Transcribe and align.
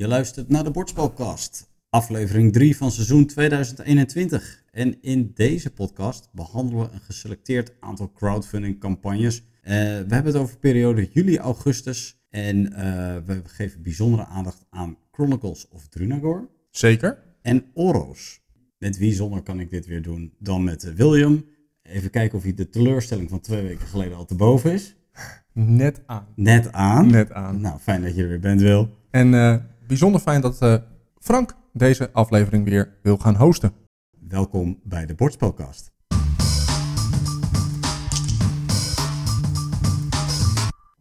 Je 0.00 0.08
luistert 0.08 0.48
naar 0.48 0.64
de 0.64 0.70
Bordspelcast, 0.70 1.70
aflevering 1.90 2.52
3 2.52 2.76
van 2.76 2.90
seizoen 2.90 3.26
2021. 3.26 4.64
En 4.70 5.02
in 5.02 5.30
deze 5.34 5.70
podcast 5.70 6.28
behandelen 6.32 6.84
we 6.84 6.92
een 6.92 7.00
geselecteerd 7.00 7.72
aantal 7.80 8.12
crowdfunding 8.12 8.80
campagnes. 8.80 9.42
Eh, 9.62 9.72
we 9.72 10.14
hebben 10.14 10.24
het 10.24 10.36
over 10.36 10.58
periode 10.58 11.08
juli-augustus 11.12 12.20
en 12.30 12.72
eh, 12.72 13.16
we 13.26 13.42
geven 13.44 13.82
bijzondere 13.82 14.26
aandacht 14.26 14.66
aan 14.70 14.96
Chronicles 15.10 15.68
of 15.68 15.88
Drunagor 15.88 16.48
Zeker. 16.70 17.22
en 17.42 17.64
Oros. 17.74 18.40
Met 18.78 18.98
wie 18.98 19.14
zonder 19.14 19.42
kan 19.42 19.60
ik 19.60 19.70
dit 19.70 19.86
weer 19.86 20.02
doen 20.02 20.34
dan 20.38 20.64
met 20.64 20.84
eh, 20.84 20.92
William. 20.92 21.44
Even 21.82 22.10
kijken 22.10 22.38
of 22.38 22.44
hij 22.44 22.54
de 22.54 22.68
teleurstelling 22.68 23.28
van 23.28 23.40
twee 23.40 23.62
weken 23.62 23.86
geleden 23.86 24.16
al 24.16 24.24
te 24.24 24.34
boven 24.34 24.72
is. 24.72 24.96
Net 25.52 26.02
aan. 26.06 26.26
Net 26.34 26.72
aan. 26.72 27.10
Net 27.10 27.32
aan. 27.32 27.60
Nou, 27.60 27.78
fijn 27.78 28.02
dat 28.02 28.14
je 28.14 28.22
er 28.22 28.28
weer 28.28 28.40
bent, 28.40 28.60
Wil. 28.60 28.88
En 29.10 29.34
bijzonder 29.88 30.20
fijn 30.20 30.40
dat 30.40 30.62
eh, 30.62 30.74
Frank 31.18 31.54
deze 31.72 32.12
aflevering 32.12 32.64
weer 32.64 32.98
wil 33.02 33.16
gaan 33.16 33.36
hosten. 33.36 33.72
Welkom 34.28 34.80
bij 34.84 35.06
de 35.06 35.14
Bordspelkast. 35.14 35.92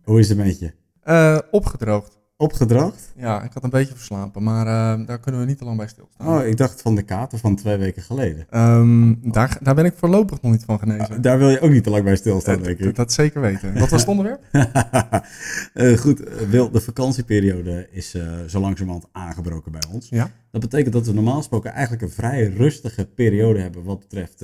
Hoe 0.03 0.19
is 0.19 0.29
het 0.29 0.37
met 0.37 0.59
je? 0.59 0.73
Eh, 1.01 1.39
opgedroogd. 1.51 2.16
Opgedroogd? 2.39 3.13
Ja, 3.15 3.43
ik 3.43 3.53
had 3.53 3.63
een 3.63 3.69
beetje 3.69 3.95
verslapen, 3.95 4.43
maar 4.43 4.67
eh, 4.67 5.05
daar 5.07 5.19
kunnen 5.19 5.41
we 5.41 5.47
niet 5.47 5.57
te 5.57 5.63
lang 5.65 5.77
bij 5.77 5.87
stilstaan. 5.87 6.27
Oh, 6.27 6.45
ik 6.45 6.57
dacht 6.57 6.81
van 6.81 6.95
de 6.95 7.01
kater 7.01 7.37
van 7.39 7.55
twee 7.55 7.77
weken 7.77 8.01
geleden. 8.01 8.45
Ehm, 8.49 9.13
daar, 9.31 9.57
daar 9.61 9.75
ben 9.75 9.85
ik 9.85 9.93
voorlopig 9.95 10.41
nog 10.41 10.51
niet 10.51 10.63
van 10.63 10.79
genezen. 10.79 11.21
Daar 11.21 11.37
wil 11.37 11.49
je 11.49 11.59
ook 11.59 11.71
niet 11.71 11.83
te 11.83 11.89
lang 11.89 12.03
bij 12.03 12.15
stilstaan, 12.15 12.57
Eh, 12.57 12.63
denk 12.63 12.79
dat, 12.79 12.87
ik. 12.87 12.95
dat 12.95 13.13
zeker 13.13 13.41
weten. 13.41 13.79
Wat 13.79 13.89
was 13.89 13.99
het 13.99 14.09
onderwerp? 14.09 14.41
Eh, 15.73 15.97
goed, 15.97 16.23
Wil, 16.49 16.71
de 16.71 16.81
vakantieperiode 16.81 17.87
is 17.91 18.15
zo 18.47 18.59
langzamerhand 18.59 19.07
aangebroken 19.11 19.71
bij 19.71 19.81
ons. 19.91 20.09
Ja. 20.09 20.29
Dat 20.51 20.61
betekent 20.61 20.93
dat 20.93 21.05
we 21.05 21.13
normaal 21.13 21.37
gesproken 21.37 21.71
eigenlijk 21.71 22.01
een 22.01 22.09
vrij 22.09 22.43
rustige 22.47 23.05
periode 23.05 23.59
hebben 23.59 23.83
wat 23.83 23.99
betreft 23.99 24.43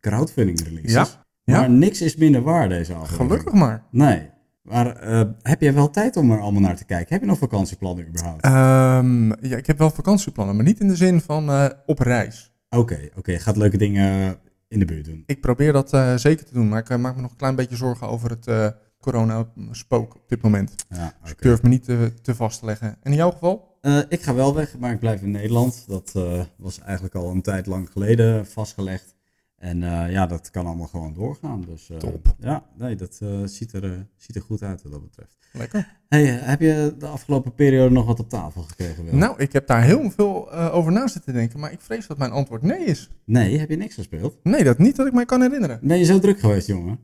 crowdfunding 0.00 0.60
releases. 0.62 0.92
Ja, 0.92 1.06
ja. 1.44 1.58
Maar 1.60 1.70
niks 1.70 2.00
is 2.02 2.16
minder 2.16 2.42
waar 2.42 2.68
deze 2.68 2.92
aflevering. 2.94 3.30
Gelukkig 3.30 3.52
maar. 3.52 3.82
Nee. 3.90 4.30
Maar 4.62 4.96
eh, 4.96 5.22
heb 5.42 5.60
jij 5.60 5.74
wel 5.74 5.90
tijd 5.90 6.16
om 6.16 6.30
er 6.30 6.40
allemaal 6.40 6.60
naar 6.60 6.76
te 6.76 6.84
kijken? 6.84 7.12
Heb 7.12 7.20
je 7.20 7.26
nog 7.26 7.38
vakantieplannen 7.38 8.08
überhaupt? 8.08 8.44
Ehm, 8.44 9.46
ja, 9.46 9.56
ik 9.56 9.66
heb 9.66 9.78
wel 9.78 9.90
vakantieplannen, 9.90 10.56
maar 10.56 10.64
niet 10.64 10.80
in 10.80 10.88
de 10.88 10.96
zin 10.96 11.20
van 11.20 11.50
eh, 11.50 11.68
op 11.86 11.98
reis. 11.98 12.52
Oké, 12.70 13.08
oké. 13.16 13.38
Gaat 13.38 13.56
leuke 13.56 13.76
dingen 13.76 14.36
in 14.68 14.78
de 14.78 14.84
buurt 14.84 15.04
doen. 15.04 15.22
Ik 15.26 15.40
probeer 15.40 15.72
dat 15.72 15.92
eh, 15.92 16.16
zeker 16.16 16.44
te 16.46 16.54
doen, 16.54 16.68
maar 16.68 16.78
ik 16.78 16.98
maak 16.98 17.16
me 17.16 17.22
nog 17.22 17.30
een 17.30 17.36
klein 17.36 17.54
beetje 17.54 17.76
zorgen 17.76 18.08
over 18.08 18.30
het 18.30 18.74
corona-spook 19.00 20.14
op 20.14 20.28
dit 20.28 20.42
moment. 20.42 20.74
Ja, 20.88 21.14
Dus 21.22 21.30
ik 21.30 21.42
durf 21.42 21.62
me 21.62 21.68
niet 21.68 21.84
te, 21.84 22.12
te 22.22 22.34
vast 22.34 22.58
te 22.58 22.64
leggen. 22.64 22.88
En 22.88 23.10
in 23.10 23.16
jouw 23.16 23.30
geval? 23.30 23.70
Ik 24.08 24.22
ga 24.22 24.34
wel 24.34 24.54
weg, 24.54 24.78
maar 24.78 24.92
ik 24.92 24.98
blijf 24.98 25.22
in 25.22 25.30
Nederland. 25.30 25.84
Dat 25.88 26.12
was 26.56 26.80
eigenlijk 26.80 27.14
al 27.14 27.30
een 27.30 27.42
tijd 27.42 27.66
lang 27.66 27.90
geleden 27.92 28.46
vastgelegd. 28.46 29.14
En 29.62 29.82
eh, 29.82 30.10
ja, 30.12 30.26
dat 30.26 30.50
kan 30.50 30.66
allemaal 30.66 30.86
gewoon 30.86 31.14
doorgaan. 31.14 31.64
Dus, 31.68 31.90
eh, 31.90 31.96
Top. 31.96 32.34
Ja, 32.38 32.64
nee, 32.78 32.94
dat 32.94 33.18
eh, 33.22 33.28
ziet, 33.44 33.72
er, 33.72 34.06
ziet 34.16 34.36
er 34.36 34.42
goed 34.42 34.62
uit 34.62 34.82
wat 34.82 34.92
dat 34.92 35.02
betreft. 35.02 35.36
Lekker. 35.52 36.00
Hey, 36.08 36.24
heb 36.24 36.60
je 36.60 36.94
de 36.98 37.06
afgelopen 37.06 37.54
periode 37.54 37.94
nog 37.94 38.06
wat 38.06 38.20
op 38.20 38.28
tafel 38.28 38.62
gekregen? 38.62 39.04
Wil? 39.04 39.14
Nou, 39.14 39.34
ik 39.38 39.52
heb 39.52 39.66
daar 39.66 39.82
heel 39.82 40.10
veel 40.10 40.52
over 40.52 40.92
na 40.92 41.06
zitten 41.08 41.32
denken, 41.34 41.60
maar 41.60 41.72
ik 41.72 41.80
vrees 41.80 42.06
dat 42.06 42.18
mijn 42.18 42.30
antwoord 42.30 42.62
nee 42.62 42.84
is. 42.84 43.10
Nee, 43.24 43.58
heb 43.58 43.70
je 43.70 43.76
niks 43.76 43.94
gespeeld? 43.94 44.36
Nee, 44.42 44.64
dat 44.64 44.78
niet 44.78 44.96
dat 44.96 45.06
ik 45.06 45.12
mij 45.12 45.24
kan 45.24 45.42
herinneren. 45.42 45.78
Ben 45.82 45.98
je 45.98 46.04
zo 46.04 46.18
druk 46.18 46.40
geweest, 46.40 46.66
jongen? 46.66 46.98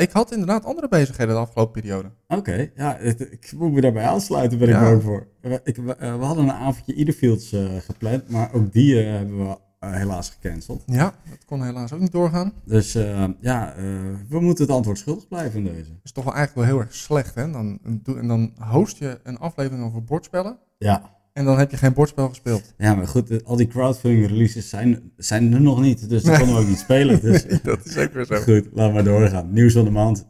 Ik 0.00 0.10
had 0.10 0.32
inderdaad 0.32 0.64
andere 0.64 0.88
bezigheden 0.88 1.34
de 1.34 1.40
afgelopen 1.40 1.80
periode. 1.80 2.10
Oké, 2.28 2.70
ja, 2.76 2.96
het- 3.00 3.20
ik 3.20 3.52
moet 3.56 3.72
me 3.72 3.80
daarbij 3.80 4.04
aansluiten, 4.04 4.58
ben 4.58 4.68
ik 4.68 4.74
bang 4.80 5.02
voor. 5.02 5.26
We, 5.40 5.60
ik, 5.64 5.76
we, 5.76 5.96
we 5.98 6.24
hadden 6.24 6.44
een 6.44 6.52
avondje 6.52 6.94
Iderfields 6.94 7.52
eh 7.52 7.64
gepland, 7.78 8.28
maar 8.30 8.52
ook 8.52 8.72
die 8.72 8.96
hebben 8.96 9.38
we 9.38 9.56
helaas 9.90 10.30
gecanceld. 10.30 10.82
Ja, 10.86 11.14
dat 11.30 11.44
kon 11.46 11.62
helaas 11.64 11.92
ook 11.92 12.00
niet 12.00 12.12
doorgaan. 12.12 12.52
Dus 12.64 12.94
eh, 12.94 13.24
ja, 13.40 13.74
eh, 13.74 13.84
we 14.28 14.40
moeten 14.40 14.64
het 14.64 14.74
antwoord 14.74 14.98
schuldig 14.98 15.28
blijven 15.28 15.58
in 15.58 15.72
deze. 15.72 15.90
Dat 15.90 16.00
is 16.04 16.12
toch 16.12 16.24
wel 16.24 16.34
eigenlijk 16.34 16.66
wel 16.66 16.76
heel 16.76 16.86
erg 16.86 16.94
slecht, 16.94 17.34
hè? 17.34 17.50
Dan, 17.50 17.78
en 18.16 18.28
dan 18.28 18.52
host 18.58 18.96
je 18.98 19.20
een 19.22 19.38
aflevering 19.38 19.84
over 19.84 20.04
bordspellen 20.04 20.58
Ja, 20.78 21.10
en 21.32 21.44
dan 21.44 21.58
heb 21.58 21.70
je 21.70 21.76
geen 21.76 21.92
bordspel 21.92 22.28
gespeeld. 22.28 22.74
ja 22.78 22.94
maar 22.94 23.08
goed, 23.08 23.30
eh, 23.30 23.38
al 23.44 23.56
die 23.56 23.66
crowdfunding 23.66 24.26
releases 24.26 24.68
zijn, 24.68 25.12
zijn 25.16 25.52
er 25.52 25.60
nog 25.60 25.80
niet, 25.80 26.08
dus 26.08 26.22
die 26.22 26.38
konden 26.38 26.54
we 26.54 26.60
ook 26.60 26.68
niet 26.68 26.78
spelen. 26.78 27.20
Dus 27.20 27.46
dat 27.62 27.84
is 27.84 27.96
ook 27.96 28.12
weer 28.12 28.24
zo. 28.24 28.36
goed, 28.36 28.68
laten 28.72 28.94
we 28.96 29.02
doorgaan. 29.02 29.52
Nieuws 29.52 29.72
van 29.72 29.84
de 29.84 29.90
maand. 29.90 30.26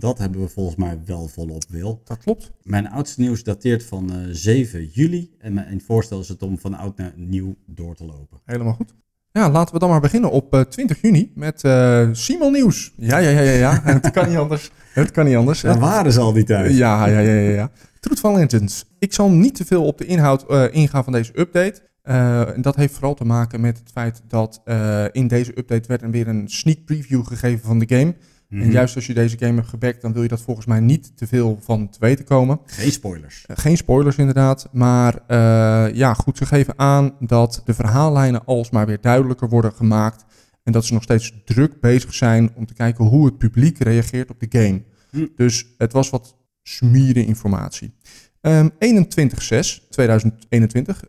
Dat 0.00 0.18
hebben 0.18 0.40
we 0.40 0.48
volgens 0.48 0.76
mij 0.76 0.98
wel 1.04 1.28
volop, 1.28 1.64
Wil. 1.68 2.00
Dat 2.04 2.18
klopt. 2.18 2.50
Mijn 2.62 2.88
oudste 2.88 3.20
nieuws 3.20 3.42
dateert 3.42 3.84
van 3.84 4.12
eh, 4.12 4.18
7 4.30 4.86
juli. 4.86 5.34
En 5.38 5.52
mijn 5.52 5.82
voorstel 5.86 6.20
is 6.20 6.28
het 6.28 6.42
om 6.42 6.58
van 6.58 6.74
oud 6.74 6.96
naar 6.96 7.12
nieuw 7.16 7.56
door 7.66 7.94
te 7.94 8.04
lopen. 8.04 8.40
Helemaal 8.44 8.72
goed. 8.72 8.94
Ja, 9.32 9.50
laten 9.50 9.74
we 9.74 9.80
dan 9.80 9.88
maar 9.88 10.00
beginnen 10.00 10.30
op 10.30 10.54
eh, 10.54 10.60
20 10.60 11.00
juni 11.02 11.32
met 11.34 11.64
eh 11.64 12.08
Simon 12.12 12.52
Nieuws. 12.52 12.94
Ja, 12.96 13.18
ja, 13.18 13.30
ja, 13.30 13.40
ja, 13.40 13.52
ja. 13.52 13.80
het 14.00 14.10
kan 14.10 14.28
niet 14.28 14.38
anders. 14.38 14.70
Het 14.92 15.10
kan 15.10 15.24
niet 15.24 15.36
anders. 15.36 15.62
Waar 15.62 15.78
waren 15.78 16.12
ze 16.12 16.20
al 16.20 16.32
die 16.32 16.44
tijd? 16.44 16.76
Ja, 16.76 17.06
ja, 17.06 17.18
ja, 17.18 17.32
ja. 17.32 17.50
ja. 17.50 17.70
Truth 18.00 18.20
van 18.20 18.34
Legends. 18.34 18.84
Ik 18.98 19.12
zal 19.12 19.30
niet 19.30 19.54
te 19.54 19.64
veel 19.64 19.84
op 19.84 19.98
de 19.98 20.06
inhoud 20.06 20.46
eh, 20.46 20.64
ingaan 20.70 21.04
van 21.04 21.12
deze 21.12 21.32
update. 21.34 21.80
Eh, 22.02 22.54
en 22.54 22.62
dat 22.62 22.76
heeft 22.76 22.92
vooral 22.92 23.14
te 23.14 23.24
maken 23.24 23.60
met 23.60 23.78
het 23.78 23.90
feit 23.90 24.22
dat 24.28 24.60
eh, 24.64 25.04
in 25.12 25.28
deze 25.28 25.58
update 25.58 25.88
werd 25.88 26.02
er 26.02 26.10
weer 26.10 26.28
een 26.28 26.48
sneak 26.48 26.84
preview 26.84 27.26
gegeven 27.26 27.66
van 27.66 27.78
de 27.78 27.96
game. 27.96 28.14
Mhm. 28.50 28.62
En 28.62 28.70
juist 28.70 28.94
als 28.94 29.06
je 29.06 29.14
deze 29.14 29.38
game 29.38 29.54
hebt 29.54 29.68
gebackt, 29.68 30.02
dan 30.02 30.12
wil 30.12 30.22
je 30.22 30.28
dat 30.28 30.40
volgens 30.40 30.66
mij 30.66 30.80
niet 30.80 31.16
te 31.16 31.26
veel 31.26 31.58
van 31.60 31.88
te 31.88 31.98
weten 32.00 32.24
komen. 32.24 32.60
Geen 32.64 32.92
spoilers. 32.92 33.44
Eh, 33.46 33.56
Geen 33.56 33.76
spoilers 33.76 34.16
inderdaad, 34.16 34.68
maar 34.72 35.18
eh, 35.26 35.94
ja, 35.94 36.14
goed, 36.14 36.36
ze 36.36 36.46
geven 36.46 36.78
aan 36.78 37.14
dat 37.20 37.62
de 37.64 37.74
verhaallijnen 37.74 38.44
alsmaar 38.44 38.86
weer 38.86 39.00
duidelijker 39.00 39.48
worden 39.48 39.72
gemaakt. 39.72 40.24
En 40.62 40.72
dat 40.72 40.84
ze 40.84 40.92
nog 40.92 41.02
steeds 41.02 41.34
druk 41.44 41.80
bezig 41.80 42.14
zijn 42.14 42.50
om 42.54 42.66
te 42.66 42.74
kijken 42.74 43.04
hoe 43.04 43.26
het 43.26 43.38
publiek 43.38 43.78
reageert 43.78 44.30
op 44.30 44.40
de 44.40 44.58
game. 44.58 44.82
Hm. 45.10 45.26
Dus 45.36 45.74
het 45.78 45.92
was 45.92 46.10
wat 46.10 46.36
smieren 46.62 47.26
informatie. 47.26 47.94
Ehm 48.40 48.68
21-6-2021, 48.78 48.78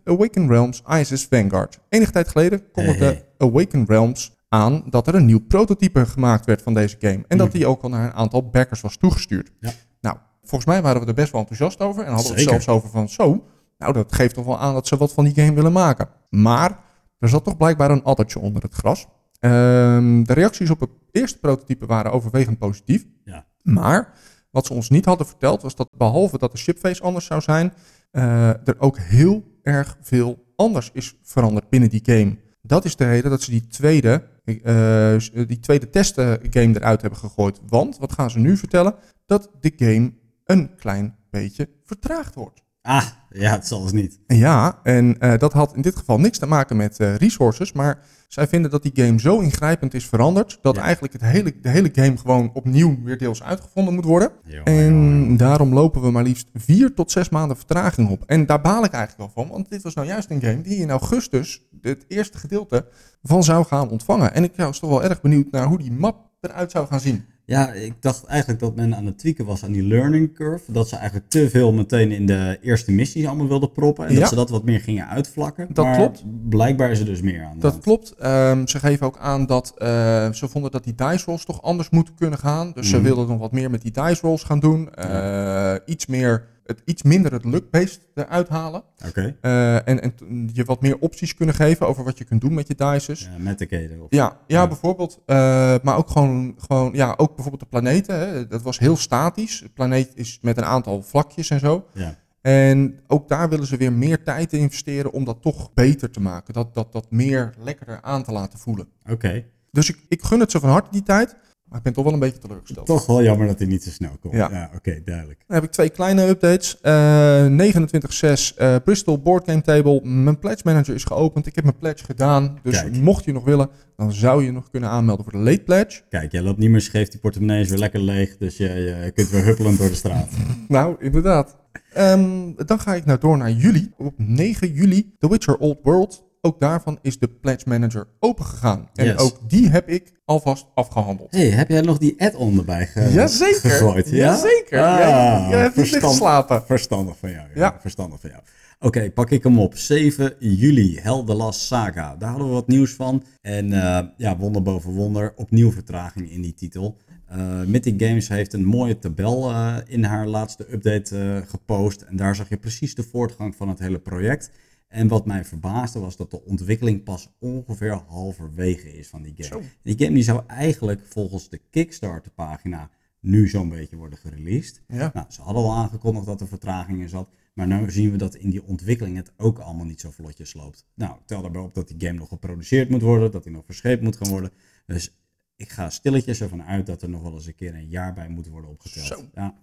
Awaken 0.03 0.47
Realms 0.47 0.83
ISS 0.99 1.25
Vanguard. 1.29 1.79
Enige 1.89 2.11
tijd 2.11 2.27
geleden 2.27 2.71
kondigde 2.71 3.05
Hey, 3.05 3.25
Awaken 3.37 3.85
Realms 3.85 4.31
aan 4.53 4.83
dat 4.89 5.07
er 5.07 5.15
een 5.15 5.25
nieuw 5.25 5.45
prototype 5.47 6.05
gemaakt 6.05 6.45
werd 6.45 6.61
van 6.61 6.73
deze 6.73 6.97
game. 6.99 7.23
En 7.27 7.37
dat 7.37 7.47
Mhm. 7.47 7.57
die 7.57 7.67
ook 7.67 7.81
al 7.81 7.89
naar 7.89 8.05
een 8.05 8.13
aantal 8.13 8.49
backers 8.49 8.81
was 8.81 8.97
toegestuurd. 8.97 9.51
Ja. 9.59 9.71
Nou, 10.01 10.17
volgens 10.41 10.65
mij 10.65 10.81
waren 10.81 11.01
we 11.01 11.07
er 11.07 11.13
best 11.13 11.31
wel 11.31 11.41
enthousiast 11.41 11.79
over. 11.79 12.03
En 12.03 12.13
hadden 12.13 12.33
we 12.33 12.39
het 12.39 12.49
zelfs 12.49 12.67
over 12.67 12.89
van 12.89 13.09
zo. 13.09 13.43
Nou, 13.77 13.93
dat 13.93 14.13
geeft 14.13 14.33
toch 14.33 14.45
wel 14.45 14.59
aan 14.59 14.73
dat 14.73 14.87
ze 14.87 14.97
wat 14.97 15.13
van 15.13 15.23
die 15.23 15.33
game 15.33 15.53
willen 15.53 15.71
maken. 15.71 16.09
Maar 16.29 16.79
er 17.19 17.29
zat 17.29 17.43
toch 17.43 17.57
blijkbaar 17.57 17.91
een 17.91 18.03
addertje 18.03 18.39
onder 18.39 18.61
het 18.63 18.73
gras. 18.73 19.05
Ehm, 19.39 20.23
de 20.23 20.33
reacties 20.33 20.69
op 20.69 20.79
het 20.79 20.89
eerste 21.11 21.39
prototype 21.39 21.85
waren 21.85 22.11
overwegend 22.11 22.57
positief. 22.57 23.05
Ja. 23.23 23.45
Maar 23.61 24.13
wat 24.51 24.65
ze 24.65 24.73
ons 24.73 24.89
niet 24.89 25.05
hadden 25.05 25.27
verteld 25.27 25.61
was 25.61 25.75
dat 25.75 25.89
behalve 25.97 26.37
dat 26.37 26.51
de 26.51 26.57
shipface 26.57 27.01
anders 27.01 27.25
zou 27.25 27.41
zijn, 27.41 27.73
eh, 28.11 28.49
er 28.49 28.75
ook 28.77 28.97
heel 28.97 29.43
erg 29.61 29.97
veel 30.01 30.45
anders 30.55 30.89
is 30.93 31.17
veranderd 31.23 31.69
binnen 31.69 31.89
die 31.89 32.01
game. 32.03 32.37
Dat 32.71 32.85
is 32.85 32.95
de 32.95 33.05
reden 33.05 33.29
dat 33.29 33.41
ze 33.41 33.51
die 33.51 33.67
tweede, 33.67 34.23
eh, 34.45 35.47
die 35.47 35.59
tweede 35.59 35.89
testgame 35.89 36.39
eruit 36.51 37.01
hebben 37.01 37.19
gegooid. 37.19 37.59
Want, 37.67 37.97
wat 37.97 38.11
gaan 38.11 38.31
ze 38.31 38.39
nu 38.39 38.57
vertellen? 38.57 38.95
Dat 39.25 39.49
de 39.59 39.73
game 39.75 40.13
een 40.45 40.75
klein 40.75 41.15
beetje 41.29 41.69
vertraagd 41.83 42.35
wordt. 42.35 42.63
Ah, 42.81 43.07
ja, 43.33 43.51
het 43.51 43.67
zal 43.67 43.81
dus 43.81 43.91
niet. 43.91 44.19
Ja, 44.27 44.79
en 44.83 45.19
eh, 45.19 45.37
dat 45.39 45.53
had 45.53 45.75
in 45.75 45.81
dit 45.81 45.95
geval 45.95 46.19
niks 46.19 46.37
te 46.37 46.45
maken 46.45 46.77
met 46.77 46.99
eh, 46.99 47.15
resources, 47.15 47.71
maar 47.73 47.99
zij 48.27 48.47
vinden 48.47 48.71
dat 48.71 48.83
die 48.83 48.91
game 49.05 49.19
zo 49.19 49.39
ingrijpend 49.39 49.93
is 49.93 50.05
veranderd, 50.07 50.59
dat 50.61 50.75
Ja. 50.75 50.81
eigenlijk 50.81 51.13
het 51.13 51.21
hele, 51.21 51.53
de 51.61 51.69
hele 51.69 51.89
game 51.93 52.17
gewoon 52.17 52.49
opnieuw 52.53 52.97
weer 53.03 53.17
deels 53.17 53.43
uitgevonden 53.43 53.93
moet 53.93 54.05
worden. 54.05 54.31
Jongen, 54.45 54.65
En 54.65 54.83
jongen. 54.93 55.37
daarom 55.37 55.73
lopen 55.73 56.01
we 56.01 56.11
maar 56.11 56.23
liefst 56.23 56.49
vier 56.53 56.93
tot 56.93 57.11
zes 57.11 57.29
maanden 57.29 57.57
vertraging 57.57 58.09
op. 58.09 58.23
En 58.25 58.45
daar 58.45 58.61
baal 58.61 58.83
ik 58.83 58.91
eigenlijk 58.91 59.33
wel 59.33 59.43
van, 59.45 59.53
want 59.53 59.69
dit 59.69 59.81
was 59.83 59.93
nou 59.93 60.07
juist 60.07 60.29
een 60.29 60.41
game 60.41 60.61
die 60.61 60.77
in 60.77 60.89
augustus 60.89 61.61
het 61.81 62.05
eerste 62.07 62.37
gedeelte 62.37 62.85
van 63.23 63.43
zou 63.43 63.65
gaan 63.65 63.89
ontvangen. 63.89 64.33
En 64.33 64.43
ik 64.43 64.51
was 64.55 64.79
toch 64.79 64.89
wel 64.89 65.03
erg 65.03 65.21
benieuwd 65.21 65.51
naar 65.51 65.65
hoe 65.67 65.77
die 65.77 65.91
map 65.91 66.29
eruit 66.41 66.71
zou 66.71 66.87
gaan 66.87 66.99
zien. 66.99 67.25
Ja, 67.51 67.71
ik 67.73 67.93
dacht 67.99 68.25
eigenlijk 68.25 68.59
dat 68.59 68.75
men 68.75 68.95
aan 68.95 69.05
het 69.05 69.17
tweaken 69.17 69.45
was 69.45 69.63
aan 69.63 69.71
die 69.71 69.83
learning 69.83 70.33
curve. 70.33 70.71
Dat 70.71 70.87
ze 70.89 70.95
eigenlijk 70.95 71.29
te 71.29 71.49
veel 71.49 71.71
meteen 71.73 72.11
in 72.11 72.25
de 72.25 72.57
eerste 72.61 72.91
missie 72.91 73.27
allemaal 73.27 73.47
wilden 73.47 73.71
proppen. 73.71 74.05
En 74.07 74.13
Ja. 74.13 74.19
dat 74.19 74.29
ze 74.29 74.35
dat 74.35 74.49
wat 74.49 74.63
meer 74.63 74.79
gingen 74.79 75.07
uitvlakken. 75.07 75.67
Dat 75.73 75.85
maar 75.85 75.95
klopt. 75.95 76.23
Blijkbaar 76.49 76.91
is 76.91 76.99
er 76.99 77.05
dus 77.05 77.21
meer 77.21 77.43
aan. 77.43 77.59
Dat 77.59 77.71
hand. 77.71 77.83
klopt. 77.83 78.15
Ehm, 78.19 78.65
ze 78.67 78.79
geven 78.79 79.05
ook 79.05 79.17
aan 79.17 79.45
dat 79.45 79.73
eh, 79.77 79.87
ze 80.31 80.47
vonden 80.47 80.71
dat 80.71 80.83
die 80.83 80.95
dice 80.95 81.25
rolls 81.25 81.45
toch 81.45 81.61
anders 81.61 81.89
moeten 81.89 82.13
kunnen 82.15 82.39
gaan. 82.39 82.71
Dus 82.73 82.89
ze 82.89 82.95
Mhm. 82.95 83.05
wilden 83.05 83.27
nog 83.27 83.39
wat 83.39 83.51
meer 83.51 83.69
met 83.69 83.81
die 83.81 83.91
dice 83.91 84.21
rolls 84.21 84.43
gaan 84.43 84.59
doen. 84.59 84.93
Eh, 84.93 85.75
Iets 85.85 86.05
meer 86.05 86.47
het 86.71 86.81
iets 86.85 87.03
minder 87.03 87.31
het 87.31 87.45
luck-based 87.45 87.99
eruit 88.13 88.47
halen. 88.49 88.83
Oké. 89.07 89.35
Eh, 89.41 89.75
en, 89.75 90.01
en 90.01 90.13
je 90.53 90.63
wat 90.63 90.81
meer 90.81 90.97
opties 90.99 91.35
kunnen 91.35 91.55
geven 91.55 91.87
over 91.87 92.03
wat 92.03 92.17
je 92.17 92.23
kunt 92.23 92.41
doen 92.41 92.53
met 92.53 92.67
je 92.67 92.75
dices. 92.75 93.19
Ja, 93.21 93.29
met 93.37 93.59
de 93.59 93.65
keden. 93.65 94.01
Of... 94.01 94.07
Ja, 94.09 94.37
ja, 94.47 94.61
Ja. 94.61 94.67
bijvoorbeeld. 94.67 95.19
eh, 95.25 95.35
maar 95.83 95.97
ook 95.97 96.09
gewoon, 96.09 96.55
gewoon, 96.57 96.93
ja, 96.93 97.13
ook 97.17 97.27
bijvoorbeeld 97.35 97.59
de 97.63 97.69
planeten. 97.69 98.19
Hè. 98.19 98.47
Dat 98.47 98.61
was 98.61 98.79
heel 98.79 98.95
statisch. 98.97 99.59
De 99.59 99.69
planeet 99.69 100.11
is 100.15 100.39
met 100.41 100.57
een 100.57 100.65
aantal 100.65 101.01
vlakjes 101.01 101.49
en 101.49 101.59
zo. 101.59 101.85
Ja. 101.93 102.15
En 102.41 102.99
ook 103.07 103.27
daar 103.27 103.49
willen 103.49 103.67
ze 103.67 103.77
weer 103.77 103.93
meer 103.93 104.23
tijd 104.23 104.53
in 104.53 104.59
investeren 104.59 105.11
om 105.11 105.23
dat 105.23 105.41
toch 105.41 105.73
beter 105.73 106.11
te 106.11 106.21
maken. 106.21 106.53
Dat, 106.53 106.73
dat, 106.73 106.91
dat 106.91 107.11
meer 107.11 107.53
lekkerder 107.63 108.01
aan 108.01 108.23
te 108.23 108.31
laten 108.31 108.59
voelen. 108.59 108.87
Oké. 109.09 109.45
Dus 109.71 109.89
ik, 109.89 109.97
ik 110.07 110.21
gun 110.23 110.39
het 110.39 110.51
ze 110.51 110.59
van 110.59 110.69
harte 110.69 110.91
die 110.91 111.03
tijd. 111.03 111.35
Maar 111.71 111.79
ik 111.79 111.85
ben 111.85 111.93
toch 111.95 112.03
wel 112.03 112.13
een 112.13 112.19
beetje 112.19 112.39
teleurgesteld. 112.39 112.85
Toch 112.85 113.05
wel 113.05 113.23
jammer 113.23 113.47
dat 113.47 113.57
hij 113.59 113.67
niet 113.67 113.83
zo 113.83 113.89
snel 113.89 114.17
komt. 114.19 114.33
Ja. 114.33 114.49
Ja, 114.51 114.71
oké, 114.75 115.01
duidelijk. 115.05 115.43
Dan 115.47 115.55
heb 115.55 115.65
ik 115.65 115.71
twee 115.71 115.89
kleine 115.89 116.27
updates. 116.27 116.79
Eh 116.81 117.45
29.6 117.45 118.57
eh, 118.57 118.75
Bristol 118.83 119.21
Board 119.21 119.45
Game 119.45 119.61
Table. 119.61 120.01
Mijn 120.03 120.39
pledge 120.39 120.61
manager 120.65 120.95
is 120.95 121.03
geopend. 121.03 121.45
Ik 121.45 121.55
heb 121.55 121.63
mijn 121.63 121.77
pledge 121.77 122.05
gedaan. 122.05 122.59
Dus 122.63 122.81
Kijk. 122.81 122.97
mocht 122.97 123.25
je 123.25 123.31
nog 123.31 123.43
willen, 123.43 123.69
dan 123.95 124.13
zou 124.13 124.43
je 124.43 124.51
nog 124.51 124.69
kunnen 124.69 124.89
aanmelden 124.89 125.23
voor 125.25 125.33
de 125.33 125.49
late 125.49 125.63
pledge. 125.63 126.01
Kijk, 126.09 126.31
jij 126.31 126.41
loopt 126.41 126.57
niet 126.57 126.69
meer 126.69 126.81
scheef, 126.81 127.07
die 127.07 127.19
portemonnee 127.19 127.61
is 127.61 127.69
weer 127.69 127.79
lekker 127.79 128.01
leeg, 128.01 128.37
dus 128.37 128.57
je, 128.57 128.69
je 128.69 129.11
kunt 129.13 129.29
weer 129.29 129.43
huppelend 129.43 129.77
door 129.77 129.89
de 129.89 129.95
straat. 129.95 130.29
Nou, 130.67 130.95
inderdaad. 130.99 131.57
Ehm, 131.93 132.51
dan 132.65 132.79
ga 132.79 132.95
ik 132.95 133.05
nou 133.05 133.19
door 133.19 133.37
naar 133.37 133.51
juli. 133.51 133.91
Op 133.97 134.13
9 134.17 134.71
juli, 134.71 135.15
The 135.19 135.29
Witcher 135.29 135.57
Old 135.57 135.79
World. 135.83 136.23
Ook 136.43 136.59
daarvan 136.59 136.99
is 137.01 137.19
de 137.19 137.27
Pledge 137.27 137.69
Manager 137.69 138.07
opengegaan. 138.19 138.89
En 138.95 139.05
Yes. 139.05 139.17
ook 139.17 139.37
die 139.47 139.69
heb 139.69 139.89
ik 139.89 140.11
alvast 140.25 140.65
afgehandeld. 140.73 141.31
hey, 141.31 141.49
heb 141.49 141.69
jij 141.69 141.81
nog 141.81 141.97
die 141.97 142.21
add-on 142.21 142.57
erbij 142.57 142.87
ge 142.87 143.09
Jazeker. 143.13 143.69
gegooid? 143.69 144.09
Ja? 144.09 144.15
Jazeker. 144.17 144.79
Ah, 144.83 144.97
jij, 144.97 145.49
jij 145.49 145.59
hebt 145.61 145.75
niet 145.75 145.87
verstand- 145.87 146.13
geslapen. 146.13 146.63
Verstandig 146.65 147.17
van 147.17 147.29
jou. 147.31 147.47
Ja, 147.55 147.61
Ja. 147.61 147.77
verstandig 147.79 148.19
van 148.19 148.29
jou. 148.29 148.41
Oké, 148.79 149.11
pak 149.11 149.29
ik 149.29 149.43
hem 149.43 149.59
op. 149.59 149.77
7 149.77 150.33
juli, 150.39 151.01
Last 151.25 151.61
Saga. 151.61 152.15
Daar 152.15 152.29
hadden 152.29 152.47
we 152.47 152.53
wat 152.53 152.67
nieuws 152.67 152.93
van. 152.93 153.23
En 153.41 153.73
eh, 153.73 153.99
ja, 154.17 154.37
wonder 154.37 154.61
boven 154.61 154.91
wonder. 154.91 155.33
Opnieuw 155.35 155.71
vertraging 155.71 156.31
in 156.31 156.41
die 156.41 156.53
titel. 156.53 156.97
Eh 157.27 157.61
Mythic 157.65 158.01
Games 158.03 158.27
heeft 158.27 158.53
een 158.53 158.65
mooie 158.65 158.99
tabel 158.99 159.49
eh, 159.49 159.75
in 159.87 160.03
haar 160.03 160.27
laatste 160.27 160.65
update 160.73 161.43
gepost. 161.47 162.01
En 162.01 162.15
daar 162.15 162.35
zag 162.35 162.49
je 162.49 162.57
precies 162.57 162.95
de 162.95 163.03
voortgang 163.03 163.55
van 163.55 163.69
het 163.69 163.79
hele 163.79 163.99
project. 163.99 164.51
En 164.91 165.07
wat 165.07 165.25
mij 165.25 165.45
verbaasde 165.45 165.99
was 165.99 166.15
dat 166.15 166.31
de 166.31 166.45
ontwikkeling 166.45 167.03
pas 167.03 167.33
ongeveer 167.39 167.93
halverwege 168.07 168.97
is 168.97 169.07
van 169.07 169.21
die 169.21 169.33
game. 169.37 169.63
Zo. 169.63 169.69
Die 169.83 169.97
game 169.97 170.13
die 170.13 170.23
zou 170.23 170.43
eigenlijk 170.47 171.01
volgens 171.05 171.49
de 171.49 171.61
Kickstarter 171.69 172.31
pagina 172.31 172.89
nu 173.19 173.47
zo'n 173.47 173.69
beetje 173.69 173.95
worden 173.95 174.17
gereleased. 174.17 174.81
Ja. 174.87 175.11
Nou, 175.13 175.25
ze 175.29 175.41
hadden 175.41 175.63
al 175.63 175.73
aangekondigd 175.75 176.25
dat 176.25 176.41
er 176.41 176.47
vertraging 176.47 177.01
in 177.01 177.09
zat. 177.09 177.29
Maar 177.53 177.67
nu 177.67 177.91
zien 177.91 178.11
we 178.11 178.17
dat 178.17 178.35
in 178.35 178.49
die 178.49 178.63
ontwikkeling 178.63 179.15
het 179.17 179.31
ook 179.37 179.59
allemaal 179.59 179.85
niet 179.85 179.99
zo 179.99 180.11
vlotjes 180.11 180.53
loopt. 180.53 180.85
Nou, 180.93 181.17
tel 181.25 181.41
daarbij 181.41 181.61
op 181.61 181.73
dat 181.73 181.87
die 181.87 182.07
game 182.07 182.19
nog 182.19 182.27
geproduceerd 182.27 182.89
moet 182.89 183.01
worden. 183.01 183.31
Dat 183.31 183.43
die 183.43 183.51
nog 183.51 183.65
verscheept 183.65 184.01
moet 184.01 184.17
gaan 184.17 184.29
worden. 184.29 184.51
Dus 184.85 185.17
ik 185.55 185.69
ga 185.69 185.89
stilletjes 185.89 186.41
ervan 186.41 186.63
uit 186.63 186.85
dat 186.85 187.01
er 187.01 187.09
nog 187.09 187.21
wel 187.21 187.33
eens 187.33 187.47
een 187.47 187.55
keer 187.55 187.75
een 187.75 187.89
jaar 187.89 188.13
bij 188.13 188.29
moet 188.29 188.47
worden 188.47 188.69
opgeteld. 188.69 189.05
Zo. 189.05 189.29
Ja. 189.33 189.55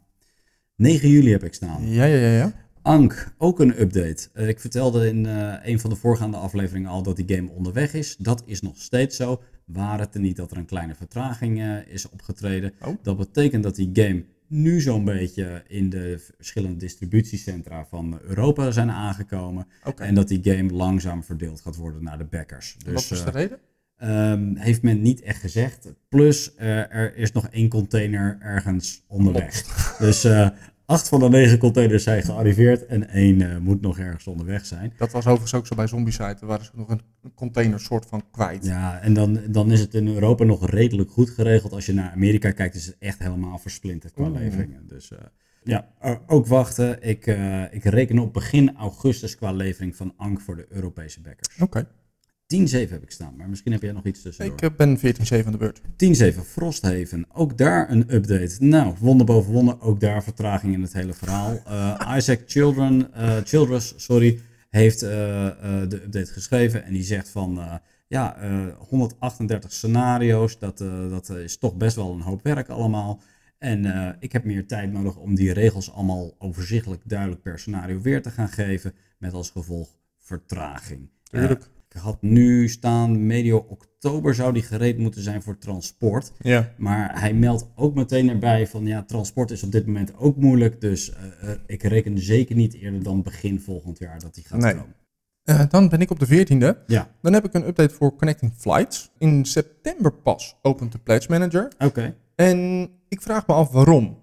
9 0.76 1.08
juli 1.08 1.30
heb 1.30 1.44
ik 1.44 1.54
staan. 1.54 1.88
Ja, 1.88 2.04
ja, 2.04 2.16
ja, 2.16 2.36
ja. 2.36 2.52
Ank, 2.82 3.34
ook 3.38 3.60
een 3.60 3.80
update. 3.80 4.28
Eh, 4.32 4.48
ik 4.48 4.60
vertelde 4.60 5.08
in 5.08 5.26
eh, 5.26 5.54
een 5.62 5.80
van 5.80 5.90
de 5.90 5.96
voorgaande 5.96 6.36
afleveringen 6.36 6.90
al 6.90 7.02
dat 7.02 7.16
die 7.16 7.36
game 7.36 7.50
onderweg 7.50 7.94
is. 7.94 8.16
Dat 8.18 8.42
is 8.46 8.60
nog 8.60 8.76
steeds 8.76 9.16
zo. 9.16 9.42
Waar 9.64 9.98
het 9.98 10.14
er 10.14 10.20
niet 10.20 10.36
dat 10.36 10.50
er 10.50 10.56
een 10.56 10.64
kleine 10.66 10.94
vertraging 10.94 11.60
eh, 11.60 11.86
is 11.86 12.08
opgetreden. 12.08 12.72
Oh. 12.84 12.94
Dat 13.02 13.16
betekent 13.16 13.62
dat 13.62 13.74
die 13.76 13.90
game 13.92 14.24
nu 14.46 14.80
zo'n 14.80 15.04
beetje 15.04 15.62
in 15.66 15.90
de 15.90 16.24
verschillende 16.36 16.76
distributiecentra 16.76 17.86
van 17.86 18.20
Europa 18.22 18.70
zijn 18.70 18.90
aangekomen. 18.90 19.66
En 19.96 20.14
dat 20.14 20.28
die 20.28 20.40
game 20.42 20.72
langzaam 20.72 21.24
verdeeld 21.24 21.60
gaat 21.60 21.76
worden 21.76 22.02
naar 22.02 22.18
de 22.18 22.24
backers. 22.24 22.76
Wat 22.84 22.94
Dus 22.94 23.08
was 23.08 23.18
eh, 23.20 23.24
de 23.24 23.30
reden? 23.30 23.58
ehm, 23.96 24.54
heeft 24.56 24.82
men 24.82 25.02
niet 25.02 25.20
echt 25.22 25.40
gezegd. 25.40 25.88
Plus, 26.08 26.52
er 26.56 27.16
is 27.16 27.32
nog 27.32 27.48
één 27.48 27.68
container 27.68 28.38
ergens 28.40 29.04
onderweg. 29.06 29.62
Dus 29.98 30.24
eh, 30.24 30.48
acht 30.88 31.08
van 31.08 31.20
de 31.20 31.28
negen 31.28 31.58
containers 31.58 32.02
zijn 32.02 32.22
gearriveerd 32.22 32.86
en 32.86 33.08
één 33.08 33.50
eh, 33.50 33.58
moet 33.58 33.80
nog 33.80 33.98
ergens 33.98 34.26
onderweg 34.26 34.66
zijn. 34.66 34.92
Dat 34.96 35.12
was 35.12 35.26
overigens 35.26 35.54
ook 35.54 35.66
zo 35.66 35.74
bij 35.74 35.86
Zombiesite. 35.86 36.36
Daar 36.38 36.48
waren 36.48 36.64
ze 36.64 36.70
nog 36.74 36.88
een 36.88 37.00
container 37.34 37.80
soort 37.80 38.06
van 38.06 38.22
kwijt. 38.30 38.64
Ja, 38.64 39.00
en 39.00 39.14
dan, 39.14 39.40
dan 39.48 39.72
is 39.72 39.80
het 39.80 39.94
in 39.94 40.08
Europa 40.08 40.44
nog 40.44 40.70
redelijk 40.70 41.10
goed 41.10 41.30
geregeld. 41.30 41.72
Als 41.72 41.86
je 41.86 41.92
naar 41.92 42.10
Amerika 42.10 42.50
kijkt, 42.50 42.74
is 42.74 42.86
het 42.86 42.96
echt 42.98 43.18
helemaal 43.18 43.58
versplinterd 43.58 44.12
qua 44.12 44.28
Oeh. 44.28 44.38
leveringen. 44.38 44.86
Dus 44.86 45.10
eh, 45.10 45.18
ja, 45.62 45.88
eh, 46.00 46.14
ook 46.26 46.46
wachten. 46.46 47.02
Ik, 47.02 47.26
ik 47.70 47.84
reken 47.84 48.18
op 48.18 48.32
begin 48.32 48.76
augustus 48.76 49.36
qua 49.36 49.52
levering 49.52 49.96
van 49.96 50.14
Ank 50.16 50.40
voor 50.40 50.56
de 50.56 50.66
Europese 50.68 51.20
backers. 51.20 51.60
Oké. 51.60 51.86
10-7 52.56 52.90
heb 52.90 53.02
ik 53.02 53.10
staan, 53.10 53.36
maar 53.36 53.48
misschien 53.48 53.72
heb 53.72 53.82
jij 53.82 53.92
nog 53.92 54.04
iets 54.04 54.22
tussendoor. 54.22 54.54
Ik 54.54 54.62
eh, 54.62 54.76
ben 54.76 54.98
14-7 54.98 55.46
aan 55.46 55.52
de 55.52 55.58
beurt. 55.58 55.80
10-7 56.34 56.40
Frosthaven, 56.44 57.26
ook 57.32 57.58
daar 57.58 57.90
een 57.90 58.14
update. 58.14 58.56
Nou, 58.58 58.94
wonder 59.00 59.26
boven 59.26 59.52
wonder, 59.52 59.80
ook 59.80 60.00
daar 60.00 60.22
vertraging 60.22 60.74
in 60.74 60.82
het 60.82 60.92
hele 60.92 61.14
verhaal. 61.14 61.60
Eh, 61.68 62.14
Isaac 62.16 62.42
Children, 62.46 63.14
eh, 63.14 63.36
Childress 63.44 63.94
sorry, 63.96 64.40
heeft 64.70 65.00
de 65.00 66.00
update 66.04 66.32
geschreven 66.32 66.84
en 66.84 66.92
die 66.92 67.02
zegt 67.02 67.28
van... 67.28 67.80
ja, 68.06 68.36
eh, 68.36 68.66
138 68.78 69.72
scenario's, 69.72 70.58
dat, 70.58 70.78
dat 71.10 71.28
is 71.28 71.58
toch 71.58 71.76
best 71.76 71.96
wel 71.96 72.12
een 72.12 72.20
hoop 72.20 72.42
werk 72.42 72.68
allemaal. 72.68 73.20
En 73.58 74.16
ik 74.20 74.32
heb 74.32 74.44
meer 74.44 74.66
tijd 74.66 74.92
nodig 74.92 75.16
om 75.16 75.34
die 75.34 75.52
regels 75.52 75.92
allemaal 75.92 76.34
overzichtelijk 76.38 77.02
duidelijk 77.04 77.42
per 77.42 77.58
scenario 77.58 78.00
weer 78.00 78.22
te 78.22 78.30
gaan 78.30 78.48
geven. 78.48 78.94
Met 79.18 79.32
als 79.32 79.50
gevolg 79.50 79.88
vertraging. 80.18 81.08
Tuurlijk. 81.22 81.68
Ik 81.94 82.00
had 82.00 82.22
nu 82.22 82.68
staan, 82.68 83.26
medio 83.26 83.56
oktober 83.68 84.34
zou 84.34 84.52
die 84.52 84.62
gereed 84.62 84.98
moeten 84.98 85.22
zijn 85.22 85.42
voor 85.42 85.58
transport. 85.58 86.32
Ja. 86.38 86.72
Maar 86.76 87.20
hij 87.20 87.34
meldt 87.34 87.68
ook 87.74 87.94
meteen 87.94 88.28
erbij 88.28 88.66
van 88.66 88.86
ja, 88.86 89.02
transport 89.02 89.50
is 89.50 89.62
op 89.62 89.72
dit 89.72 89.86
moment 89.86 90.16
ook 90.16 90.36
moeilijk. 90.36 90.80
Dus 90.80 91.12
eh, 91.12 91.50
eh, 91.50 91.58
ik 91.66 91.82
reken 91.82 92.18
zeker 92.18 92.56
niet 92.56 92.74
eerder 92.74 93.02
dan 93.02 93.22
begin 93.22 93.60
volgend 93.60 93.98
jaar 93.98 94.18
dat 94.20 94.34
die 94.34 94.44
gaat 94.46 94.60
Nee. 94.60 94.74
komen. 94.74 94.94
Eh, 95.44 95.62
dan 95.68 95.88
ben 95.88 96.00
ik 96.00 96.10
op 96.10 96.18
de 96.18 96.26
14e. 96.26 96.84
Ja, 96.86 97.10
Dan 97.22 97.32
heb 97.32 97.44
ik 97.44 97.54
een 97.54 97.66
update 97.66 97.94
voor 97.94 98.16
Connecting 98.16 98.52
Flights. 98.56 99.10
In 99.18 99.44
september 99.44 100.12
pas 100.12 100.56
opent 100.62 100.92
de 100.92 100.98
Pledge 100.98 101.30
Manager. 101.30 101.72
oké. 101.78 102.14
En 102.34 102.88
ik 103.08 103.22
vraag 103.22 103.46
me 103.46 103.54
af 103.54 103.70
waarom. 103.70 104.16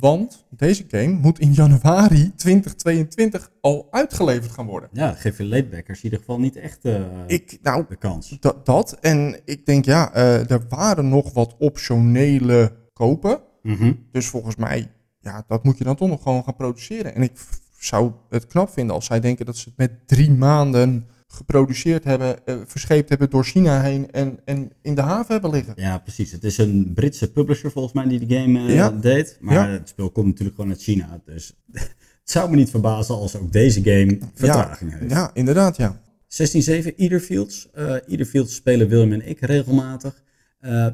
Want 0.00 0.44
deze 0.50 0.84
game 0.88 1.12
moet 1.12 1.38
in 1.38 1.52
januari 1.52 2.32
2022 2.36 3.50
al 3.60 3.88
uitgeleverd 3.90 4.52
gaan 4.52 4.66
worden. 4.66 4.88
Ja, 4.92 5.12
geef 5.12 5.38
je 5.38 5.44
latebackers 5.44 5.98
in 5.98 6.04
ieder 6.04 6.18
geval 6.18 6.38
niet 6.38 6.56
echt 6.56 6.84
eh, 6.84 7.00
Ik, 7.26 7.58
nou, 7.62 7.84
de 7.88 7.96
kans. 7.96 8.36
dat, 8.40 8.66
dat. 8.66 8.98
En 9.00 9.40
ik 9.44 9.66
denk, 9.66 9.84
ja, 9.84 10.12
eh, 10.12 10.50
er 10.50 10.64
waren 10.68 11.08
nog 11.08 11.32
wat 11.32 11.54
optionele 11.58 12.72
kopen. 12.92 13.40
Mhm. 13.62 13.92
Dus 14.10 14.26
volgens 14.26 14.56
mij, 14.56 14.90
ja, 15.20 15.44
dat 15.46 15.64
moet 15.64 15.78
je 15.78 15.84
dan 15.84 15.96
toch 15.96 16.08
nog 16.08 16.22
gewoon 16.22 16.44
gaan 16.44 16.56
produceren. 16.56 17.14
En 17.14 17.22
ik 17.22 17.32
zou 17.78 18.12
het 18.28 18.46
knap 18.46 18.70
vinden 18.70 18.94
als 18.94 19.06
zij 19.06 19.20
denken 19.20 19.46
dat 19.46 19.56
ze 19.56 19.68
het 19.68 19.78
met 19.78 20.08
drie 20.08 20.30
maanden 20.30 21.06
geproduceerd 21.34 22.04
hebben, 22.04 22.46
eh, 22.46 22.56
verscheept 22.66 23.08
hebben 23.08 23.30
door 23.30 23.44
China 23.44 23.80
heen 23.80 24.10
en, 24.10 24.38
en 24.44 24.70
in 24.82 24.94
de 24.94 25.00
haven 25.00 25.32
hebben 25.32 25.50
liggen. 25.50 25.72
Ja, 25.76 25.98
precies. 25.98 26.32
Het 26.32 26.44
is 26.44 26.58
een 26.58 26.90
Britse 26.94 27.32
publisher 27.32 27.70
volgens 27.70 27.94
mij 27.94 28.06
die 28.06 28.26
de 28.26 28.34
game 28.36 28.58
eh, 28.58 28.74
Ja. 28.74 28.90
deed. 28.90 29.36
Maar 29.40 29.54
Ja. 29.54 29.68
het 29.68 29.88
spel 29.88 30.10
komt 30.10 30.26
natuurlijk 30.26 30.56
gewoon 30.56 30.70
uit 30.70 30.82
China. 30.82 31.20
Dus 31.24 31.52
het 31.72 31.90
zou 32.24 32.50
me 32.50 32.56
niet 32.56 32.70
verbazen 32.70 33.14
als 33.14 33.36
ook 33.36 33.52
deze 33.52 33.82
game 33.82 34.18
vertraging 34.34 34.98
heeft. 34.98 35.10
Ja, 35.10 35.30
inderdaad, 35.34 35.76
ja. 35.76 36.00
16-7, 36.28 36.94
Iederfields. 36.96 37.68
Eh 37.72 37.94
Iederfields 38.06 38.54
spelen 38.54 38.88
Willem 38.88 39.12
en 39.12 39.28
ik 39.28 39.40
regelmatig. 39.40 40.22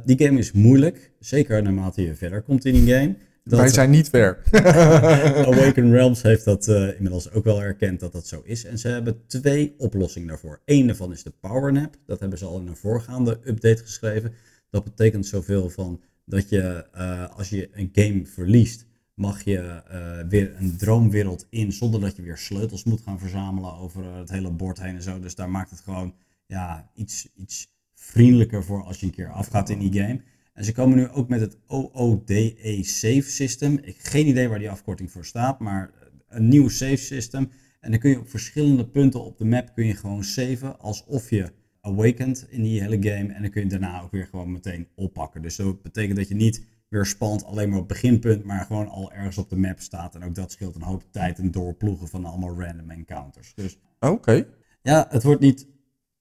Die 0.04 0.22
game 0.26 0.38
is 0.38 0.52
moeilijk, 0.52 1.12
zeker 1.20 1.62
naarmate 1.62 2.02
je 2.02 2.14
verder 2.14 2.42
komt 2.42 2.64
in 2.64 2.72
die 2.84 2.94
game. 2.94 3.16
Dat 3.48 3.58
Wij 3.58 3.68
zijn 3.68 3.90
niet 3.90 4.08
ver. 4.08 4.42
Awaken 5.46 5.90
Realms 5.90 6.22
heeft 6.22 6.44
dat 6.44 6.68
eh, 6.68 6.94
inmiddels 6.94 7.30
ook 7.30 7.44
wel 7.44 7.62
erkend 7.62 8.00
dat 8.00 8.12
dat 8.12 8.26
zo 8.26 8.40
is. 8.44 8.64
En 8.64 8.78
ze 8.78 8.88
hebben 8.88 9.26
twee 9.26 9.74
oplossingen 9.78 10.28
daarvoor. 10.28 10.60
Eén 10.64 10.86
daarvan 10.86 11.12
is 11.12 11.22
de 11.22 11.32
Powernap. 11.40 11.96
Dat 12.06 12.20
hebben 12.20 12.38
ze 12.38 12.44
al 12.44 12.60
in 12.60 12.66
een 12.66 12.76
voorgaande 12.76 13.40
update 13.44 13.82
geschreven. 13.82 14.32
Dat 14.70 14.84
betekent 14.84 15.26
zoveel 15.26 15.70
van 15.70 16.00
dat 16.24 16.48
je 16.48 16.86
eh, 16.92 17.36
als 17.36 17.48
je 17.48 17.68
een 17.72 17.90
game 17.92 18.26
verliest, 18.26 18.86
mag 19.14 19.44
je 19.44 19.58
eh, 19.58 20.28
weer 20.28 20.54
een 20.56 20.76
droomwereld 20.76 21.46
in 21.50 21.72
zonder 21.72 22.00
dat 22.00 22.16
je 22.16 22.22
weer 22.22 22.38
sleutels 22.38 22.84
moet 22.84 23.00
gaan 23.00 23.18
verzamelen 23.18 23.74
over 23.74 24.04
eh, 24.04 24.16
het 24.16 24.30
hele 24.30 24.50
bord 24.50 24.80
heen 24.80 24.94
en 24.94 25.02
zo. 25.02 25.20
Dus 25.20 25.34
daar 25.34 25.50
maakt 25.50 25.70
het 25.70 25.80
gewoon 25.80 26.14
ja, 26.46 26.90
iets, 26.94 27.28
iets 27.34 27.72
vriendelijker 27.94 28.64
voor 28.64 28.84
als 28.84 29.00
je 29.00 29.06
een 29.06 29.12
keer 29.12 29.32
afgaat 29.32 29.68
in 29.68 29.78
die 29.78 30.02
game. 30.02 30.20
En 30.58 30.64
ze 30.64 30.72
komen 30.72 30.96
nu 30.96 31.08
ook 31.08 31.28
met 31.28 31.40
het 31.40 31.56
OODE 31.66 32.78
Save 32.82 33.22
System. 33.22 33.74
Ik 33.74 33.84
heb 33.84 33.96
geen 33.98 34.26
idee 34.26 34.48
waar 34.48 34.58
die 34.58 34.70
afkorting 34.70 35.10
voor 35.10 35.24
staat, 35.24 35.60
maar 35.60 35.90
een 36.28 36.48
nieuw 36.48 36.68
save 36.68 36.96
system. 36.96 37.50
En 37.80 37.90
dan 37.90 38.00
kun 38.00 38.10
je 38.10 38.18
op 38.18 38.28
verschillende 38.28 38.86
punten 38.86 39.24
op 39.24 39.38
de 39.38 39.44
map 39.44 39.74
kun 39.74 39.86
je 39.86 39.94
gewoon 39.94 40.24
saven 40.24 40.78
alsof 40.78 41.30
je 41.30 41.52
awakened 41.80 42.46
in 42.50 42.62
die 42.62 42.80
hele 42.80 43.02
game. 43.02 43.32
En 43.32 43.42
dan 43.42 43.50
kun 43.50 43.62
je 43.62 43.68
daarna 43.68 44.02
ook 44.02 44.10
weer 44.10 44.26
gewoon 44.26 44.52
meteen 44.52 44.88
oppakken. 44.94 45.42
Dus 45.42 45.56
dat 45.56 45.82
betekent 45.82 46.16
dat 46.16 46.28
je 46.28 46.34
niet 46.34 46.66
weer 46.88 47.06
spant 47.06 47.44
alleen 47.44 47.68
maar 47.68 47.78
op 47.78 47.88
beginpunt, 47.88 48.44
maar 48.44 48.64
gewoon 48.64 48.88
al 48.88 49.12
ergens 49.12 49.38
op 49.38 49.48
de 49.48 49.56
map 49.56 49.80
staat. 49.80 50.14
En 50.14 50.24
ook 50.24 50.34
dat 50.34 50.52
scheelt 50.52 50.74
een 50.74 50.82
hoop 50.82 51.04
tijd 51.10 51.38
en 51.38 51.50
doorploegen 51.50 52.08
van 52.08 52.24
allemaal 52.24 52.60
random 52.60 52.90
encounters. 52.90 53.54
Dus 53.54 53.78
Oké. 54.00 54.46
ja, 54.82 55.06
het 55.10 55.22
wordt 55.22 55.40
niet 55.40 55.66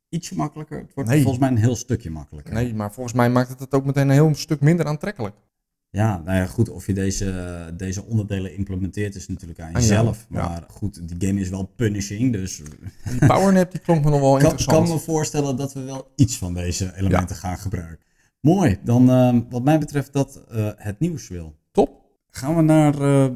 ietsje 0.09 0.35
makkelijker. 0.35 0.77
Het 0.79 0.93
wordt 0.93 1.09
Nee. 1.09 1.19
volgens 1.21 1.39
mij 1.41 1.49
een 1.51 1.57
heel 1.57 1.75
stukje 1.75 2.09
makkelijker. 2.11 2.53
Nee, 2.53 2.73
maar 2.73 2.93
volgens 2.93 3.15
mij 3.15 3.29
maakt 3.29 3.49
het 3.49 3.59
het 3.59 3.73
ook 3.73 3.85
meteen 3.85 4.03
een 4.07 4.13
heel 4.13 4.35
stuk 4.35 4.59
minder 4.61 4.85
aantrekkelijk. 4.85 5.35
Ja, 5.89 6.21
nou 6.25 6.37
ja, 6.37 6.45
goed, 6.45 6.69
of 6.69 6.85
je 6.87 6.93
deze, 6.93 7.73
deze 7.77 8.03
onderdelen 8.05 8.55
implementeert 8.55 9.15
is 9.15 9.27
natuurlijk 9.27 9.59
aan 9.59 9.71
jou, 9.71 9.81
jezelf. 9.81 10.25
ja. 10.29 10.47
Maar 10.47 10.63
goed, 10.69 11.07
die 11.19 11.27
game 11.27 11.39
is 11.39 11.49
wel 11.49 11.63
punishing, 11.75 12.31
dus 12.33 12.61
Die 13.09 13.25
powernap 13.27 13.71
die 13.71 13.79
klonk 13.79 14.03
me 14.03 14.09
nog 14.09 14.19
wel 14.19 14.31
kan, 14.31 14.41
interessant. 14.41 14.77
kan 14.87 14.95
me 14.95 14.99
voorstellen 15.01 15.55
dat 15.55 15.73
we 15.73 15.81
wel 15.83 16.11
iets 16.15 16.37
van 16.37 16.53
deze 16.53 16.95
elementen 16.95 17.35
gaan 17.35 17.57
gebruiken. 17.57 18.05
Mooi, 18.41 18.77
dan 18.83 19.09
eh, 19.09 19.37
wat 19.49 19.63
mij 19.63 19.79
betreft 19.79 20.13
dat 20.13 20.43
eh, 20.49 20.69
het 20.75 20.99
nieuws 20.99 21.27
wil. 21.27 21.55
Top. 21.71 22.05
Gaan 22.29 22.55
we 22.55 22.61
naar 22.61 23.01
eh, 23.01 23.29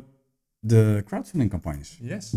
de 0.60 1.04
crowdfunding 1.06 1.50
campagnes. 1.52 2.00
Yes. 2.02 2.34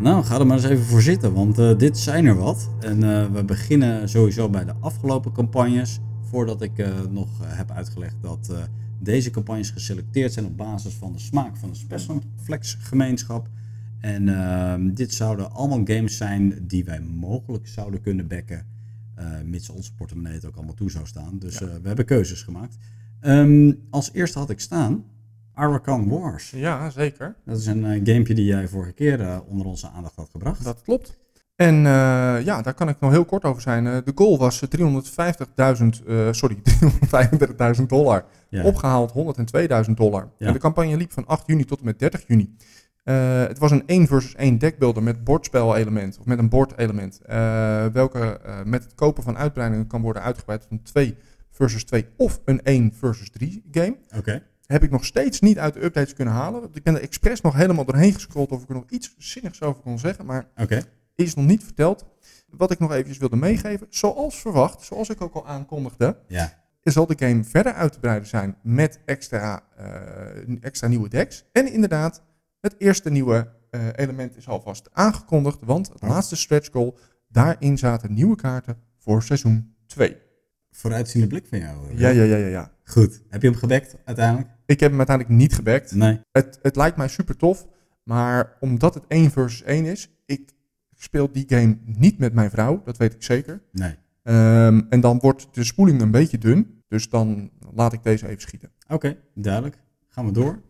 Nou, 0.00 0.24
ga 0.24 0.38
er 0.38 0.46
maar 0.46 0.56
eens 0.56 0.66
even 0.66 0.84
voor 0.84 1.02
zitten, 1.02 1.32
want 1.32 1.58
eh, 1.58 1.76
dit 1.78 1.98
zijn 1.98 2.26
er 2.26 2.36
wat. 2.36 2.70
En 2.80 3.02
eh, 3.02 3.30
we 3.32 3.44
beginnen 3.44 4.08
sowieso 4.08 4.48
bij 4.48 4.64
de 4.64 4.74
afgelopen 4.80 5.32
campagnes. 5.32 5.98
Voordat 6.22 6.62
ik 6.62 6.78
eh, 6.78 7.00
nog 7.10 7.28
heb 7.42 7.70
uitgelegd 7.70 8.16
dat 8.20 8.52
deze 8.98 9.30
campagnes 9.30 9.70
geselecteerd 9.70 10.32
zijn 10.32 10.46
op 10.46 10.56
basis 10.56 10.94
van 10.94 11.12
de 11.12 11.18
smaak 11.18 11.56
van 11.56 11.70
de 11.70 11.76
Specialflex 11.76 12.74
gemeenschap. 12.80 13.48
En 14.00 14.28
ehm, 14.28 14.94
dit 14.94 15.14
zouden 15.14 15.52
allemaal 15.52 15.80
games 15.84 16.16
zijn 16.16 16.54
die 16.66 16.84
wij 16.84 17.00
mogelijk 17.00 17.66
zouden 17.68 18.00
kunnen 18.00 18.26
backen. 18.28 18.66
eh, 19.14 19.26
mits 19.44 19.68
onze 19.68 19.94
portemonnee 19.94 20.32
het 20.32 20.44
ook 20.44 20.56
allemaal 20.56 20.74
toe 20.74 20.90
zou 20.90 21.06
staan. 21.06 21.38
Dus 21.38 21.58
Ja. 21.58 21.66
we 21.80 21.86
hebben 21.88 22.04
keuzes 22.04 22.42
gemaakt. 22.42 22.76
Ehm, 23.20 23.72
als 23.90 24.12
eerste 24.12 24.38
had 24.38 24.50
ik 24.50 24.60
staan 24.60 25.04
Arakan 25.58 26.08
Wars. 26.08 26.50
Ja, 26.50 26.90
zeker. 26.90 27.34
Dat 27.44 27.58
is 27.58 27.66
een 27.66 27.84
eh, 27.84 28.00
gamepje 28.04 28.34
die 28.34 28.44
jij 28.44 28.68
vorige 28.68 28.92
keer 28.92 29.20
eh, 29.20 29.38
onder 29.48 29.66
onze 29.66 29.88
aandacht 29.88 30.16
had 30.16 30.28
gebracht. 30.30 30.64
Dat 30.64 30.82
klopt. 30.82 31.18
En 31.58 31.74
eh, 31.76 32.44
ja, 32.44 32.62
daar 32.62 32.74
kan 32.74 32.88
ik 32.88 33.00
nog 33.00 33.10
heel 33.10 33.24
kort 33.24 33.44
over 33.44 33.62
zijn. 33.62 33.84
De 33.84 34.12
goal 34.14 34.38
was 34.38 34.62
eh, 34.62 34.68
350.000, 35.80 36.06
eh, 36.06 36.28
sorry, 36.30 36.58
335.000 37.80 37.82
dollar. 37.86 38.24
Ja. 38.48 38.64
Opgehaald 38.64 39.12
102.000 39.88 39.90
dollar. 39.94 40.28
Ja. 40.38 40.46
En 40.46 40.52
de 40.52 40.58
campagne 40.58 40.96
liep 40.96 41.12
van 41.12 41.26
8 41.26 41.46
juni 41.46 41.64
tot 41.64 41.78
en 41.78 41.84
met 41.84 41.98
30 41.98 42.24
juni. 42.26 42.56
Het 43.48 43.58
was 43.58 43.70
een 43.70 43.82
1 43.86 44.06
versus 44.06 44.34
1 44.34 44.58
deckbuilder 44.58 45.02
met 45.02 45.24
bordspelelement, 45.24 46.18
of 46.18 46.26
met 46.26 46.38
een 46.38 46.48
bordelement, 46.48 47.20
welke 47.92 48.40
met 48.64 48.84
het 48.84 48.94
kopen 48.94 49.22
van 49.22 49.36
uitbreidingen 49.36 49.86
kan 49.86 50.02
worden 50.02 50.22
uitgebreid 50.22 50.60
tot 50.60 50.70
een 50.70 50.82
2 50.82 51.16
versus 51.50 51.84
2 51.84 52.06
of 52.16 52.40
een 52.44 52.62
1 52.62 52.92
versus 52.94 53.30
3 53.30 53.64
game. 53.70 53.96
Oké. 54.16 54.42
Heb 54.68 54.82
ik 54.82 54.90
nog 54.90 55.04
steeds 55.04 55.40
niet 55.40 55.58
uit 55.58 55.74
de 55.74 55.84
updates 55.84 56.14
kunnen 56.14 56.34
halen. 56.34 56.68
Ik 56.72 56.82
ben 56.82 56.94
er 56.94 57.00
expres 57.02 57.40
nog 57.40 57.54
helemaal 57.54 57.84
doorheen 57.84 58.12
gescrolld 58.12 58.50
of 58.52 58.62
ik 58.62 58.68
er 58.68 58.74
nog 58.74 58.84
iets 58.90 59.14
zinnigs 59.18 59.62
over 59.62 59.82
kon 59.82 59.98
zeggen, 59.98 60.26
maar 60.26 60.48
is 61.14 61.34
nog 61.34 61.44
niet 61.46 61.64
verteld. 61.64 62.06
Wat 62.48 62.70
ik 62.70 62.78
nog 62.78 62.92
eventjes 62.92 63.18
wilde 63.18 63.36
meegeven, 63.36 63.86
zoals 63.90 64.40
verwacht, 64.40 64.82
zoals 64.82 65.08
ik 65.08 65.20
ook 65.20 65.34
al 65.34 65.46
aankondigde, 65.46 66.16
Ja. 66.26 66.52
zal 66.82 67.06
de 67.06 67.14
game 67.26 67.44
verder 67.44 67.72
uit 67.72 67.92
te 67.92 67.98
breiden 68.00 68.28
zijn 68.28 68.56
met 68.62 69.00
extra, 69.04 69.62
eh, 69.76 70.56
extra 70.60 70.88
nieuwe 70.88 71.08
decks. 71.08 71.44
En 71.52 71.72
inderdaad, 71.72 72.22
het 72.60 72.74
eerste 72.78 73.10
nieuwe 73.10 73.56
eh, 73.70 73.86
element 73.96 74.36
is 74.36 74.48
alvast 74.48 74.88
aangekondigd, 74.92 75.58
want 75.64 75.88
het 75.88 76.02
Oh. 76.02 76.08
laatste 76.08 76.36
stretch 76.36 76.68
goal, 76.72 76.98
daarin 77.28 77.78
zaten 77.78 78.14
nieuwe 78.14 78.36
kaarten 78.36 78.76
voor 78.98 79.22
seizoen 79.22 79.74
2. 79.86 80.16
Vooruitziende 80.70 81.26
blik 81.26 81.46
van 81.46 81.58
jou. 81.58 81.88
eh. 81.90 81.98
Ja, 81.98 82.08
ja, 82.08 82.22
ja, 82.22 82.36
ja, 82.36 82.46
ja. 82.46 82.70
Goed. 82.84 83.22
Heb 83.28 83.42
je 83.42 83.48
hem 83.48 83.56
gebackt 83.56 83.96
uiteindelijk? 84.04 84.48
Ik 84.68 84.80
heb 84.80 84.88
hem 84.90 84.98
uiteindelijk 84.98 85.38
niet 85.38 85.54
gebackt. 85.54 85.94
Nee. 85.94 86.20
Het, 86.32 86.58
het 86.62 86.76
lijkt 86.76 86.96
mij 86.96 87.08
super 87.08 87.36
tof, 87.36 87.66
maar 88.02 88.56
omdat 88.60 88.94
het 88.94 89.04
1 89.06 89.30
versus 89.30 89.62
1 89.62 89.84
is, 89.84 90.10
ik 90.26 90.50
speel 90.96 91.32
die 91.32 91.44
game 91.46 91.78
niet 91.84 92.18
met 92.18 92.32
mijn 92.34 92.50
vrouw, 92.50 92.82
dat 92.84 92.96
weet 92.96 93.14
ik 93.14 93.22
zeker. 93.22 93.62
Nee. 93.72 93.94
Ehm, 94.22 94.80
en 94.88 95.00
dan 95.00 95.18
wordt 95.18 95.48
de 95.54 95.64
spoeling 95.64 96.00
een 96.00 96.10
beetje 96.10 96.38
dun, 96.38 96.82
dus 96.88 97.08
dan 97.08 97.50
laat 97.74 97.92
ik 97.92 98.02
deze 98.02 98.28
even 98.28 98.40
schieten. 98.40 98.70
Oké, 98.88 99.16
duidelijk. 99.34 99.78
Gaan 100.08 100.26
we 100.26 100.32
door. 100.32 100.60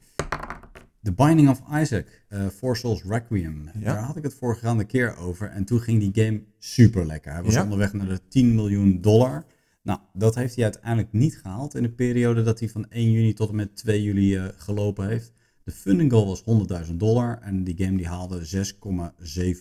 The 1.02 1.12
Binding 1.12 1.49
of 1.49 1.61
Isaac, 1.81 2.07
eh 2.28 2.47
Four 2.47 2.76
Souls 2.76 3.02
Requiem. 3.05 3.71
Ja. 3.75 3.93
Daar 3.95 4.02
had 4.02 4.17
ik 4.17 4.23
het 4.23 4.35
voorgaande 4.35 4.85
keer 4.85 5.17
over. 5.17 5.49
En 5.49 5.64
toen 5.64 5.81
ging 5.81 6.12
die 6.12 6.25
game 6.25 6.43
super 6.59 7.07
lekker. 7.07 7.33
Hij 7.33 7.43
was 7.43 7.55
Ja. 7.55 7.62
onderweg 7.62 7.93
naar 7.93 8.09
de 8.09 8.21
10 8.28 8.55
miljoen 8.55 9.00
dollar. 9.00 9.45
Nou, 9.88 10.00
dat 10.12 10.35
heeft 10.35 10.54
hij 10.54 10.64
uiteindelijk 10.64 11.12
niet 11.12 11.38
gehaald 11.38 11.75
in 11.75 11.83
de 11.83 11.90
periode 11.90 12.42
dat 12.42 12.59
hij 12.61 12.68
van 12.68 12.90
1 12.90 13.11
juni 13.11 13.33
tot 13.33 13.49
en 13.49 13.54
met 13.54 13.76
2 13.76 14.02
juli 14.02 14.37
eh, 14.37 14.45
gelopen 14.57 15.09
heeft. 15.09 15.33
De 15.64 15.71
funding 15.71 16.12
goal 16.12 16.26
was 16.26 16.42
100.000 16.87 16.95
dollar 16.95 17.38
en 17.42 17.64
die 17.64 17.75
game 17.78 17.97
die 17.97 18.07
haalde 18.07 18.66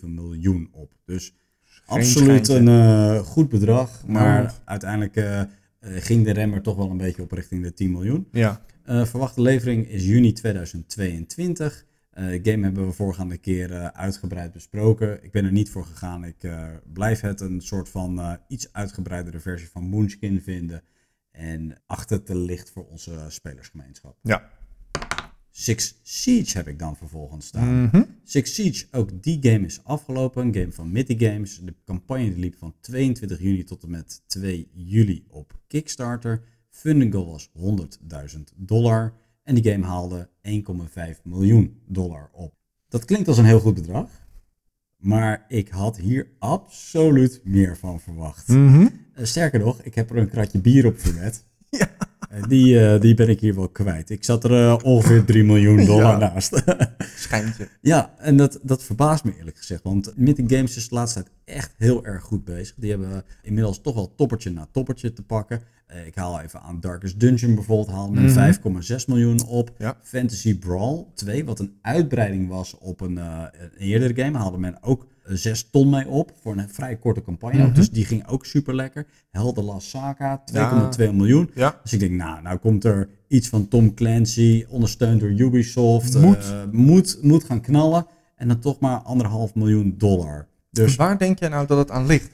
6,7 0.00 0.08
miljoen 0.08 0.68
op. 0.72 0.92
Dus 1.04 1.34
absoluut 1.86 2.46
schijntje. 2.46 2.54
een 2.54 2.68
eh, 2.68 3.18
goed 3.18 3.48
bedrag, 3.48 4.06
maar 4.06 4.54
uiteindelijk 4.64 5.16
eh, 5.16 5.42
ging 5.80 6.24
de 6.24 6.32
remmer 6.32 6.62
toch 6.62 6.76
wel 6.76 6.90
een 6.90 6.96
beetje 6.96 7.22
op 7.22 7.32
richting 7.32 7.62
de 7.62 7.72
10 7.72 7.90
miljoen. 7.90 8.28
Ja, 8.32 8.62
verwachte 8.84 9.42
levering 9.42 9.88
is 9.88 10.06
juni 10.06 10.32
2022. 10.32 11.86
De 12.18 12.40
game 12.42 12.64
hebben 12.64 12.86
we 12.86 12.92
voorgaande 12.92 13.38
keer 13.38 13.72
eh, 13.72 13.86
uitgebreid 13.86 14.52
besproken. 14.52 15.24
Ik 15.24 15.32
ben 15.32 15.44
er 15.44 15.52
niet 15.52 15.70
voor 15.70 15.84
gegaan. 15.84 16.24
Ik 16.24 16.42
eh, 16.42 16.68
blijf 16.92 17.20
het 17.20 17.40
een 17.40 17.60
soort 17.60 17.88
van 17.88 18.38
iets 18.48 18.72
uitgebreidere 18.72 19.40
versie 19.40 19.68
van 19.68 19.84
Moonskin 19.84 20.40
vinden. 20.40 20.82
En 21.30 21.82
acht 21.86 22.10
het 22.10 22.26
te 22.26 22.36
licht 22.36 22.70
voor 22.70 22.86
onze 22.86 23.24
spelersgemeenschap. 23.28 24.18
ja. 24.22 24.50
Six 25.50 26.00
Siege 26.02 26.56
heb 26.56 26.68
ik 26.68 26.78
dan 26.78 26.96
vervolgens 26.96 27.46
staan. 27.46 27.82
Mhm. 27.82 28.02
Six 28.24 28.54
Siege, 28.54 28.86
ook 28.90 29.22
die 29.22 29.38
game 29.40 29.66
is 29.66 29.84
afgelopen. 29.84 30.46
Een 30.46 30.54
game 30.54 30.72
van 30.72 30.92
Mitty 30.92 31.18
Games. 31.18 31.60
De 31.64 31.74
campagne 31.84 32.36
liep 32.36 32.54
van 32.54 32.74
22 32.80 33.40
juni 33.40 33.64
tot 33.64 33.82
en 33.82 33.90
met 33.90 34.22
2 34.26 34.70
juli 34.72 35.24
op 35.28 35.60
Kickstarter. 35.66 36.42
Funding 36.70 37.12
goal 37.14 37.26
was 37.26 37.50
100.000 38.36 38.40
dollar. 38.56 39.14
En 39.48 39.54
die 39.54 39.72
game 39.72 39.86
haalde 39.86 40.28
1,5 40.42 41.22
miljoen 41.22 41.80
dollar 41.86 42.30
op. 42.32 42.54
Dat 42.88 43.04
klinkt 43.04 43.28
als 43.28 43.38
een 43.38 43.44
heel 43.44 43.60
goed 43.60 43.74
bedrag. 43.74 44.10
Maar 44.96 45.44
ik 45.48 45.68
had 45.68 45.96
hier 45.96 46.26
absoluut 46.38 47.40
meer 47.44 47.76
van 47.76 48.00
verwacht. 48.00 48.48
Mhm. 48.48 48.88
Eh, 49.14 49.24
sterker 49.24 49.60
nog, 49.60 49.82
ik 49.82 49.94
heb 49.94 50.10
er 50.10 50.16
een 50.16 50.28
kratje 50.28 50.60
bier 50.60 50.86
op 50.86 50.98
verwet. 50.98 51.44
Ja. 51.70 51.90
Die, 52.48 52.86
eh, 52.86 53.00
die 53.00 53.14
ben 53.14 53.28
ik 53.28 53.40
hier 53.40 53.54
wel 53.54 53.68
kwijt. 53.68 54.10
Ik 54.10 54.24
zat 54.24 54.44
er 54.44 54.52
eh, 54.52 54.76
ongeveer 54.84 55.24
3 55.24 55.44
miljoen 55.44 55.84
dollar 55.86 56.20
Ja. 56.20 56.32
naast. 56.32 56.62
Schijntje. 57.16 57.68
Ja, 57.80 58.14
en 58.18 58.36
dat, 58.36 58.58
dat 58.62 58.82
verbaast 58.82 59.24
me 59.24 59.32
eerlijk 59.38 59.56
gezegd. 59.56 59.82
Want 59.82 60.12
Mythic 60.16 60.50
Games 60.52 60.76
is 60.76 60.88
de 60.88 60.94
laatste 60.94 61.22
tijd 61.22 61.34
echt 61.44 61.74
heel 61.76 62.04
erg 62.04 62.22
goed 62.22 62.44
bezig. 62.44 62.74
Die 62.78 62.90
hebben 62.90 63.24
inmiddels 63.42 63.80
toch 63.80 63.94
wel 63.94 64.14
toppertje 64.14 64.50
na 64.50 64.68
toppertje 64.72 65.12
te 65.12 65.22
pakken. 65.22 65.60
Eh, 65.86 66.06
ik 66.06 66.14
haal 66.14 66.40
even 66.40 66.60
aan 66.60 66.80
Darkest 66.80 67.20
Dungeon 67.20 67.54
bijvoorbeeld, 67.54 67.96
haalde 67.96 68.12
men 68.20 68.24
Mhm. 68.24 68.32
5,6 68.82 69.06
miljoen 69.06 69.46
op. 69.46 69.70
Ja. 69.78 69.96
Fantasy 70.02 70.58
Brawl 70.58 71.04
2, 71.14 71.44
wat 71.44 71.58
een 71.58 71.72
uitbreiding 71.82 72.48
was 72.48 72.78
op 72.78 73.00
een, 73.00 73.16
een 73.16 73.50
eerdere 73.78 74.22
game, 74.22 74.38
haalde 74.38 74.58
men 74.58 74.82
ook 74.82 75.06
6 75.28 75.70
ton 75.70 75.90
mee 75.90 76.08
op 76.08 76.32
voor 76.42 76.56
een 76.56 76.68
vrij 76.68 76.96
korte 76.96 77.22
campagne. 77.22 77.62
Mhm. 77.64 77.74
Dus 77.74 77.90
die 77.90 78.04
ging 78.04 78.26
ook 78.26 78.46
super 78.46 78.74
lekker. 78.74 79.06
Helder 79.30 79.64
La 79.64 79.78
Saga, 79.78 80.42
2,2 80.44 81.06
Ja. 81.06 81.12
miljoen. 81.12 81.50
Ja. 81.54 81.80
Dus 81.82 81.92
ik 81.92 82.00
denk, 82.00 82.12
nou, 82.12 82.42
nou 82.42 82.58
komt 82.58 82.84
er 82.84 83.08
iets 83.28 83.48
van 83.48 83.68
Tom 83.68 83.94
Clancy, 83.94 84.64
ondersteund 84.68 85.20
door 85.20 85.30
Ubisoft. 85.30 86.18
Moet. 86.20 86.36
eh, 86.36 86.64
moet, 86.72 87.18
moet 87.22 87.44
gaan 87.44 87.60
knallen. 87.60 88.06
En 88.36 88.48
dan 88.48 88.58
toch 88.60 88.80
maar 88.80 88.98
anderhalf 88.98 89.54
miljoen 89.54 89.94
dollar. 89.98 90.48
Dus 90.70 90.96
Waar 90.96 91.18
denk 91.18 91.38
jij 91.38 91.48
nou 91.48 91.66
dat 91.66 91.78
het 91.78 91.90
aan 91.90 92.06
ligt? 92.06 92.30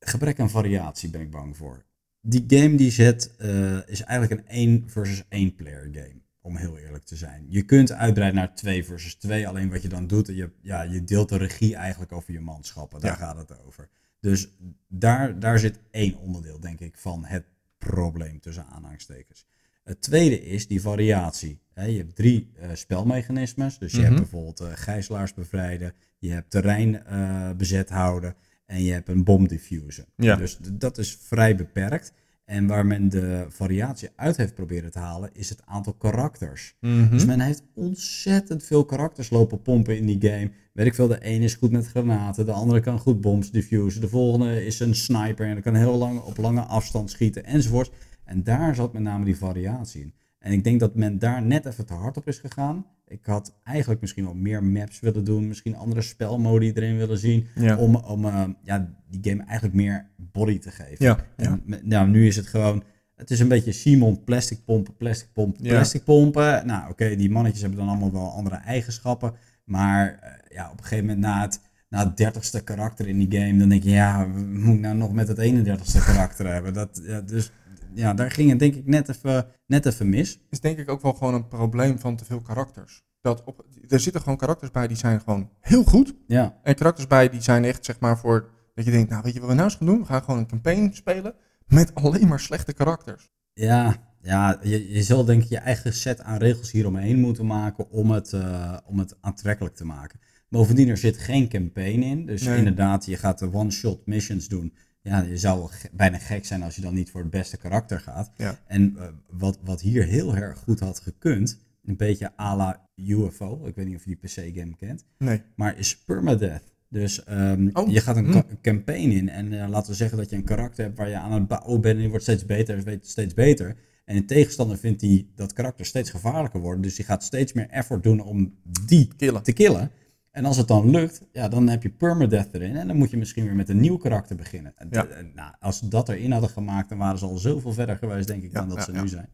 gebrek 0.00 0.40
aan 0.40 0.50
variatie 0.50 1.10
ben 1.10 1.20
ik 1.20 1.30
bang 1.30 1.56
voor. 1.56 1.84
Die 2.20 2.44
game 2.46 2.74
die 2.76 2.90
zet 2.90 3.34
eh, 3.38 3.76
is 3.88 4.02
eigenlijk 4.02 4.40
een 4.40 4.48
1 4.48 4.84
versus 4.86 5.22
1 5.28 5.54
player 5.54 5.88
game. 5.92 6.20
Om 6.46 6.56
heel 6.56 6.78
eerlijk 6.78 7.04
te 7.04 7.16
zijn. 7.16 7.46
Je 7.48 7.62
kunt 7.62 7.92
uitbreiden 7.92 8.40
naar 8.40 8.54
2 8.54 8.84
versus 8.84 9.14
2. 9.14 9.48
Alleen 9.48 9.70
wat 9.70 9.82
je 9.82 9.88
dan 9.88 10.06
doet, 10.06 10.26
je, 10.26 10.50
ja, 10.62 10.82
je 10.82 11.04
deelt 11.04 11.28
de 11.28 11.36
regie 11.36 11.74
eigenlijk 11.76 12.12
over 12.12 12.32
je 12.32 12.40
manschappen. 12.40 13.00
Daar 13.00 13.10
Ja. 13.10 13.16
gaat 13.26 13.36
het 13.36 13.64
over. 13.64 13.88
Dus 14.20 14.48
daar, 14.88 15.38
daar 15.38 15.58
zit 15.58 15.78
één 15.90 16.16
onderdeel, 16.18 16.60
denk 16.60 16.80
ik, 16.80 16.98
van 16.98 17.24
het 17.24 17.44
probleem 17.78 18.40
tussen 18.40 18.66
aanhalingstekens. 18.66 19.46
Het 19.84 20.00
tweede 20.00 20.44
is 20.46 20.66
die 20.68 20.80
variatie. 20.80 21.60
Je 21.74 21.80
hebt 21.96 22.16
drie 22.16 22.50
eh, 22.54 22.70
spelmechanismes. 22.74 23.78
Dus 23.78 23.92
je 23.92 23.98
Mhm. 23.98 24.06
hebt 24.06 24.20
bijvoorbeeld 24.20 24.60
eh, 24.60 24.68
gijzelaars 24.74 25.34
bevrijden. 25.34 25.92
Je 26.18 26.30
hebt 26.30 26.50
terrein 26.50 27.04
eh, 27.04 27.50
bezet 27.56 27.88
houden. 27.88 28.34
En 28.66 28.82
je 28.82 28.92
hebt 28.92 29.08
een 29.08 29.24
bom 29.24 29.48
diffusen. 29.48 30.06
Ja. 30.16 30.36
Dus 30.36 30.58
dat 30.72 30.98
is 30.98 31.16
vrij 31.20 31.56
beperkt. 31.56 32.12
En 32.46 32.66
waar 32.66 32.86
men 32.86 33.08
de 33.08 33.46
variatie 33.48 34.08
uit 34.16 34.36
heeft 34.36 34.54
proberen 34.54 34.90
te 34.90 34.98
halen, 34.98 35.30
is 35.32 35.48
het 35.48 35.62
aantal 35.64 35.92
karakters. 35.92 36.76
Mhm. 36.80 37.10
Dus 37.10 37.24
men 37.24 37.40
heeft 37.40 37.62
ontzettend 37.74 38.64
veel 38.64 38.84
karakters 38.84 39.30
lopen 39.30 39.62
pompen 39.62 39.96
in 39.96 40.06
die 40.06 40.30
game. 40.30 40.50
Weet 40.72 40.86
ik 40.86 40.94
veel, 40.94 41.08
de 41.08 41.22
ene 41.22 41.44
is 41.44 41.54
goed 41.54 41.70
met 41.70 41.86
granaten, 41.86 42.46
de 42.46 42.52
andere 42.52 42.80
kan 42.80 42.98
goed 42.98 43.20
bombs 43.20 43.50
diffusen, 43.50 44.00
de 44.00 44.08
volgende 44.08 44.64
is 44.64 44.80
een 44.80 44.94
sniper 44.94 45.46
en 45.46 45.62
kan 45.62 45.74
heel 45.74 45.96
lang 45.96 46.20
op 46.20 46.36
lange 46.36 46.60
afstand 46.60 47.10
schieten 47.10 47.44
enzovoort. 47.44 47.90
En 48.24 48.42
daar 48.42 48.74
zat 48.74 48.92
met 48.92 49.02
name 49.02 49.24
die 49.24 49.36
variatie 49.36 50.02
in. 50.02 50.14
En 50.46 50.52
ik 50.52 50.64
denk 50.64 50.80
dat 50.80 50.94
men 50.94 51.18
daar 51.18 51.42
net 51.42 51.66
even 51.66 51.86
te 51.86 51.92
hard 51.94 52.16
op 52.16 52.26
is 52.28 52.38
gegaan. 52.38 52.86
Ik 53.06 53.24
had 53.24 53.54
eigenlijk 53.62 54.00
misschien 54.00 54.24
wel 54.24 54.34
meer 54.34 54.64
maps 54.64 55.00
willen 55.00 55.24
doen, 55.24 55.48
misschien 55.48 55.76
andere 55.76 56.02
spelmodi 56.02 56.72
erin 56.72 56.96
willen 56.96 57.18
zien, 57.18 57.46
Ja. 57.54 57.76
om, 57.76 57.94
om 57.96 58.24
eh, 58.24 58.44
ja, 58.62 58.88
die 59.10 59.30
game 59.30 59.42
eigenlijk 59.44 59.74
meer 59.74 60.06
body 60.16 60.58
te 60.58 60.70
geven. 60.70 61.04
Ja, 61.04 61.16
En 61.36 61.44
ja. 61.50 61.58
met- 61.64 61.86
nou, 61.86 62.08
nu 62.08 62.26
is 62.26 62.36
het 62.36 62.46
gewoon, 62.46 62.82
het 63.14 63.30
is 63.30 63.40
een 63.40 63.48
beetje 63.48 63.72
Simon 63.72 64.24
plastic 64.24 64.64
pompen, 64.64 64.96
plastic 64.96 65.28
pompen, 65.32 65.62
plastic 65.62 66.04
pompen. 66.04 66.66
Nou 66.66 66.90
oké, 66.90 67.16
die 67.16 67.30
mannetjes 67.30 67.60
hebben 67.62 67.78
dan 67.78 67.88
allemaal 67.88 68.12
wel 68.12 68.30
andere 68.32 68.56
eigenschappen. 68.56 69.32
Maar 69.64 70.18
eh, 70.22 70.56
ja, 70.56 70.70
op 70.70 70.78
een 70.78 70.84
gegeven 70.84 71.04
moment 71.06 71.24
na 71.24 71.40
het, 71.42 71.60
na 71.88 72.04
het 72.04 72.16
dertigste 72.16 72.62
karakter 72.64 73.08
in 73.08 73.18
die 73.28 73.40
game, 73.40 73.58
dan 73.58 73.68
denk 73.68 73.82
je, 73.82 73.90
ja, 73.90 74.24
moet 74.26 74.74
ik 74.74 74.80
nou 74.80 74.96
nog 74.96 75.12
met 75.12 75.28
het 75.28 75.38
31ste 75.38 76.04
karakter 76.04 76.52
hebben? 76.52 76.72
Dat, 76.74 77.00
ja, 77.06 77.20
dus 77.20 77.50
ja, 77.96 78.14
daar 78.14 78.30
ging 78.30 78.50
het 78.50 78.58
denk 78.58 78.74
ik 78.74 78.86
net 78.86 79.08
even, 79.08 79.46
net 79.66 79.86
even 79.86 80.08
mis. 80.08 80.40
is 80.50 80.60
denk 80.60 80.78
ik 80.78 80.90
ook 80.90 81.02
wel 81.02 81.12
gewoon 81.12 81.34
een 81.34 81.48
probleem 81.48 81.98
van 81.98 82.16
te 82.16 82.24
veel 82.24 82.40
karakters. 82.40 83.04
Dat 83.20 83.44
op, 83.44 83.64
er 83.88 84.00
zitten 84.00 84.20
gewoon 84.22 84.36
karakters 84.38 84.70
bij 84.70 84.86
die 84.88 84.96
zijn 84.96 85.20
gewoon 85.20 85.50
heel 85.60 85.84
goed. 85.84 86.14
Ja, 86.26 86.58
En 86.62 86.74
karakters 86.74 87.06
bij 87.06 87.28
die 87.28 87.42
zijn 87.42 87.64
echt 87.64 87.84
zeg 87.84 88.00
maar 88.00 88.18
voor 88.18 88.50
dat 88.74 88.84
je 88.84 88.90
denkt, 88.90 89.10
nou 89.10 89.22
weet 89.22 89.32
je 89.34 89.40
wat 89.40 89.48
we 89.48 89.54
nou 89.54 89.66
eens 89.68 89.76
gaan 89.76 89.86
doen? 89.86 89.98
We 89.98 90.04
gaan 90.06 90.22
gewoon 90.22 90.40
een 90.40 90.46
campaign 90.46 90.90
spelen 90.92 91.34
met 91.66 91.94
alleen 91.94 92.28
maar 92.28 92.40
slechte 92.40 92.72
karakters. 92.72 93.30
ja, 93.52 93.96
ja 94.22 94.58
je, 94.62 94.92
je 94.92 95.02
zal 95.02 95.24
denk 95.24 95.42
ik 95.42 95.48
je 95.48 95.58
eigen 95.58 95.92
set 95.92 96.20
aan 96.20 96.38
regels 96.38 96.70
hieromheen 96.70 97.20
moeten 97.20 97.46
maken 97.46 97.90
om 97.90 98.10
het, 98.10 98.32
eh, 98.32 98.76
om 98.86 98.98
het 98.98 99.16
aantrekkelijk 99.20 99.74
te 99.74 99.84
maken. 99.84 100.20
Bovendien, 100.48 100.88
er 100.88 100.96
zit 100.96 101.18
geen 101.18 101.48
campaign 101.48 102.02
in. 102.02 102.26
Dus 102.26 102.42
Nee. 102.42 102.58
inderdaad, 102.58 103.06
je 103.06 103.16
gaat 103.16 103.38
de 103.38 103.52
one-shot 103.52 104.06
missions 104.06 104.48
doen. 104.48 104.74
Ja, 105.06 105.20
je 105.22 105.36
zou 105.36 105.70
bijna 105.92 106.18
gek 106.18 106.44
zijn 106.44 106.62
als 106.62 106.76
je 106.76 106.82
dan 106.82 106.94
niet 106.94 107.10
voor 107.10 107.20
het 107.20 107.30
beste 107.30 107.56
karakter 107.56 108.00
gaat. 108.00 108.30
Ja. 108.36 108.58
En 108.66 108.96
eh, 108.98 109.08
wat, 109.30 109.58
wat 109.64 109.80
hier 109.80 110.04
heel 110.04 110.36
erg 110.36 110.58
goed 110.58 110.80
had 110.80 111.00
gekund, 111.00 111.58
een 111.84 111.96
beetje 111.96 112.32
à 112.40 112.56
la 112.56 112.88
UFO, 112.96 113.66
ik 113.66 113.74
weet 113.74 113.86
niet 113.86 113.96
of 113.96 114.04
je 114.04 114.16
die 114.20 114.50
PC-game 114.50 114.76
kent, 114.76 115.04
Nee. 115.18 115.42
maar 115.56 115.78
is 115.78 115.98
permadeath. 115.98 116.62
Dus 116.88 117.24
ehm, 117.24 117.68
Oh, 117.72 117.90
je 117.90 118.00
gaat 118.00 118.16
een 118.16 118.24
hm. 118.24 118.32
ca- 118.32 118.44
campaign 118.62 119.10
in 119.10 119.28
en 119.28 119.52
eh, 119.62 119.68
laten 119.68 119.90
we 119.90 119.96
zeggen 119.96 120.18
dat 120.18 120.30
je 120.30 120.36
een 120.36 120.44
karakter 120.44 120.84
hebt 120.84 120.96
waar 120.98 121.08
je 121.08 121.16
aan 121.16 121.32
het 121.32 121.48
bouwen 121.48 121.80
bent 121.80 121.94
en 121.94 122.00
die 122.00 122.08
wordt 122.10 122.24
steeds 122.24 122.44
beter, 122.46 122.82
weet 122.82 123.06
steeds 123.06 123.34
beter. 123.34 123.76
En 124.04 124.16
een 124.16 124.26
tegenstander 124.26 124.78
vindt 124.78 125.00
die 125.00 125.32
dat 125.34 125.52
karakter 125.52 125.86
steeds 125.86 126.10
gevaarlijker 126.10 126.60
worden, 126.60 126.82
dus 126.82 126.94
die 126.94 127.04
gaat 127.04 127.22
steeds 127.24 127.52
meer 127.52 127.68
effort 127.68 128.02
doen 128.02 128.20
om 128.20 128.54
die 128.86 129.08
Killen. 129.16 129.42
te 129.42 129.52
killen. 129.52 129.90
En 130.36 130.44
als 130.44 130.56
het 130.56 130.68
dan 130.68 130.90
lukt, 130.90 131.22
ja, 131.32 131.48
dan 131.48 131.68
heb 131.68 131.82
je 131.82 131.90
permadeath 131.90 132.54
erin. 132.54 132.76
En 132.76 132.86
dan 132.86 132.96
moet 132.96 133.10
je 133.10 133.16
misschien 133.16 133.44
weer 133.44 133.54
met 133.54 133.68
een 133.68 133.80
nieuw 133.80 133.96
karakter 133.96 134.36
beginnen. 134.36 134.74
Ja. 134.90 135.06
en, 135.06 135.32
nou, 135.34 135.54
als 135.60 135.78
ze 135.78 135.88
dat 135.88 136.08
erin 136.08 136.32
hadden 136.32 136.50
gemaakt, 136.50 136.88
dan 136.88 136.98
waren 136.98 137.18
ze 137.18 137.24
al 137.24 137.38
zoveel 137.38 137.72
verder 137.72 137.96
geweest, 137.96 138.26
denk 138.26 138.42
ik, 138.42 138.52
Ja, 138.52 138.58
dan 138.58 138.68
dat 138.68 138.78
ja, 138.78 138.84
ze 138.84 138.92
nu 138.92 139.08
zijn. 139.08 139.28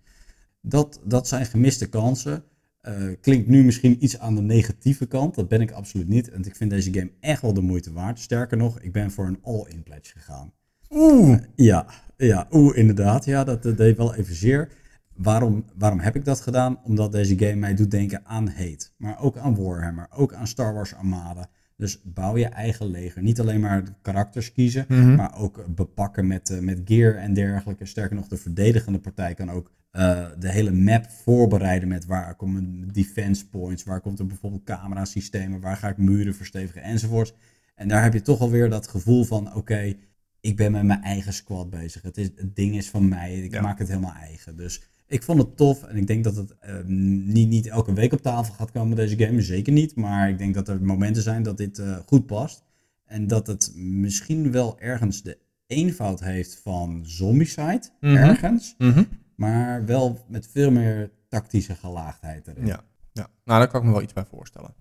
Dat, 0.60 1.00
dat 1.04 1.28
zijn 1.28 1.46
gemiste 1.46 1.88
kansen. 1.88 2.44
Eh, 2.80 2.94
klinkt 3.20 3.48
nu 3.48 3.64
misschien 3.64 4.04
iets 4.04 4.18
aan 4.18 4.34
de 4.34 4.42
negatieve 4.42 5.06
kant. 5.06 5.34
Dat 5.34 5.48
ben 5.48 5.60
ik 5.60 5.70
absoluut 5.70 6.08
niet. 6.08 6.30
En 6.30 6.44
ik 6.44 6.56
vind 6.56 6.70
deze 6.70 6.92
game 6.92 7.10
echt 7.20 7.42
wel 7.42 7.54
de 7.54 7.60
moeite 7.60 7.92
waard. 7.92 8.18
Sterker 8.18 8.56
nog, 8.56 8.80
ik 8.80 8.92
ben 8.92 9.10
voor 9.10 9.26
een 9.26 9.38
all-in 9.42 9.82
pledge 9.82 10.12
gegaan. 10.12 10.52
Oeh. 10.90 11.38
Ja, 11.56 11.86
ja, 12.16 12.46
oeh, 12.50 12.76
inderdaad. 12.76 13.24
Ja, 13.24 13.44
dat, 13.44 13.62
dat 13.62 13.76
deed 13.76 13.96
wel 13.96 14.14
even 14.14 14.34
zeer. 14.34 14.68
Waarom, 15.16 15.64
waarom 15.76 15.98
heb 15.98 16.16
ik 16.16 16.24
dat 16.24 16.40
gedaan? 16.40 16.80
Omdat 16.84 17.12
deze 17.12 17.38
game 17.38 17.54
mij 17.54 17.74
doet 17.74 17.90
denken 17.90 18.26
aan 18.26 18.48
Hate. 18.48 18.88
Maar 18.96 19.20
ook 19.20 19.36
aan 19.36 19.54
Warhammer. 19.62 20.06
Ook 20.10 20.32
aan 20.34 20.46
Star 20.46 20.74
Wars 20.74 20.94
Armada. 20.94 21.48
Dus 21.76 22.02
bouw 22.04 22.36
je 22.36 22.46
eigen 22.46 22.86
leger. 22.86 23.22
Niet 23.22 23.40
alleen 23.40 23.60
maar 23.60 23.82
karakters 24.02 24.52
kiezen. 24.52 24.84
Mhm. 24.88 25.14
Maar 25.14 25.38
ook 25.38 25.74
bepakken 25.74 26.26
met, 26.26 26.50
eh, 26.50 26.58
met 26.58 26.80
gear 26.84 27.14
en 27.14 27.34
dergelijke. 27.34 27.86
Sterker 27.86 28.16
nog, 28.16 28.28
de 28.28 28.36
verdedigende 28.36 28.98
partij 28.98 29.34
kan 29.34 29.50
ook 29.50 29.70
eh, 29.90 30.26
de 30.38 30.48
hele 30.50 30.70
map 30.72 31.10
voorbereiden 31.10 31.88
met 31.88 32.04
waar 32.06 32.34
komen 32.34 32.88
defense 32.92 33.48
points. 33.48 33.84
Waar 33.84 34.00
komt 34.00 34.18
er 34.18 34.26
bijvoorbeeld 34.26 34.64
camerasystemen. 34.64 35.60
Waar 35.60 35.76
ga 35.76 35.88
ik 35.88 35.96
muren 35.96 36.34
verstevigen 36.34 36.82
enzovoorts. 36.82 37.34
En 37.74 37.88
daar 37.88 38.02
heb 38.02 38.12
je 38.12 38.20
toch 38.22 38.40
alweer 38.40 38.70
dat 38.70 38.88
gevoel 38.88 39.24
van 39.24 39.54
oké, 39.54 39.94
ik 40.40 40.56
ben 40.56 40.72
met 40.72 40.82
mijn 40.84 41.02
eigen 41.02 41.32
squad 41.32 41.70
bezig. 41.70 42.02
Het, 42.02 42.16
is, 42.16 42.30
het 42.36 42.56
ding 42.56 42.76
is 42.76 42.90
van 42.90 43.08
mij. 43.08 43.34
Ik 43.38 43.52
Ja. 43.52 43.60
maak 43.62 43.78
het 43.78 43.88
helemaal 43.88 44.14
eigen. 44.14 44.56
Dus 44.56 44.82
ik 45.12 45.22
vond 45.22 45.38
het 45.38 45.56
tof. 45.56 45.82
En 45.82 45.96
ik 45.96 46.06
denk 46.06 46.24
dat 46.24 46.36
het 46.36 46.58
eh, 46.58 46.74
niet, 46.86 47.48
niet 47.48 47.66
elke 47.66 47.92
week 47.92 48.12
op 48.12 48.22
tafel 48.22 48.54
gaat 48.54 48.70
komen, 48.70 48.96
deze 48.96 49.18
game. 49.18 49.40
Zeker 49.40 49.72
niet. 49.72 49.96
Maar 49.96 50.28
ik 50.28 50.38
denk 50.38 50.54
dat 50.54 50.68
er 50.68 50.82
momenten 50.82 51.22
zijn 51.22 51.42
dat 51.42 51.56
dit 51.56 51.78
eh, 51.78 51.96
goed 52.06 52.26
past. 52.26 52.64
En 53.04 53.26
dat 53.26 53.46
het 53.46 53.72
misschien 53.76 54.52
wel 54.52 54.80
ergens 54.80 55.22
de 55.22 55.38
eenvoud 55.66 56.20
heeft 56.20 56.60
van 56.62 57.02
Zombicide. 57.06 57.82
Mhm. 58.00 58.16
Ergens. 58.16 58.74
Mhm. 58.78 59.04
Maar 59.36 59.84
wel 59.84 60.24
met 60.28 60.48
veel 60.52 60.70
meer 60.70 61.10
tactische 61.28 61.74
gelaagdheid 61.74 62.46
erin. 62.46 62.66
Ja. 62.66 62.84
ja. 63.12 63.28
Nou, 63.44 63.58
daar 63.58 63.68
kan 63.68 63.80
ik 63.80 63.86
me 63.86 63.92
wel 63.92 64.02
iets 64.02 64.12
bij 64.12 64.24
voorstellen. 64.24 64.74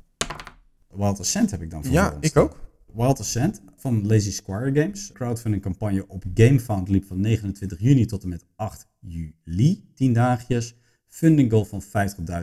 Wild 0.88 1.20
Ascent 1.20 1.52
heb 1.52 1.62
ik 1.62 1.70
dan 1.70 1.84
voor 1.84 1.94
Ja, 1.94 2.17
ik 2.20 2.38
ook. 2.38 2.60
Wild 2.93 3.19
Ascent 3.19 3.62
van 3.75 4.08
Lazy 4.08 4.32
Squire 4.32 4.82
Games. 4.82 5.12
Crowdfunding 5.12 5.63
campagne 5.63 6.08
op 6.08 6.23
GameFound 6.34 6.89
liep 6.89 7.06
van 7.06 7.19
29 7.19 7.80
juni 7.80 8.06
tot 8.06 8.23
en 8.23 8.30
met 8.30 8.45
8 8.56 8.88
juli. 8.99 9.84
10 9.93 10.13
dagjes. 10.13 10.75
Funding 11.08 11.51
goal 11.51 11.65
van 11.65 11.82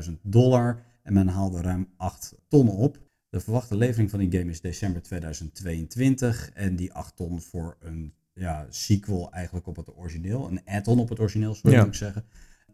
50.000 0.06 0.12
dollar. 0.22 0.82
En 1.02 1.12
men 1.12 1.28
haalde 1.28 1.61
ruim 1.61 1.88
8 1.96 2.34
ton 2.48 2.68
op. 2.68 2.98
De 3.28 3.40
verwachte 3.40 3.76
levering 3.76 4.11
van 4.11 4.18
die 4.18 4.38
game 4.38 4.50
is 4.50 4.61
december 4.61 5.02
2022. 5.02 6.50
En 6.54 6.76
die 6.76 6.92
8 6.92 7.16
ton 7.16 7.40
voor 7.40 7.76
een 7.80 8.12
ja, 8.34 8.66
sequel 8.70 9.32
eigenlijk 9.32 9.66
op 9.66 9.76
het 9.76 9.96
origineel. 9.96 10.48
Een 10.48 10.61
add-on 10.64 10.98
op 10.98 11.08
het 11.08 11.20
origineel, 11.20 11.54
sorry 11.54 11.76
Ja. 11.76 11.84
ik 11.84 11.94
zeggen. 11.94 12.24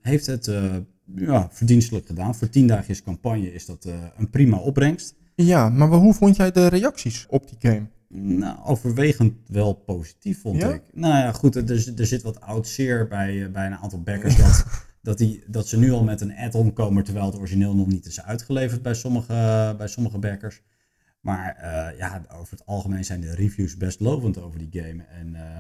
Heeft 0.00 0.26
het 0.26 0.48
eh, 0.48 0.76
ja, 1.14 1.48
verdienstelijk 1.52 2.06
gedaan. 2.06 2.34
Voor 2.34 2.48
10 2.48 2.66
dagjes 2.66 3.02
campagne 3.02 3.52
is 3.52 3.66
dat 3.66 3.84
eh, 3.84 4.04
een 4.16 4.30
prima 4.30 4.56
opbrengst. 4.56 5.14
Ja, 5.34 5.68
maar 5.68 5.88
hoe 5.88 6.14
vond 6.14 6.36
jij 6.36 6.50
de 6.50 6.66
reacties 6.66 7.26
op 7.28 7.48
die 7.48 7.70
game? 7.70 7.86
Nou, 8.08 8.58
overwegend 8.64 9.34
wel 9.46 9.72
positief 9.74 10.40
vond 10.40 10.60
Ja? 10.60 10.72
ik. 10.72 10.82
Nou 10.92 11.14
ja, 11.14 11.32
goed, 11.32 11.54
er, 11.56 11.70
er 11.70 11.92
er 11.96 12.06
zit 12.06 12.22
wat 12.22 12.40
oud 12.40 12.66
zeer 12.66 13.08
bij, 13.08 13.44
eh, 13.44 13.50
bij 13.50 13.66
een 13.66 13.76
aantal 13.76 14.02
backers. 14.02 14.36
Dat, 14.36 14.64
dat, 15.02 15.18
die, 15.18 15.44
dat 15.46 15.68
ze 15.68 15.78
nu 15.78 15.92
al 15.92 16.04
met 16.04 16.20
een 16.20 16.36
add-on 16.36 16.72
komen, 16.72 17.04
terwijl 17.04 17.26
het 17.26 17.38
origineel 17.38 17.74
nog 17.74 17.86
niet 17.86 18.06
is 18.06 18.22
uitgeleverd 18.22 18.82
bij 18.82 18.94
sommige, 18.94 19.74
bij 19.78 19.86
sommige 19.86 20.18
backers. 20.18 20.62
Maar 21.20 21.56
eh, 21.56 21.98
ja, 21.98 22.22
over 22.32 22.50
het 22.50 22.66
algemeen 22.66 23.04
zijn 23.04 23.20
de 23.20 23.34
reviews 23.34 23.76
best 23.76 24.00
lovend 24.00 24.38
over 24.38 24.58
die 24.58 24.82
game. 24.82 25.02
En 25.02 25.34
eh, 25.34 25.58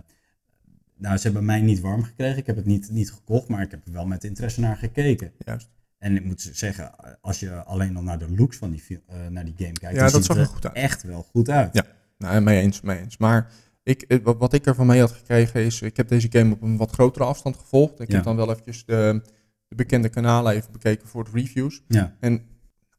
nou, 0.96 1.16
ze 1.16 1.22
hebben 1.22 1.44
mij 1.44 1.60
niet 1.60 1.80
warm 1.80 2.02
gekregen. 2.02 2.38
Ik 2.38 2.46
heb 2.46 2.56
het 2.56 2.66
niet, 2.66 2.90
niet 2.90 3.12
gekocht, 3.12 3.48
maar 3.48 3.62
ik 3.62 3.70
heb 3.70 3.86
er 3.86 3.92
wel 3.92 4.06
met 4.06 4.24
interesse 4.24 4.60
naar 4.60 4.76
gekeken. 4.76 5.32
Juist. 5.38 5.68
En 6.04 6.16
ik 6.16 6.24
moet 6.24 6.50
zeggen, 6.52 6.90
als 7.20 7.40
je 7.40 7.50
alleen 7.62 7.96
al 7.96 8.02
naar 8.02 8.18
de 8.18 8.30
looks 8.30 8.56
van 8.56 8.70
die, 8.70 8.80
fi- 8.80 9.00
eh, 9.06 9.26
naar 9.30 9.44
die 9.44 9.54
game 9.56 9.72
kijkt, 9.72 9.96
Ja, 9.96 10.10
dat 10.10 10.24
ziet 10.24 10.36
er 10.36 10.46
goed 10.46 10.64
uit. 10.66 10.74
echt 10.74 11.02
wel 11.02 11.22
goed 11.22 11.48
uit. 11.50 11.74
Ja. 11.74 11.84
Nou, 12.18 12.40
mee 12.40 12.60
eens, 12.60 12.80
mee 12.80 12.98
eens. 12.98 13.16
Maar 13.16 13.50
ik, 13.82 14.02
eh, 14.02 14.18
wat- 14.22 14.52
ik 14.52 14.66
ervan 14.66 14.86
mee 14.86 15.00
had 15.00 15.12
gekregen 15.12 15.60
is, 15.64 15.82
ik 15.82 15.96
heb 15.96 16.08
deze 16.08 16.26
game 16.30 16.52
op 16.52 16.62
een 16.62 16.76
wat 16.76 16.90
grotere 16.90 17.24
afstand 17.24 17.56
gevolgd. 17.56 18.00
Ik 18.00 18.08
Ja. 18.08 18.14
heb 18.14 18.24
dan 18.24 18.36
wel 18.36 18.50
eventjes 18.50 18.84
de, 18.84 19.22
de 19.68 19.74
bekende 19.74 20.08
kanalen 20.08 20.52
even 20.54 20.72
bekeken 20.72 21.08
voor 21.08 21.24
de 21.24 21.30
reviews. 21.34 21.82
ja. 21.88 22.16
En 22.20 22.42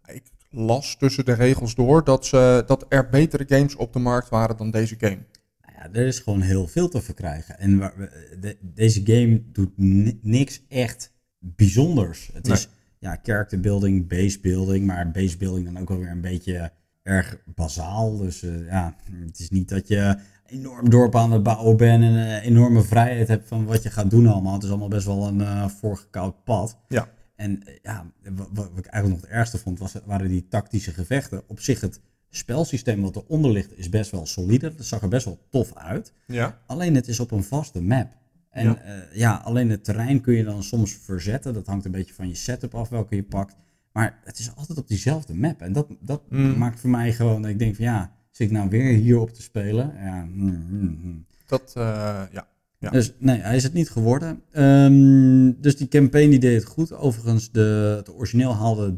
ik 0.06 0.24
las 0.50 0.98
tussen 0.98 1.26
de 1.26 1.34
regels 1.34 1.76
door 1.76 2.04
dat, 2.04 2.26
ze, 2.26 2.63
dat 2.68 2.86
er 2.89 3.10
betere 3.10 3.46
games 3.48 3.76
op 3.76 3.94
de 3.94 4.00
markt 4.00 4.30
waren 4.30 4.58
dan 4.58 4.72
deze 4.72 4.96
game. 5.00 5.20
Nou 5.62 5.74
ja, 5.78 6.00
er 6.00 6.08
is 6.08 6.20
gewoon 6.20 6.41
heel 6.41 6.68
veel 6.68 6.89
te 6.89 7.02
verkrijgen. 7.02 7.60
En 7.60 7.78
waar 7.78 7.94
we- 7.98 8.38
de- 8.39 8.58
deze 8.62 9.02
game 9.04 9.44
doet 9.52 9.78
ni- 9.78 10.20
niks 10.22 10.62
echt 10.68 11.13
bijzonders. 11.39 12.30
Het 12.34 12.48
is 12.48 12.68
ja, 13.06 13.20
character 13.24 13.60
building, 13.60 14.08
base 14.08 14.39
building, 14.39 14.86
maar 14.86 15.12
base 15.12 15.38
building 15.38 15.65
dan 15.65 15.82
ook 15.82 15.89
wel 15.89 15.98
weer 15.98 16.10
een 16.10 16.22
beetje 16.22 16.72
erg 17.04 17.38
bazaal. 17.46 18.18
Dus 18.18 18.44
eh, 18.44 18.68
ja, 18.68 18.96
het 19.26 19.39
is 19.39 19.50
niet 19.50 19.70
dat 19.70 19.88
je 19.88 20.18
enorm 20.46 20.89
dorp 20.89 21.15
aan 21.15 21.32
het 21.32 21.44
bouwen 21.44 21.78
bent 21.78 22.04
en 22.04 22.13
een 22.13 22.41
enorme 22.41 22.82
vrijheid 22.84 23.28
hebt 23.28 23.48
van 23.48 23.65
wat 23.65 23.84
je 23.84 23.89
gaat 23.89 24.10
doen 24.10 24.28
allemaal. 24.28 24.54
Het 24.54 24.63
is 24.63 24.70
allemaal 24.70 24.88
best 24.88 25.06
wel 25.06 25.28
een 25.28 25.41
eh 25.41 25.68
voorgekoud 25.68 26.44
pad. 26.44 26.78
Ja. 26.88 27.10
En 27.36 27.63
eh, 27.63 27.74
ja, 27.82 28.12
wat, 28.36 28.50
wat 28.52 28.70
ik 28.78 28.86
eigenlijk 28.86 29.22
nog 29.22 29.30
het 29.30 29.39
ergste 29.39 29.58
vond, 29.58 29.80
was, 29.80 29.94
waren 30.06 30.28
die 30.28 30.48
tactische 30.48 30.91
gevechten. 30.91 31.44
Op 31.48 31.60
zich 31.60 31.82
het 31.82 32.00
spelsysteem 32.30 33.02
wat 33.02 33.15
eronder 33.15 33.52
ligt 33.52 33.78
is 33.78 33.89
best 33.89 34.12
wel 34.12 34.26
solide. 34.26 34.76
Dat 34.76 34.86
zag 34.86 35.02
er 35.02 35.08
best 35.08 35.26
wel 35.26 35.39
tof 35.50 35.74
uit. 35.74 36.13
Ja. 36.28 36.60
Alleen 36.65 36.96
het 36.96 37.08
is 37.08 37.20
op 37.20 37.32
een 37.32 37.44
vaste 37.44 37.82
map. 37.82 38.08
En 38.56 38.63
Ja. 38.65 38.82
ja. 38.86 39.04
ja, 39.13 39.34
alleen 39.36 39.70
het 39.70 39.84
terrein 39.84 40.22
kun 40.22 40.34
je 40.34 40.44
dan 40.44 40.63
soms 40.63 40.94
verzetten. 40.94 41.54
Dat 41.54 41.68
hangt 41.68 41.86
een 41.86 41.91
beetje 41.91 42.13
van 42.13 42.28
je 42.28 42.36
setup 42.36 42.76
af 42.76 42.89
welke 42.89 43.15
je 43.15 43.24
pakt. 43.24 43.56
Maar 43.91 44.20
het 44.24 44.39
is 44.39 44.56
altijd 44.56 44.78
op 44.78 44.88
diezelfde 44.88 45.34
map. 45.36 45.62
En 45.62 45.74
dat, 45.74 45.88
dat 46.00 46.22
Mm. 46.30 46.58
maakt 46.58 46.80
voor 46.80 46.89
mij 46.89 47.13
gewoon 47.13 47.41
dat 47.41 47.52
ik 47.52 47.60
denk 47.60 47.76
van 47.76 47.86
ja, 47.86 48.12
zit 48.32 48.48
ik 48.48 48.54
nou 48.54 48.70
weer 48.70 48.94
hierop 48.94 49.30
te 49.30 49.41
spelen? 49.41 49.94
Ja, 50.04 50.24
mm, 50.24 50.65
mm, 50.70 51.00
mm. 51.04 51.26
Dat, 51.46 51.74
eh, 51.78 52.24
ja. 52.32 52.48
Ja. 52.86 52.91
Dus 52.91 53.13
nee, 53.17 53.39
hij 53.39 53.56
is 53.56 53.63
het 53.63 53.74
niet 53.74 53.89
geworden. 53.89 54.41
Ehm, 54.52 55.52
dus 55.62 55.78
die 55.78 55.88
campaign 55.88 56.30
die 56.30 56.39
deed 56.39 56.56
het 56.56 56.69
goed. 56.69 56.93
Overigens, 56.93 57.52
de, 57.52 57.93
het 57.98 58.13
origineel 58.13 58.54
haalde 58.56 58.93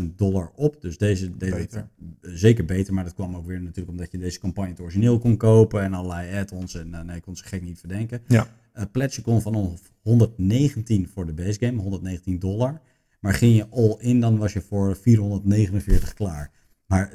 332.000 0.00 0.04
dollar 0.16 0.50
op. 0.54 0.80
Dus 0.80 0.98
deze 0.98 1.36
deed 1.36 1.50
Beter. 1.50 1.88
het 2.20 2.38
zeker 2.38 2.64
beter. 2.64 2.94
Maar 2.94 3.04
dat 3.04 3.14
kwam 3.14 3.36
ook 3.36 3.46
weer 3.46 3.60
natuurlijk 3.60 3.90
omdat 3.90 4.12
je 4.12 4.18
deze 4.18 4.38
campagne 4.38 4.70
het 4.70 4.80
origineel 4.80 5.18
kon 5.18 5.36
kopen. 5.36 5.82
En 5.82 5.94
allerlei 5.94 6.38
add-ons. 6.38 6.74
En 6.74 6.94
eh, 6.94 7.02
nee, 7.02 7.16
ik 7.16 7.22
kon 7.22 7.36
ze 7.36 7.44
gek 7.44 7.62
niet 7.62 7.78
verdenken. 7.78 8.20
Ja. 8.26 8.46
Uh, 8.74 8.82
pledge 8.92 9.22
kon 9.22 9.42
van 9.42 9.78
119 10.02 11.08
voor 11.08 11.26
de 11.26 11.32
base 11.32 11.58
game, 11.58 11.80
119 11.80 12.38
dollar. 12.38 12.80
Maar 13.20 13.34
ging 13.34 13.56
je 13.56 13.68
all 13.70 13.96
in, 13.98 14.20
dan 14.20 14.38
was 14.38 14.52
je 14.52 14.60
voor 14.60 14.96
449 14.96 16.14
klaar. 16.14 16.50
Maar 16.90 17.10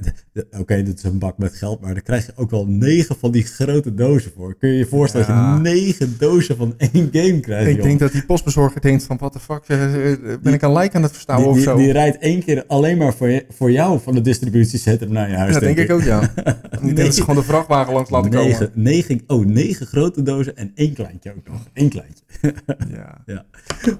oké, 0.59 0.83
dit 0.83 0.97
is 0.97 1.03
een 1.03 1.19
bak 1.19 1.37
met 1.37 1.55
geld, 1.55 1.81
maar 1.81 1.93
daar 1.93 2.03
krijg 2.03 2.25
je 2.25 2.31
ook 2.35 2.49
wel 2.49 2.65
negen 2.67 3.15
van 3.15 3.31
die 3.31 3.43
grote 3.43 3.93
dozen 3.93 4.31
voor. 4.35 4.55
Kun 4.55 4.69
je 4.69 4.77
je 4.77 4.85
voorstellen 4.85 5.27
dat 5.27 5.35
je 5.35 5.71
negen 5.73 6.15
dozen 6.19 6.57
van 6.57 6.73
één 6.77 7.09
game 7.11 7.39
krijgt? 7.39 7.69
Ik 7.69 7.81
denk 7.81 7.99
dat 7.99 8.11
die 8.11 8.25
postbezorger 8.25 8.81
denkt 8.81 9.03
van, 9.03 9.17
what 9.17 9.31
the 9.31 9.39
fuck, 9.39 9.63
eh, 9.67 10.11
eh, 10.11 10.19
ben 10.41 10.53
ik 10.53 10.61
een 10.61 10.73
like 10.73 10.95
aan 10.95 11.03
het 11.03 11.11
verstouwen 11.11 11.53
die, 11.53 11.57
of 11.57 11.65
die, 11.65 11.73
zo? 11.73 11.83
die 11.83 11.91
rijdt 11.91 12.17
één 12.17 12.43
keer 12.43 12.63
alleen 12.67 12.97
maar 12.97 13.13
voor, 13.13 13.27
je, 13.27 13.45
voor 13.49 13.71
jou 13.71 13.99
van 13.99 14.13
de 14.13 14.21
distributiecentrum 14.21 15.11
naar 15.11 15.29
je 15.29 15.35
huis. 15.35 15.53
dat 15.53 15.61
denk 15.61 15.77
ik 15.77 15.91
ook, 15.91 16.01
ja. 16.01 16.21
ik 16.21 16.81
denk 16.81 16.97
dat 17.05 17.15
ze 17.15 17.21
gewoon 17.21 17.35
de 17.35 17.43
vrachtwagen 17.43 17.93
langs 17.93 18.09
laten 18.09 18.31
negen, 18.31 18.67
komen. 18.67 18.83
negen, 18.83 19.21
oh, 19.27 19.45
negen 19.45 19.85
grote 19.85 20.21
dozen 20.21 20.57
en 20.57 20.71
één 20.75 20.93
kleintje 20.93 21.33
ook 21.37 21.47
nog. 21.47 21.61
Eén 21.73 21.89
kleintje. 21.89 22.23
Ja. 22.91 23.21
Ja. 23.25 23.45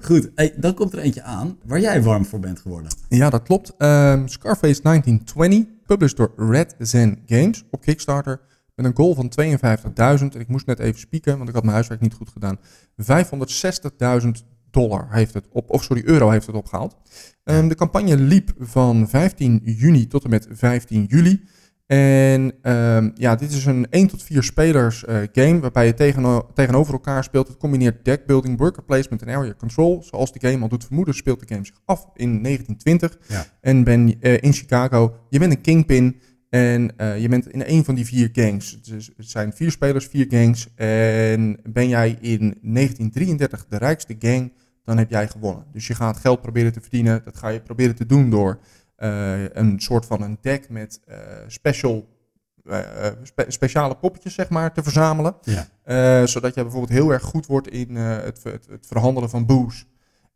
Goed, 0.00 0.30
hey, 0.34 0.54
dan 0.56 0.74
komt 0.74 0.92
er 0.92 0.98
eentje 0.98 1.22
aan 1.22 1.56
waar 1.64 1.80
jij 1.80 2.02
warm 2.02 2.24
voor 2.24 2.40
bent 2.40 2.60
geworden. 2.60 2.90
ja, 3.08 3.30
dat 3.30 3.42
klopt. 3.42 3.74
Ehm, 3.78 4.26
Scarface 4.26 4.82
1920, 4.82 5.65
published 5.86 6.16
door 6.16 6.32
Red 6.36 6.74
Zen 6.78 7.22
Games 7.26 7.64
op 7.70 7.80
Kickstarter. 7.80 8.40
Met 8.74 8.86
een 8.86 8.96
goal 8.96 9.14
van 9.14 9.32
52.000. 9.40 10.34
En 10.34 10.40
ik 10.40 10.48
moest 10.48 10.66
net 10.66 10.78
even 10.78 11.00
spieken, 11.00 11.36
want 11.36 11.48
ik 11.48 11.54
had 11.54 11.62
mijn 11.62 11.74
huiswerk 11.74 12.00
niet 12.00 12.14
goed 12.14 12.28
gedaan. 12.28 12.58
560.000 13.02 14.30
dollar 14.70 15.06
heeft 15.10 15.34
het 15.34 15.46
op, 15.50 15.70
of 15.70 15.84
sorry, 15.84 16.02
euro 16.04 16.30
heeft 16.30 16.46
het 16.46 16.56
opgehaald. 16.56 16.96
Ehm, 17.44 17.68
de 17.68 17.74
campagne 17.74 18.16
liep 18.16 18.52
van 18.58 19.08
15 19.08 19.60
juni 19.64 20.06
tot 20.06 20.24
en 20.24 20.30
met 20.30 20.46
15 20.50 21.04
juli. 21.04 21.44
En 21.86 22.52
ehm, 22.62 23.10
ja, 23.14 23.34
dit 23.36 23.52
is 23.52 23.64
een 23.64 23.86
1 23.90 24.06
tot 24.06 24.22
4 24.22 24.42
spelers 24.42 25.04
eh, 25.04 25.16
game 25.32 25.60
waarbij 25.60 25.86
je 25.86 25.94
tegeno- 25.94 26.50
tegenover 26.54 26.92
elkaar 26.92 27.24
speelt. 27.24 27.48
Het 27.48 27.56
combineert 27.56 28.04
deckbuilding, 28.04 28.58
worker 28.58 28.82
placement 28.82 29.22
en 29.22 29.34
area 29.34 29.54
control. 29.54 30.02
Zoals 30.02 30.32
de 30.32 30.48
game 30.48 30.62
al 30.62 30.68
doet 30.68 30.84
vermoeden 30.84 31.14
speelt 31.14 31.40
de 31.40 31.54
game 31.54 31.64
zich 31.64 31.80
af 31.84 32.06
in 32.14 32.42
1920. 32.42 33.18
Ja. 33.28 33.46
En 33.60 33.84
ben 33.84 34.20
eh, 34.20 34.42
in 34.42 34.52
Chicago. 34.52 35.14
Je 35.30 35.38
bent 35.38 35.52
een 35.52 35.60
kingpin 35.60 36.20
en 36.50 36.96
eh, 36.96 37.20
je 37.20 37.28
bent 37.28 37.50
in 37.50 37.62
een 37.66 37.84
van 37.84 37.94
die 37.94 38.06
vier 38.06 38.28
gangs. 38.32 38.82
Dus 38.82 39.10
het 39.16 39.28
zijn 39.28 39.52
vier 39.52 39.70
spelers, 39.70 40.06
vier 40.06 40.26
gangs. 40.28 40.68
En 40.74 41.60
ben 41.70 41.88
jij 41.88 42.18
in 42.20 42.40
1933 42.62 43.66
de 43.68 43.78
rijkste 43.78 44.16
gang, 44.18 44.52
dan 44.84 44.98
heb 44.98 45.10
jij 45.10 45.28
gewonnen. 45.28 45.64
Dus 45.72 45.86
je 45.86 45.94
gaat 45.94 46.16
geld 46.16 46.40
proberen 46.40 46.72
te 46.72 46.80
verdienen. 46.80 47.20
Dat 47.24 47.36
ga 47.36 47.48
je 47.48 47.60
proberen 47.60 47.94
te 47.94 48.06
doen 48.06 48.30
door 48.30 48.58
een 48.96 49.80
soort 49.80 50.06
van 50.06 50.22
een 50.22 50.38
deck 50.40 50.68
met 50.68 51.00
eh, 51.04 51.18
special, 51.46 52.08
eh, 52.64 53.06
eh, 53.06 53.12
spe- 53.22 53.50
speciale 53.50 53.96
poppetjes 53.96 54.34
zeg 54.34 54.48
maar, 54.48 54.72
te 54.72 54.82
verzamelen. 54.82 55.36
Ja. 55.42 55.66
Eh, 55.82 56.26
zodat 56.26 56.54
jij 56.54 56.62
bijvoorbeeld 56.62 56.98
heel 56.98 57.10
erg 57.10 57.22
goed 57.22 57.46
wordt 57.46 57.68
in 57.68 57.96
eh, 57.96 58.16
het, 58.16 58.42
het, 58.42 58.66
het 58.66 58.86
verhandelen 58.86 59.30
van 59.30 59.46
booze. 59.46 59.84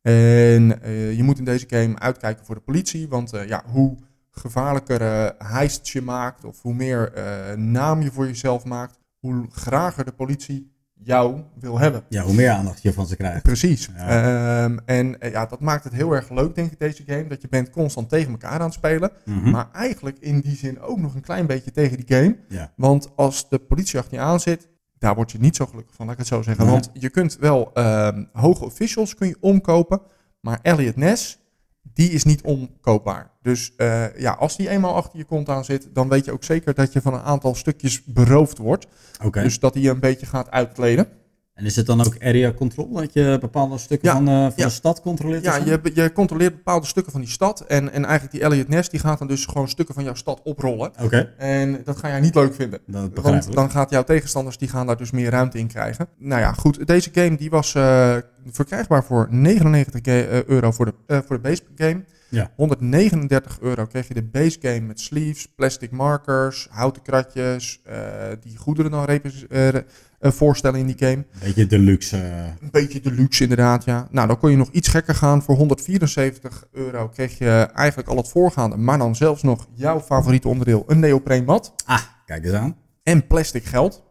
En 0.03 0.83
eh, 0.83 1.17
je 1.17 1.23
moet 1.23 1.39
in 1.39 1.45
deze 1.45 1.67
game 1.69 1.99
uitkijken 1.99 2.45
voor 2.45 2.55
de 2.55 2.61
politie. 2.61 3.09
Want 3.09 3.33
eh, 3.33 3.49
ja, 3.49 3.63
hoe 3.67 3.97
gevaarlijker 4.31 5.01
eh 5.03 5.51
heists 5.53 5.93
je 5.93 6.03
maakt, 6.03 6.45
of 6.45 6.63
hoe 6.63 6.75
meer 6.75 7.13
eh, 7.13 7.57
naam 7.57 8.03
je 8.03 8.11
voor 8.13 8.27
jezelf 8.27 8.65
maakt, 8.65 8.99
hoe 9.19 9.47
grager 9.51 10.05
de 10.05 10.13
politie 10.13 10.73
jou 11.03 11.41
wil 11.61 11.79
hebben. 11.79 12.03
Ja, 12.09 12.23
hoe 12.23 12.35
meer 12.35 12.51
aandacht 12.51 12.83
je 12.83 12.93
van 12.93 13.07
ze 13.07 13.17
krijgt. 13.17 13.43
Precies. 13.43 13.89
Ja. 13.97 14.65
Ehm, 14.65 14.79
en 14.85 15.21
eh, 15.21 15.31
ja, 15.31 15.47
dat 15.47 15.61
maakt 15.61 15.85
het 15.85 15.93
heel 15.93 16.13
erg 16.13 16.31
leuk, 16.31 16.55
denk 16.55 16.73
ik, 16.73 16.79
deze 16.79 17.03
game. 17.07 17.27
Dat 17.27 17.43
je 17.43 17.49
bent 17.49 17.71
constant 17.71 18.09
tegen 18.09 18.31
elkaar 18.31 18.51
aan 18.51 18.61
het 18.61 18.73
spelen. 18.73 19.11
Mhm. 19.25 19.51
Maar 19.51 19.69
eigenlijk 19.73 20.19
in 20.19 20.41
die 20.41 20.57
zin 20.57 20.81
ook 20.81 20.99
nog 20.99 21.15
een 21.15 21.21
klein 21.21 21.47
beetje 21.47 21.71
tegen 21.71 21.97
die 21.97 22.17
game. 22.17 22.37
Ja. 22.49 22.73
Want 22.77 23.09
als 23.17 23.49
de 23.49 23.59
politie 23.59 23.99
achter 23.99 24.15
je 24.15 24.23
aan 24.23 24.41
zit, 24.41 24.69
daar 24.99 25.15
word 25.15 25.33
je 25.33 25.39
niet 25.39 25.57
zo 25.57 25.67
gelukkig 25.67 25.95
van, 25.95 26.05
laat 26.07 26.15
ik 26.15 26.21
het 26.21 26.29
zo 26.29 26.43
zeggen. 26.43 26.67
Want 26.67 26.91
je 26.93 27.11
kunt 27.11 27.37
wel 27.39 27.71
ehm, 27.75 28.25
hoge 28.33 28.65
officials 28.65 29.15
kun 29.15 29.27
je 29.29 29.37
omkopen, 29.41 30.01
maar 30.41 30.59
Elliot 30.63 30.97
Ness, 30.97 31.39
die 31.95 32.11
is 32.11 32.25
niet 32.25 32.43
omkoopbaar. 32.43 33.31
Dus 33.43 33.73
eh, 33.77 34.19
ja, 34.19 34.33
als 34.33 34.57
die 34.57 34.69
eenmaal 34.69 34.95
achter 34.95 35.19
je 35.19 35.25
kont 35.25 35.49
aan 35.49 35.65
zit, 35.65 35.89
dan 35.93 36.09
weet 36.09 36.25
je 36.25 36.33
ook 36.33 36.45
zeker 36.45 36.75
dat 36.75 36.93
je 36.93 37.01
van 37.01 37.15
een 37.15 37.21
aantal 37.21 37.55
stukjes 37.55 38.05
beroofd 38.05 38.59
wordt. 38.59 38.87
Dus 39.33 39.59
dat 39.59 39.75
hij 39.75 39.83
je 39.83 39.91
een 39.91 40.01
beetje 40.01 40.27
gaat 40.27 40.51
uitkleden. 40.51 41.09
En 41.61 41.67
is 41.67 41.77
het 41.77 41.87
dan 41.87 42.05
ook 42.07 42.17
area 42.23 42.53
control? 42.53 42.93
Dat 42.93 43.13
je 43.13 43.37
bepaalde 43.41 43.79
stukken 43.79 44.09
Ja. 44.09 44.15
van, 44.15 44.29
eh, 44.29 44.35
van 44.43 44.53
Ja. 44.57 44.65
de 44.65 44.71
stad 44.71 45.01
controleert? 45.01 45.45
Ja, 45.45 45.57
je, 45.57 45.81
je 45.95 46.13
controleert 46.13 46.55
bepaalde 46.55 46.87
stukken 46.87 47.13
van 47.13 47.21
die 47.21 47.31
stad. 47.31 47.61
En, 47.61 47.93
en 47.93 48.05
eigenlijk 48.05 48.33
die 48.33 48.43
Elliot 48.43 48.69
Ness, 48.69 48.89
die 48.89 49.01
gaat 49.01 49.19
dan 49.19 49.29
dus 49.29 49.47
gewoon 49.47 49.69
stukken 49.69 49.95
van 49.95 50.05
jouw 50.05 50.15
stad 50.15 50.41
oprollen. 50.45 50.91
Oké, 51.03 51.33
En 51.39 51.81
dat 51.85 51.97
ga 51.99 52.09
jij 52.09 52.21
niet 52.21 52.35
leuk 52.35 52.55
vinden. 52.55 52.81
Want 53.15 53.53
dan 53.53 53.71
gaat 53.71 53.91
jouw 53.91 54.05
tegenstanders 54.05 54.59
die 54.59 54.69
gaan 54.69 54.87
daar 54.87 54.97
dus 54.97 55.11
meer 55.11 55.31
ruimte 55.31 55.59
in 55.59 55.67
krijgen. 55.67 56.07
Nou 56.19 56.41
ja, 56.41 56.53
goed. 56.53 56.87
Deze 56.87 57.11
game 57.13 57.37
die 57.37 57.51
was 57.51 57.75
eh, 57.75 58.17
verkrijgbaar 58.51 59.05
voor 59.05 59.27
99 59.31 60.01
ge- 60.05 60.27
eh, 60.27 60.45
euro 60.45 60.71
voor 60.71 60.85
de, 60.87 60.95
eh, 61.07 61.19
voor 61.27 61.37
de 61.37 61.43
base 61.43 61.63
game. 61.77 62.05
Ja. 62.31 62.51
139 62.57 63.59
euro 63.61 63.87
kreeg 63.87 64.09
je 64.09 64.15
de 64.15 64.23
base 64.23 64.59
game 64.61 64.81
met 64.81 65.01
sleeves, 65.01 65.47
plastic 65.55 65.91
markers, 65.91 66.69
houten 66.71 67.03
kratjes, 67.03 67.81
eh, 67.85 68.01
die 68.41 68.57
goederen 68.57 68.91
dan 68.91 69.07
eh, 69.07 69.69
eh, 69.69 69.83
voorstellen 70.21 70.81
in 70.81 70.87
die 70.87 70.99
game. 70.99 71.25
Beetje 71.41 71.67
deluxe. 71.67 72.17
Een 72.61 72.71
beetje 72.71 73.01
deluxe 73.01 73.43
inderdaad, 73.43 73.85
ja. 73.85 74.09
Nou, 74.11 74.27
dan 74.27 74.39
kon 74.39 74.51
je 74.51 74.57
nog 74.57 74.71
iets 74.71 74.89
gekker 74.89 75.15
gaan. 75.15 75.43
Voor 75.43 75.57
174 75.57 76.67
euro 76.73 77.09
kreeg 77.09 77.39
je 77.39 77.69
eigenlijk 77.75 78.09
al 78.09 78.17
het 78.17 78.29
voorgaande, 78.29 78.77
maar 78.77 78.99
dan 78.99 79.17
zelfs 79.17 79.43
nog 79.43 79.69
jouw 79.75 80.01
favoriete 80.01 80.49
onderdeel, 80.49 80.85
een 80.87 81.01
neopreenmat. 81.01 81.75
Ah, 81.85 82.03
kijk 82.27 82.45
eens 82.45 82.55
aan. 82.55 82.77
En 83.03 83.27
plastic 83.27 83.65
geld. 83.65 84.09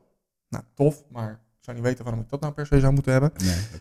Nou, 0.49 0.63
tof, 0.75 1.03
maar 1.11 1.39
zou 1.69 1.81
niet 1.81 1.89
weten 1.89 2.03
waarom 2.03 2.23
ik 2.23 2.29
dat 2.29 2.41
nou 2.41 2.53
per 2.53 2.65
se 2.65 2.79
zou 2.79 2.93
moeten 2.93 3.11
hebben. 3.11 3.31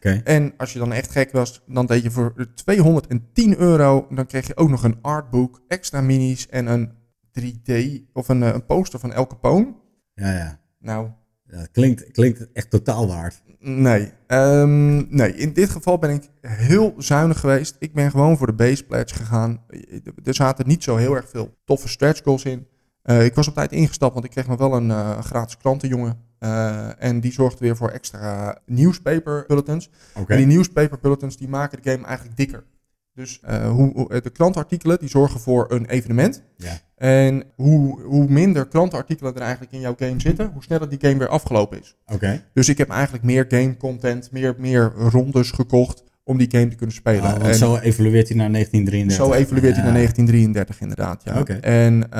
Nee. 0.02 0.22
En 0.22 0.52
als 0.56 0.72
je 0.72 0.78
dan 0.78 0.92
echt 0.92 1.10
gek 1.10 1.32
was, 1.32 1.62
dan 1.66 1.86
deed 1.86 2.02
je 2.02 2.10
voor 2.10 2.34
210 2.54 3.58
euro, 3.58 4.06
dan 4.10 4.26
kreeg 4.26 4.46
je 4.46 4.56
ook 4.56 4.68
nog 4.68 4.82
een 4.82 4.98
artbook, 5.02 5.60
extra 5.68 6.00
minis 6.00 6.48
en 6.48 6.66
een 6.66 6.92
3D 7.32 8.02
of 8.12 8.28
een, 8.28 8.42
eh, 8.42 8.52
een 8.52 8.66
poster 8.66 8.98
van 8.98 9.12
El 9.12 9.26
Capone. 9.26 9.74
Ja, 10.14 10.32
ja. 10.32 10.60
Nou, 10.78 11.08
ja 11.46 11.66
klinkt, 11.72 12.10
klinkt 12.10 12.52
echt 12.52 12.70
totaal 12.70 13.08
waard. 13.08 13.42
Nee. 13.58 14.12
Ehm, 14.26 15.16
nee, 15.16 15.34
in 15.34 15.52
dit 15.52 15.70
geval 15.70 15.98
ben 15.98 16.10
ik 16.10 16.28
heel 16.40 16.94
zuinig 16.98 17.40
geweest. 17.40 17.76
Ik 17.78 17.94
ben 17.94 18.10
gewoon 18.10 18.36
voor 18.36 18.46
de 18.46 18.52
base 18.52 18.84
pledge 18.84 19.14
gegaan. 19.14 19.64
Er 20.24 20.34
zaten 20.34 20.68
niet 20.68 20.82
zo 20.82 20.96
heel 20.96 21.16
erg 21.16 21.28
veel 21.28 21.54
toffe 21.64 21.88
stretch 21.88 22.22
goals 22.22 22.44
in. 22.44 22.66
Eh, 23.02 23.24
ik 23.24 23.34
was 23.34 23.48
op 23.48 23.54
tijd 23.54 23.72
ingestapt, 23.72 24.12
want 24.12 24.24
ik 24.24 24.30
kreeg 24.30 24.46
nog 24.46 24.58
wel 24.58 24.74
een 24.74 24.90
eh, 24.90 25.18
gratis 25.18 25.56
klantenjongen. 25.56 26.27
Eh, 26.38 27.02
en 27.02 27.20
die 27.20 27.32
zorgde 27.32 27.58
weer 27.64 27.76
voor 27.76 27.88
extra 27.90 28.58
newspaper 28.66 29.44
bulletins. 29.46 29.90
En 30.14 30.36
die 30.36 30.46
newspaper 30.56 30.98
bulletins 31.00 31.36
die 31.36 31.48
maken 31.48 31.82
de 31.82 31.90
game 31.90 32.06
eigenlijk 32.06 32.36
dikker. 32.36 32.64
Dus 33.14 33.40
eh, 33.42 33.70
hoe, 33.70 33.92
hoe- 33.92 34.20
de 34.20 34.30
klantartikelen 34.30 34.98
die 34.98 35.08
zorgen 35.08 35.40
voor 35.40 35.66
een 35.72 35.86
evenement. 35.86 36.42
Ja. 36.56 36.78
En 36.96 37.42
hoe, 37.54 38.00
hoe 38.02 38.28
minder 38.28 38.66
klantartikelen 38.68 39.34
er 39.34 39.40
eigenlijk 39.40 39.72
in 39.72 39.80
jouw 39.80 39.94
game 39.98 40.20
zitten, 40.20 40.50
hoe 40.52 40.62
sneller 40.62 40.88
die 40.88 40.98
game 41.00 41.18
weer 41.18 41.28
afgelopen 41.28 41.80
is. 41.80 41.96
Oké. 42.06 42.44
Dus 42.52 42.68
ik 42.68 42.78
heb 42.78 42.88
eigenlijk 42.90 43.24
meer 43.24 43.44
game 43.48 43.76
content, 43.76 44.32
meer, 44.32 44.54
meer 44.58 44.92
rondes 44.96 45.50
gekocht 45.50 46.02
om 46.28 46.38
die 46.38 46.50
game 46.50 46.68
te 46.68 46.76
kunnen 46.76 46.94
spelen. 46.94 47.34
Oh, 47.34 47.46
en 47.46 47.54
zo 47.54 47.76
evolueert 47.76 48.28
hij 48.28 48.36
naar 48.36 48.50
1933. 48.50 49.26
zo 49.26 49.32
evalueert 49.32 49.74
hij 49.74 49.84
naar 49.84 49.94
1933 49.94 50.80
inderdaad. 50.80 51.22
Ja. 51.24 51.44
En 51.60 52.10
eh, 52.10 52.18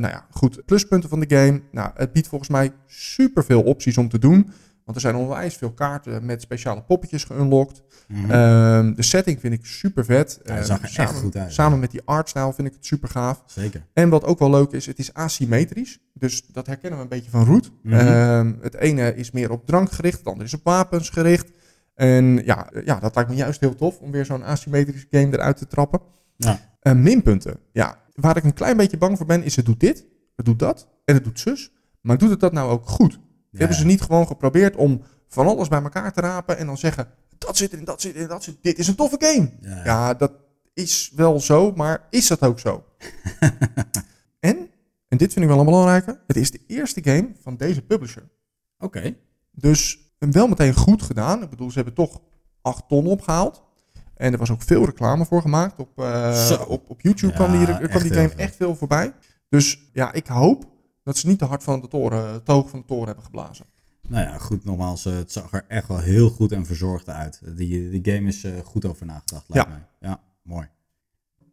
nou 0.00 0.08
ja, 0.08 0.26
goed, 0.30 0.64
pluspunten 0.66 1.08
van 1.08 1.20
de 1.20 1.36
game. 1.36 1.62
Nou, 1.70 1.90
het 1.94 2.12
biedt 2.12 2.28
volgens 2.28 2.50
mij 2.50 2.72
superveel 2.86 3.62
opties 3.62 3.98
om 3.98 4.08
te 4.08 4.18
doen. 4.18 4.50
Want 4.84 4.96
er 4.96 5.02
zijn 5.02 5.14
onwijs 5.14 5.56
veel 5.56 5.72
kaarten 5.72 6.26
met 6.26 6.42
speciale 6.42 6.82
poppetjes 6.82 7.24
geunlocked. 7.24 7.82
Mhm. 8.08 8.30
Ehm, 8.30 8.94
de 8.94 9.02
setting 9.02 9.40
vind 9.40 9.54
ik 9.54 9.66
super 9.66 10.04
vet. 10.04 10.40
Ja, 10.44 10.54
het 10.54 10.66
zag 10.66 10.78
er 10.78 11.00
echt 11.00 11.14
goed 11.14 11.36
uit, 11.36 11.52
Samen 11.52 11.78
met 11.78 11.90
die 11.90 12.02
artstyle 12.04 12.52
vind 12.52 12.68
ik 12.68 12.74
het 12.74 12.86
super 12.86 13.08
gaaf. 13.08 13.42
Zeker. 13.46 13.86
En 13.92 14.08
wat 14.08 14.24
ook 14.24 14.38
wel 14.38 14.50
leuk 14.50 14.70
is, 14.70 14.86
het 14.86 14.98
is 14.98 15.14
asymmetrisch. 15.14 15.98
Dus 16.14 16.46
dat 16.52 16.66
herkennen 16.66 16.98
we 16.98 17.04
een 17.04 17.10
beetje 17.10 17.30
van 17.30 17.44
Root. 17.44 17.70
Mhm. 17.82 17.94
Ehm, 17.94 18.52
het 18.60 18.74
ene 18.74 19.14
is 19.14 19.30
meer 19.30 19.50
op 19.50 19.66
drank 19.66 19.92
gericht, 19.92 20.18
het 20.18 20.26
andere 20.26 20.46
is 20.46 20.54
op 20.54 20.64
wapens 20.64 21.10
gericht. 21.10 21.50
En 21.94 22.44
ja, 22.44 22.70
ja 22.84 23.00
dat 23.00 23.14
lijkt 23.14 23.30
me 23.30 23.36
juist 23.36 23.60
heel 23.60 23.74
tof 23.74 23.98
om 23.98 24.10
weer 24.10 24.24
zo'n 24.24 24.42
asymmetrische 24.42 25.06
game 25.10 25.32
eruit 25.32 25.56
te 25.56 25.66
trappen. 25.66 26.00
Ja. 26.36 26.76
Eh, 26.80 26.92
minpunten. 26.92 27.58
Ja, 27.72 27.98
waar 28.14 28.36
ik 28.36 28.44
een 28.44 28.54
klein 28.54 28.76
beetje 28.76 28.96
bang 28.98 29.16
voor 29.16 29.26
ben, 29.26 29.42
is 29.42 29.56
het 29.56 29.66
doet 29.66 29.80
dit, 29.80 30.06
het 30.36 30.46
doet 30.46 30.58
dat 30.58 30.88
en 31.04 31.14
het 31.14 31.24
doet 31.24 31.40
zus. 31.40 31.72
Maar 32.00 32.18
doet 32.18 32.30
het 32.30 32.40
dat 32.40 32.52
nou 32.52 32.70
ook 32.70 32.88
goed? 32.88 33.12
Ja. 33.50 33.58
Hebben 33.58 33.76
ze 33.76 33.84
niet 33.84 34.00
gewoon 34.00 34.26
geprobeerd 34.26 34.76
om 34.76 35.02
van 35.28 35.46
alles 35.46 35.68
bij 35.68 35.82
elkaar 35.82 36.12
te 36.12 36.20
rapen 36.20 36.58
en 36.58 36.66
dan 36.66 36.78
zeggen, 36.78 37.08
dat 37.38 37.56
zit 37.56 37.72
erin, 37.72 37.84
dat 37.84 38.00
zit 38.00 38.14
erin, 38.14 38.28
dat 38.28 38.42
zit 38.42 38.56
Dit 38.60 38.78
is 38.78 38.88
een 38.88 38.94
toffe 38.94 39.16
game. 39.18 39.50
Ja. 39.60 39.84
Ja, 39.84 40.14
dat 40.14 40.32
is 40.74 41.12
wel 41.14 41.40
zo, 41.40 41.72
maar 41.72 42.06
is 42.10 42.26
dat 42.26 42.42
ook 42.42 42.58
zo? 42.58 42.84
en, 44.40 44.70
en 45.08 45.18
dit 45.18 45.32
vind 45.32 45.44
ik 45.44 45.50
wel 45.50 45.58
een 45.58 45.64
belangrijke, 45.64 46.20
het 46.26 46.36
is 46.36 46.50
de 46.50 46.60
eerste 46.66 47.02
game 47.04 47.32
van 47.40 47.56
deze 47.56 47.82
publisher. 47.82 48.30
Oké. 48.78 49.16
Dus 49.50 50.11
wel 50.30 50.46
meteen 50.48 50.74
goed 50.74 51.02
gedaan. 51.02 51.42
Ik 51.42 51.50
bedoel, 51.50 51.68
ze 51.70 51.74
hebben 51.76 51.94
toch 51.94 52.20
8 52.62 52.88
ton 52.88 53.06
opgehaald. 53.06 53.62
En 54.14 54.32
er 54.32 54.38
was 54.38 54.50
ook 54.50 54.62
veel 54.62 54.84
reclame 54.84 55.24
voor 55.24 55.40
gemaakt. 55.42 55.78
Op, 55.78 55.98
uh, 55.98 56.34
Zo. 56.46 56.54
op, 56.62 56.90
op 56.90 57.00
YouTube 57.00 57.32
Ja, 57.32 57.38
kwam 57.38 57.50
die, 57.58 57.88
kwam 57.88 58.02
die 58.02 58.12
game 58.12 58.28
veel. 58.28 58.38
echt 58.38 58.56
veel 58.56 58.76
voorbij. 58.76 59.12
Dus 59.48 59.90
ja, 59.92 60.12
ik 60.12 60.26
hoop 60.26 60.64
dat 61.02 61.16
ze 61.18 61.26
niet 61.26 61.38
te 61.38 61.44
hard 61.44 61.62
van 61.62 61.80
de 61.80 61.88
toren, 61.88 62.32
het 62.32 62.46
hoog 62.46 62.68
van 62.70 62.78
de 62.78 62.84
toren 62.86 63.06
hebben 63.06 63.24
geblazen. 63.24 63.66
Nou 64.08 64.24
ja, 64.26 64.38
goed, 64.38 64.64
nogmaals, 64.64 65.04
eh, 65.06 65.14
het 65.14 65.32
zag 65.32 65.52
er 65.52 65.64
echt 65.68 65.88
wel 65.88 65.98
heel 65.98 66.30
goed 66.30 66.52
en 66.52 66.66
verzorgd 66.66 67.08
uit. 67.08 67.40
Die, 67.56 68.00
die 68.00 68.14
game 68.14 68.28
is 68.28 68.44
eh, 68.44 68.52
goed 68.64 68.84
over 68.84 69.06
nagedacht, 69.06 69.44
lijkt 69.48 69.68
Ja. 69.68 69.74
mij. 69.74 70.10
Ja, 70.10 70.20
mooi. 70.42 70.68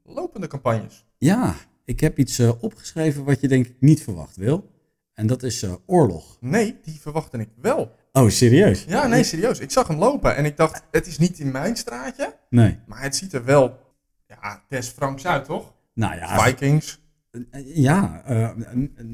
Lopende 0.03 0.47
campagnes. 0.47 1.05
Ja, 1.17 1.55
ik 1.85 1.99
heb 1.99 2.17
iets 2.19 2.39
eh, 2.39 2.51
opgeschreven 2.63 3.23
wat 3.23 3.41
je 3.41 3.47
denk 3.47 3.65
ik 3.67 3.75
niet 3.79 4.01
verwacht, 4.03 4.35
Wil. 4.35 4.69
En 5.13 5.27
dat 5.27 5.43
is 5.43 5.63
eh, 5.63 5.73
oorlog. 5.85 6.37
Nee, 6.39 6.79
die 6.83 6.99
verwachtte 7.01 7.37
ik 7.37 7.49
wel. 7.61 7.91
Oh, 8.11 8.29
serieus? 8.29 8.83
Ja, 8.87 9.07
nee, 9.07 9.23
serieus. 9.23 9.59
Ik 9.59 9.71
zag 9.71 9.87
hem 9.87 9.97
lopen 9.97 10.35
en 10.35 10.45
ik 10.45 10.57
dacht, 10.57 10.83
het 10.91 11.07
is 11.07 11.17
niet 11.17 11.39
in 11.39 11.51
mijn 11.51 11.75
straatje. 11.75 12.35
Nee. 12.49 12.79
Maar 12.85 13.01
het 13.01 13.15
ziet 13.15 13.33
er 13.33 13.45
wel, 13.45 13.79
ja, 14.27 14.63
des 14.69 14.87
Franks 14.87 15.25
uit, 15.25 15.45
toch? 15.45 15.73
Nou 15.93 16.15
ja, 16.15 16.39
Vikings. 16.39 17.01
Ja, 17.65 18.21
eh, 18.25 18.49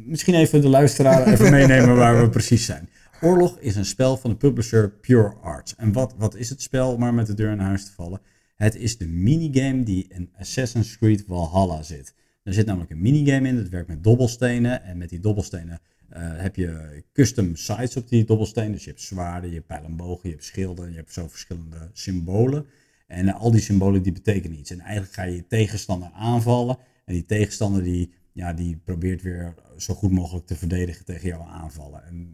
misschien 0.06 0.36
even 0.36 0.62
de 0.62 0.70
luisteraar 0.70 1.28
even 1.28 1.52
meenemen 1.52 1.96
waar 1.96 2.22
we 2.22 2.30
precies 2.30 2.66
zijn. 2.66 2.90
Oorlog 3.22 3.60
is 3.60 3.76
een 3.76 3.86
spel 3.86 4.18
van 4.18 4.30
de 4.30 4.36
publisher 4.36 4.90
Pure 4.90 5.34
Arts. 5.42 5.76
En 5.76 5.92
wat, 5.92 6.16
wat 6.18 6.36
is 6.36 6.50
het 6.50 6.62
spel, 6.62 6.94
om 6.94 7.00
maar 7.00 7.14
met 7.14 7.28
de 7.28 7.34
deur 7.34 7.52
in 7.52 7.60
huis 7.60 7.86
te 7.86 7.92
vallen? 7.92 8.22
Het 8.56 8.76
is 8.76 8.98
de 8.98 9.08
minigame 9.08 9.84
die 9.84 10.06
in 10.10 10.30
Assassin's 10.40 10.98
Creed 10.98 11.24
Valhalla 11.28 11.82
zit. 11.82 12.14
Er 12.44 12.54
zit 12.54 12.66
namelijk 12.66 12.92
een 12.92 13.02
minigame 13.02 13.48
in, 13.48 13.56
dat 13.56 13.70
werkt 13.70 13.88
met 13.88 14.04
dobbelstenen. 14.04 14.84
En 14.84 14.98
met 14.98 15.10
die 15.10 15.20
dobbelstenen 15.20 15.80
heb 16.16 16.56
je 16.56 17.04
custom 17.14 17.56
sites 17.56 17.96
op 17.98 18.10
die 18.10 18.26
dobbelstenen. 18.26 18.72
Dus 18.72 18.84
je 18.84 18.90
hebt 18.90 19.02
zwaarden, 19.02 19.50
je 19.50 19.56
hebt 19.56 19.68
pijlenbogen, 19.68 20.30
je 20.30 20.36
hebt 20.36 20.46
schilden, 20.46 20.90
je 20.90 20.96
hebt 20.96 21.14
zo 21.14 21.28
verschillende 21.28 21.90
symbolen. 21.94 22.66
En 23.08 23.28
eh, 23.28 23.40
al 23.40 23.52
die 23.52 23.62
symbolen 23.62 24.02
die 24.02 24.12
betekenen 24.12 24.60
iets. 24.60 24.72
En 24.72 24.80
eigenlijk 24.80 25.14
ga 25.14 25.24
je 25.24 25.36
je 25.36 25.48
tegenstander 25.48 26.10
aanvallen. 26.14 26.78
En 27.06 27.14
die 27.14 27.26
tegenstander 27.26 27.84
die, 27.84 28.14
ja, 28.32 28.54
die 28.54 28.78
probeert 28.84 29.22
weer 29.22 29.54
zo 29.78 29.94
goed 29.94 30.12
mogelijk 30.12 30.46
te 30.46 30.56
verdedigen 30.56 31.06
tegen 31.06 31.28
jouw 31.28 31.44
aanvallen. 31.44 32.04
En 32.06 32.34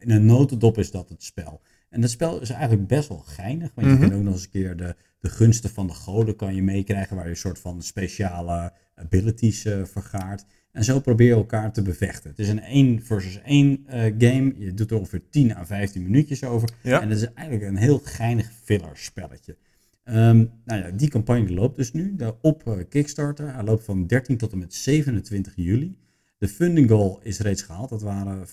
in 0.00 0.10
een 0.10 0.26
notendop 0.26 0.78
is 0.78 0.90
dat 0.90 1.08
het 1.08 1.22
spel. 1.22 1.60
En 1.88 2.00
dat 2.00 2.10
spel 2.10 2.40
is 2.40 2.50
eigenlijk 2.50 2.88
best 2.88 3.08
wel 3.08 3.18
geinig. 3.18 3.70
Want 3.74 3.86
je 3.86 3.92
Mhm. 3.92 4.02
kan 4.02 4.14
ook 4.18 4.22
nog 4.22 4.34
eens 4.34 4.44
een 4.44 4.50
keer 4.50 4.76
de, 4.76 4.96
de 5.20 5.28
gunsten 5.28 5.70
van 5.70 5.86
de 5.86 5.92
goden 5.92 6.36
kan 6.36 6.54
je 6.54 6.62
meekrijgen. 6.62 7.16
Waar 7.16 7.24
je 7.24 7.30
een 7.30 7.36
soort 7.36 7.58
van 7.58 7.82
speciale 7.82 8.72
abilities 8.94 9.64
eh, 9.64 9.84
vergaart. 9.84 10.44
En 10.72 10.84
zo 10.84 11.00
probeer 11.00 11.26
je 11.26 11.32
elkaar 11.32 11.72
te 11.72 11.82
bevechten. 11.82 12.30
Het 12.30 12.38
is 12.38 12.48
een 12.48 12.60
1 12.60 13.02
versus 13.02 13.40
1 13.44 13.84
eh, 13.86 14.02
game. 14.18 14.54
Je 14.58 14.74
doet 14.74 14.90
er 14.90 14.98
ongeveer 14.98 15.22
10 15.30 15.56
à 15.56 15.64
15 15.64 16.02
minuutjes 16.02 16.44
over. 16.44 16.68
Ja. 16.82 17.00
En 17.00 17.08
het 17.08 17.18
is 17.18 17.32
eigenlijk 17.32 17.68
een 17.68 17.76
heel 17.76 18.00
geinig 18.04 18.52
filler 18.62 18.90
spelletje. 18.94 19.56
Ehm, 20.04 20.44
nou 20.64 20.82
ja, 20.82 20.90
die 20.90 21.08
campagne 21.08 21.52
loopt 21.52 21.76
dus 21.76 21.92
nu 21.92 22.16
op 22.40 22.66
eh, 22.66 22.74
Kickstarter. 22.88 23.54
Hij 23.54 23.64
loopt 23.64 23.84
van 23.84 24.06
13 24.06 24.36
tot 24.36 24.52
en 24.52 24.58
met 24.58 24.74
27 24.74 25.52
juli. 25.56 25.96
De 26.42 26.48
funding 26.48 26.88
goal 26.88 27.20
is 27.22 27.38
reeds 27.38 27.62
gehaald. 27.62 27.88
Dat 27.88 28.02
waren 28.02 28.46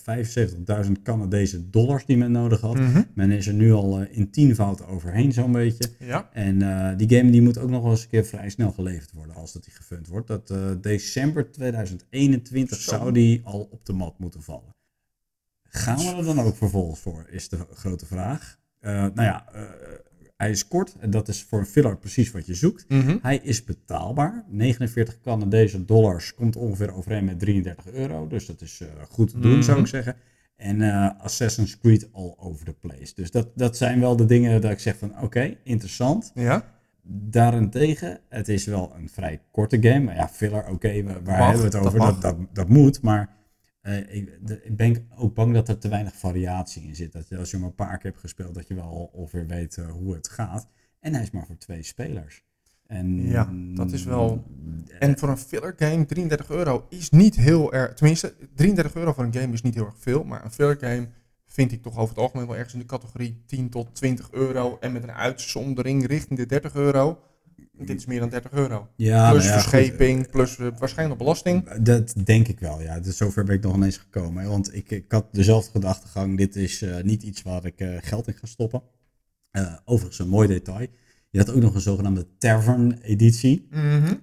75.000 0.86 0.92
Canadese 1.02 1.70
dollars 1.70 2.04
die 2.04 2.16
men 2.16 2.32
nodig 2.32 2.60
had. 2.60 2.78
Mhm. 2.78 3.02
Men 3.14 3.30
is 3.30 3.46
er 3.46 3.54
nu 3.54 3.72
al 3.72 4.00
eh, 4.00 4.16
in 4.16 4.30
tienvoud 4.30 4.86
overheen 4.86 5.32
zo'n 5.32 5.52
beetje. 5.52 5.90
Ja. 5.98 6.30
En 6.32 6.62
eh, 6.62 6.96
die 6.96 7.16
game 7.16 7.30
die 7.30 7.42
moet 7.42 7.58
ook 7.58 7.70
nog 7.70 7.82
wel 7.82 7.90
eens 7.90 8.02
een 8.02 8.08
keer 8.08 8.24
vrij 8.24 8.50
snel 8.50 8.72
geleverd 8.72 9.12
worden 9.12 9.34
als 9.34 9.52
dat 9.52 9.64
die 9.64 9.72
gefund 9.72 10.06
wordt. 10.08 10.26
Dat 10.26 10.50
eh, 10.50 10.70
december 10.80 11.50
2021 11.50 12.80
Zo. 12.80 12.90
zou 12.90 13.12
die 13.12 13.40
al 13.44 13.68
op 13.70 13.86
de 13.86 13.92
mat 13.92 14.18
moeten 14.18 14.42
vallen. 14.42 14.74
Gaan 15.62 15.98
we 15.98 16.14
er 16.16 16.24
dan 16.24 16.40
ook 16.40 16.56
vervolgens 16.56 17.00
voor, 17.00 17.26
is 17.28 17.48
de 17.48 17.66
grote 17.72 18.06
vraag. 18.06 18.58
Nou 18.80 19.22
ja, 19.22 19.44
hij 20.40 20.50
is 20.50 20.68
kort 20.68 20.94
en 21.00 21.10
dat 21.10 21.28
is 21.28 21.42
voor 21.42 21.58
een 21.58 21.66
filler 21.66 21.96
precies 21.96 22.30
wat 22.30 22.46
je 22.46 22.54
zoekt. 22.54 22.84
Mhm. 22.88 23.16
Hij 23.22 23.40
is 23.42 23.64
betaalbaar. 23.64 24.44
49 24.48 25.20
Canadese 25.20 25.84
dollars 25.84 26.34
komt 26.34 26.56
ongeveer 26.56 26.94
overeen 26.94 27.24
met 27.24 27.38
33 27.38 27.86
euro. 27.92 28.26
Dus 28.26 28.46
dat 28.46 28.60
is 28.60 28.80
eh, 28.80 28.88
goed 29.08 29.30
te 29.30 29.38
doen, 29.38 29.62
zou 29.62 29.76
ik 29.76 29.82
Mhm. 29.82 29.90
zeggen. 29.92 30.16
En 30.56 30.82
eh, 30.82 31.10
Assassin's 31.20 31.78
Creed 31.78 32.08
all 32.12 32.34
over 32.38 32.64
the 32.64 32.72
place. 32.72 33.14
Dus 33.14 33.30
dat, 33.30 33.48
dat 33.54 33.76
zijn 33.76 34.00
wel 34.00 34.16
de 34.16 34.24
dingen 34.24 34.60
dat 34.60 34.70
ik 34.70 34.78
zeg 34.78 34.96
van 34.96 35.20
oké, 35.22 35.56
interessant. 35.64 36.32
Ja. 36.34 36.64
Daarentegen, 37.30 38.20
het 38.28 38.48
is 38.48 38.64
wel 38.64 38.92
een 38.96 39.08
vrij 39.08 39.40
korte 39.50 39.78
game. 39.82 40.00
Maar 40.00 40.14
ja, 40.14 40.28
filler, 40.28 40.68
oké, 40.68 41.02
waar 41.02 41.22
waar 41.22 41.38
Mag, 41.38 41.50
hebben 41.50 41.70
we 41.70 41.76
het 41.76 41.86
over? 41.86 41.98
Dat, 41.98 42.22
dat, 42.22 42.36
dat, 42.52 42.68
moet, 42.68 43.02
maar 43.02 43.28
eh, 43.80 44.14
ik, 44.14 44.38
de- 44.46 44.62
ik 44.64 44.76
ben 44.76 45.08
ook 45.16 45.34
bang 45.34 45.54
dat 45.54 45.68
er 45.68 45.78
te 45.78 45.88
weinig 45.88 46.14
variatie 46.16 46.82
in 46.82 46.94
zit. 46.96 47.12
Dat 47.12 47.28
je, 47.28 47.36
als 47.38 47.50
je 47.50 47.56
maar 47.58 47.68
een 47.68 47.74
paar 47.74 47.96
keer 47.98 48.10
hebt 48.10 48.18
gespeeld, 48.22 48.54
dat 48.54 48.68
je 48.68 48.74
wel 48.74 49.10
ongeveer 49.12 49.46
weet 49.46 49.76
eh, 49.76 49.90
hoe 49.90 50.14
het 50.14 50.28
gaat. 50.28 50.68
En 51.00 51.12
hij 51.14 51.22
is 51.22 51.30
maar 51.30 51.46
voor 51.46 51.56
twee 51.58 51.82
spelers. 51.82 52.44
En, 52.86 53.22
Ja, 53.28 53.50
dat 53.74 53.92
is 53.92 54.04
wel- 54.04 54.44
En, 54.88 55.00
En 55.00 55.18
voor 55.18 55.28
een 55.28 55.36
filler 55.38 55.74
game, 55.76 56.06
33 56.06 56.50
euro 56.50 56.86
is 56.88 57.10
niet 57.10 57.36
heel 57.36 57.72
erg. 57.72 57.94
Tenminste, 57.94 58.34
33 58.54 58.94
euro 58.94 59.12
voor 59.12 59.24
een 59.24 59.34
game 59.34 59.52
is 59.52 59.62
niet 59.62 59.74
heel 59.74 59.84
erg 59.86 59.98
veel. 59.98 60.24
Maar 60.24 60.44
een 60.44 60.50
filler 60.50 60.76
game 60.80 61.08
vind 61.46 61.72
ik 61.72 61.82
toch 61.82 61.96
over 61.98 62.08
het 62.14 62.18
algemeen 62.24 62.46
wel 62.46 62.56
ergens 62.56 62.74
in 62.74 62.80
de 62.80 62.86
categorie 62.86 63.42
10 63.46 63.70
tot 63.70 63.94
20 63.94 64.30
euro. 64.30 64.76
En 64.80 64.92
met 64.92 65.02
een 65.02 65.12
uitzondering 65.12 66.06
richting 66.06 66.38
de 66.38 66.46
30 66.46 66.74
euro. 66.74 67.18
Dit 67.72 67.96
is 67.98 68.06
meer 68.06 68.20
dan 68.20 68.28
30 68.28 68.52
euro. 68.52 68.88
ja, 68.96 69.30
plus 69.30 69.44
nou 69.44 69.56
ja, 69.56 69.60
goed, 69.60 69.70
verscheping, 69.70 70.30
plus 70.30 70.58
eh, 70.58 70.66
waarschijnlijk 70.78 71.18
belasting. 71.18 71.70
Dat 71.70 72.14
denk 72.24 72.48
ik 72.48 72.60
wel, 72.60 72.80
ja. 72.80 73.00
Dus 73.00 73.16
zover 73.16 73.44
ben 73.44 73.54
ik 73.54 73.62
nog 73.62 73.74
ineens 73.74 73.96
gekomen. 73.96 74.42
hè. 74.42 74.48
Want 74.48 74.74
ik, 74.74 74.90
ik 74.90 75.12
had 75.12 75.26
dezelfde 75.32 75.70
gedachtegang. 75.70 76.36
Dit 76.36 76.56
is 76.56 76.82
eh, 76.82 77.02
niet 77.02 77.22
iets 77.22 77.42
waar 77.42 77.64
ik 77.64 77.80
eh, 77.80 77.96
geld 78.00 78.26
in 78.26 78.34
ga 78.34 78.46
stoppen. 78.46 78.82
Overigens 79.84 80.18
een 80.18 80.28
mooi 80.28 80.48
detail. 80.48 80.86
Je 81.30 81.38
had 81.38 81.50
ook 81.50 81.62
nog 81.62 81.74
een 81.74 81.80
zogenaamde 81.80 82.26
Tavern 82.38 82.98
editie. 83.02 83.66
Mhm. 83.70 84.14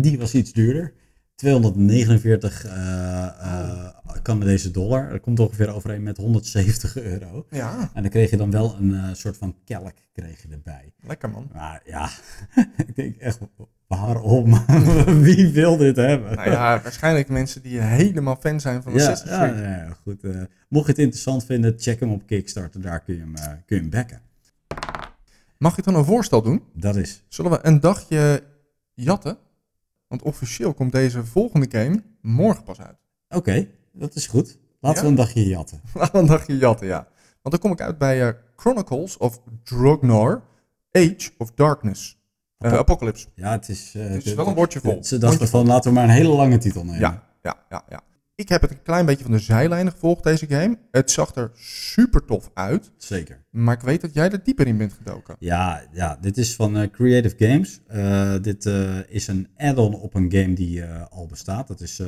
Die 0.00 0.18
was 0.18 0.34
iets 0.34 0.52
duurder. 0.52 0.92
249 1.36 2.64
eh 2.64 3.26
eh, 3.26 3.94
Canadese 4.22 4.70
dollar. 4.70 5.10
Dat 5.10 5.20
komt 5.20 5.40
ongeveer 5.40 5.74
overeen 5.74 6.02
met 6.02 6.16
170 6.16 6.96
euro. 7.12 7.46
Ja, 7.50 7.90
En 7.94 8.02
dan 8.02 8.10
kreeg 8.10 8.30
je 8.30 8.36
dan 8.36 8.50
wel 8.50 8.76
een 8.80 8.94
eh, 8.94 9.08
soort 9.12 9.36
van 9.36 9.54
kelk 9.64 9.92
kreeg 10.12 10.42
je 10.42 10.48
erbij. 10.50 10.92
lekker 11.06 11.30
man. 11.30 11.50
Maar 11.54 11.82
ja, 11.84 12.10
ik 12.86 12.96
denk 12.96 13.16
echt, 13.16 13.38
waarom? 13.86 14.64
Wie 15.22 15.48
wil 15.52 15.76
dit 15.76 15.96
hebben? 15.96 16.34
Nou 16.36 16.50
ja, 16.50 16.80
waarschijnlijk 16.82 17.28
mensen 17.28 17.62
die 17.62 17.80
helemaal 17.80 18.36
fan 18.36 18.60
zijn 18.60 18.82
van 18.82 18.92
Ja, 18.92 18.98
Assassin's 18.98 19.30
ja, 19.30 19.48
Creed. 19.48 19.58
ja, 19.64 19.68
ja, 19.68 19.96
goed. 20.02 20.22
mocht 20.68 20.84
je 20.86 20.90
het 20.92 21.00
interessant 21.00 21.44
vinden, 21.44 21.74
check 21.76 22.00
hem 22.00 22.10
op 22.12 22.26
Kickstarter. 22.26 22.80
Daar 22.80 23.00
kun 23.00 23.14
je 23.14 23.20
hem, 23.20 23.34
kun 23.66 23.76
je 23.76 23.82
hem 23.82 23.90
backen. 23.90 24.20
Mag 25.58 25.78
ik 25.78 25.84
dan 25.84 25.94
een 25.94 26.04
voorstel 26.04 26.42
doen? 26.42 26.62
Dat 26.72 26.96
is. 26.96 27.22
Zullen 27.28 27.50
we 27.50 27.58
een 27.62 27.80
dagje 27.80 28.42
jatten? 28.94 29.36
Want 30.08 30.22
officieel 30.22 30.74
komt 30.74 30.92
deze 30.92 31.24
volgende 31.24 31.66
game 31.78 32.02
morgen 32.20 32.62
pas 32.64 32.80
uit. 32.80 32.96
Oké, 33.28 33.68
dat 33.92 34.14
is 34.14 34.26
goed. 34.26 34.58
Laten 34.80 34.98
Ja? 34.98 35.02
we 35.04 35.08
een 35.10 35.14
dagje 35.24 35.46
jatten. 35.48 35.80
Laten 35.94 36.12
we 36.12 36.18
een 36.18 36.26
dagje 36.26 36.56
jatten, 36.58 36.86
ja. 36.86 37.08
Want 37.42 37.54
dan 37.54 37.58
kom 37.58 37.72
ik 37.72 37.80
uit 37.80 37.98
bij 37.98 38.28
eh, 38.28 38.34
Chronicles 38.56 39.16
of 39.16 39.40
Drognor, 39.64 40.42
Age 40.92 41.30
of 41.38 41.50
Darkness. 41.54 42.18
Apo- 42.58 42.76
Apocalypse. 42.76 43.26
Ja, 43.34 43.50
het 43.50 43.68
is... 43.68 43.92
eh, 43.94 44.02
Het 44.02 44.16
is 44.16 44.24
de- 44.24 44.34
wel 44.34 44.46
een 44.46 44.54
woordje 44.54 44.80
vol. 44.80 45.04
Ze 45.04 45.18
dachten 45.18 45.48
van, 45.48 45.66
laten 45.66 45.90
we 45.90 45.96
maar 45.96 46.04
een 46.08 46.14
hele 46.14 46.28
lange 46.34 46.58
titel 46.58 46.84
nemen. 46.84 47.00
Ja, 47.00 47.22
ja, 47.42 47.54
ja, 47.68 47.82
ja. 47.88 48.00
Ik 48.36 48.48
heb 48.48 48.60
het 48.60 48.70
een 48.70 48.82
klein 48.82 49.06
beetje 49.06 49.22
van 49.22 49.32
de 49.32 49.38
zijlijnen 49.38 49.92
gevolgd, 49.92 50.24
deze 50.24 50.46
game. 50.46 50.78
Het 50.90 51.10
zag 51.10 51.34
er 51.34 51.50
super 51.54 52.24
tof 52.24 52.50
uit. 52.54 52.90
Zeker. 52.96 53.44
Maar 53.50 53.74
ik 53.74 53.80
weet 53.80 54.00
dat 54.00 54.14
jij 54.14 54.30
er 54.30 54.42
dieper 54.42 54.66
in 54.66 54.76
bent 54.76 54.92
gedoken. 54.92 55.36
Ja, 55.38 55.88
ja 55.92 56.18
dit 56.20 56.38
is 56.38 56.54
van 56.54 56.76
eh, 56.76 56.90
Creative 56.90 57.46
Games. 57.46 57.80
Eh, 57.86 58.34
dit 58.42 58.66
eh, 58.66 58.98
is 59.08 59.26
een 59.26 59.48
add-on 59.56 59.94
op 59.94 60.14
een 60.14 60.32
game 60.32 60.52
die 60.52 60.84
al 60.84 61.26
bestaat. 61.26 61.68
Dat 61.68 61.80
is 61.80 62.02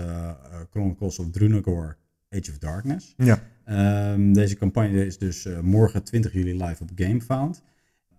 Chronicles 0.71 1.19
of 1.19 1.31
Drunagor 1.31 1.97
Age 2.31 2.51
of 2.51 2.59
Darkness. 2.59 3.14
Ja. 3.17 3.43
Ehm, 3.64 4.33
deze 4.33 4.57
campagne 4.57 5.07
is 5.07 5.19
dus 5.19 5.49
morgen 5.62 6.03
20 6.03 6.33
juli 6.33 6.64
live 6.64 6.83
op 6.83 6.91
GameFound. 6.95 7.62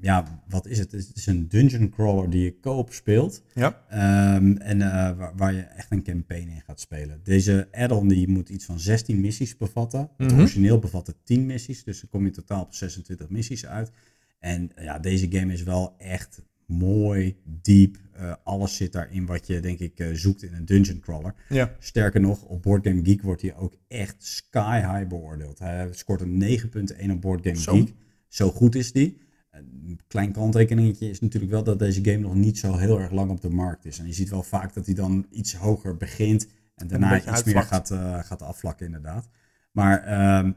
Ja, 0.01 0.41
wat 0.47 0.65
is 0.67 0.77
het? 0.77 0.91
Het 0.91 1.11
is 1.15 1.25
een 1.25 1.47
dungeon 1.47 1.89
crawler 1.89 2.29
die 2.29 2.43
je 2.43 2.59
co-op 2.59 2.93
speelt. 2.93 3.43
Ja. 3.53 3.83
Ehm, 3.89 4.51
en 4.57 4.81
eh, 4.81 5.17
waar, 5.17 5.33
waar 5.35 5.53
je 5.53 5.61
echt 5.61 5.91
een 5.91 6.03
campaign 6.03 6.47
in 6.49 6.61
gaat 6.65 6.79
spelen. 6.79 7.19
Deze 7.23 7.67
add-on 7.71 8.07
die 8.07 8.27
moet 8.27 8.49
iets 8.49 8.65
van 8.65 8.79
16 8.79 9.19
missies 9.19 9.57
bevatten. 9.57 10.09
Het 10.17 10.31
Mhm. 10.31 10.39
origineel 10.39 10.79
bevatte 10.79 11.15
10 11.23 11.45
missies. 11.45 11.83
Dus 11.83 11.99
dan 12.01 12.09
kom 12.09 12.25
je 12.25 12.31
totaal 12.31 12.61
op 12.63 12.73
26 12.73 13.29
missies 13.29 13.65
uit. 13.65 13.91
En 14.39 14.71
eh, 14.75 14.83
ja, 14.83 14.99
deze 14.99 15.27
game 15.31 15.53
is 15.53 15.63
wel 15.63 15.95
echt 15.97 16.41
mooi, 16.65 17.35
diep. 17.61 17.97
Eh, 18.13 18.33
alles 18.43 18.75
zit 18.75 18.91
daarin 18.91 19.25
wat 19.25 19.47
je 19.47 19.59
denk 19.59 19.79
ik 19.79 20.09
zoekt 20.13 20.43
in 20.43 20.53
een 20.53 20.65
dungeon 20.65 20.99
crawler. 20.99 21.33
Ja. 21.49 21.75
Sterker 21.79 22.21
nog, 22.21 22.43
op 22.43 22.61
Board 22.61 22.87
Game 22.87 23.01
Geek 23.03 23.21
wordt 23.21 23.41
hij 23.41 23.55
ook 23.55 23.75
echt 23.87 24.15
sky 24.25 24.79
high 24.79 25.07
beoordeeld. 25.07 25.59
Hij 25.59 25.87
scoort 25.91 26.21
een 26.21 26.37
9.1 26.37 27.11
op 27.11 27.21
Board 27.21 27.41
Game 27.43 27.57
Zo. 27.57 27.73
Geek. 27.73 27.93
Zo 28.27 28.49
goed 28.51 28.75
is 28.75 28.91
die. 28.91 29.17
Een 29.85 29.99
klein 30.07 30.31
kanttekeningetje 30.31 31.09
is 31.09 31.19
natuurlijk 31.19 31.51
wel 31.51 31.63
dat 31.63 31.79
deze 31.79 32.03
game 32.03 32.17
nog 32.17 32.35
niet 32.35 32.57
zo 32.57 32.75
heel 32.75 32.99
erg 32.99 33.11
lang 33.11 33.31
op 33.31 33.41
de 33.41 33.49
markt 33.49 33.85
is. 33.85 33.99
En 33.99 34.07
je 34.07 34.13
ziet 34.13 34.29
wel 34.29 34.43
vaak 34.43 34.73
dat 34.73 34.85
hij 34.85 34.95
dan 34.95 35.25
iets 35.29 35.53
hoger 35.55 35.97
begint 35.97 36.47
en 36.75 36.87
daarna 36.87 37.31
iets 37.31 37.43
meer 37.43 37.63
gaat, 37.63 37.91
eh, 37.91 38.19
gaat 38.23 38.41
afvlakken 38.41 38.85
inderdaad. 38.85 39.29
Maar 39.71 40.03
ehm, 40.03 40.51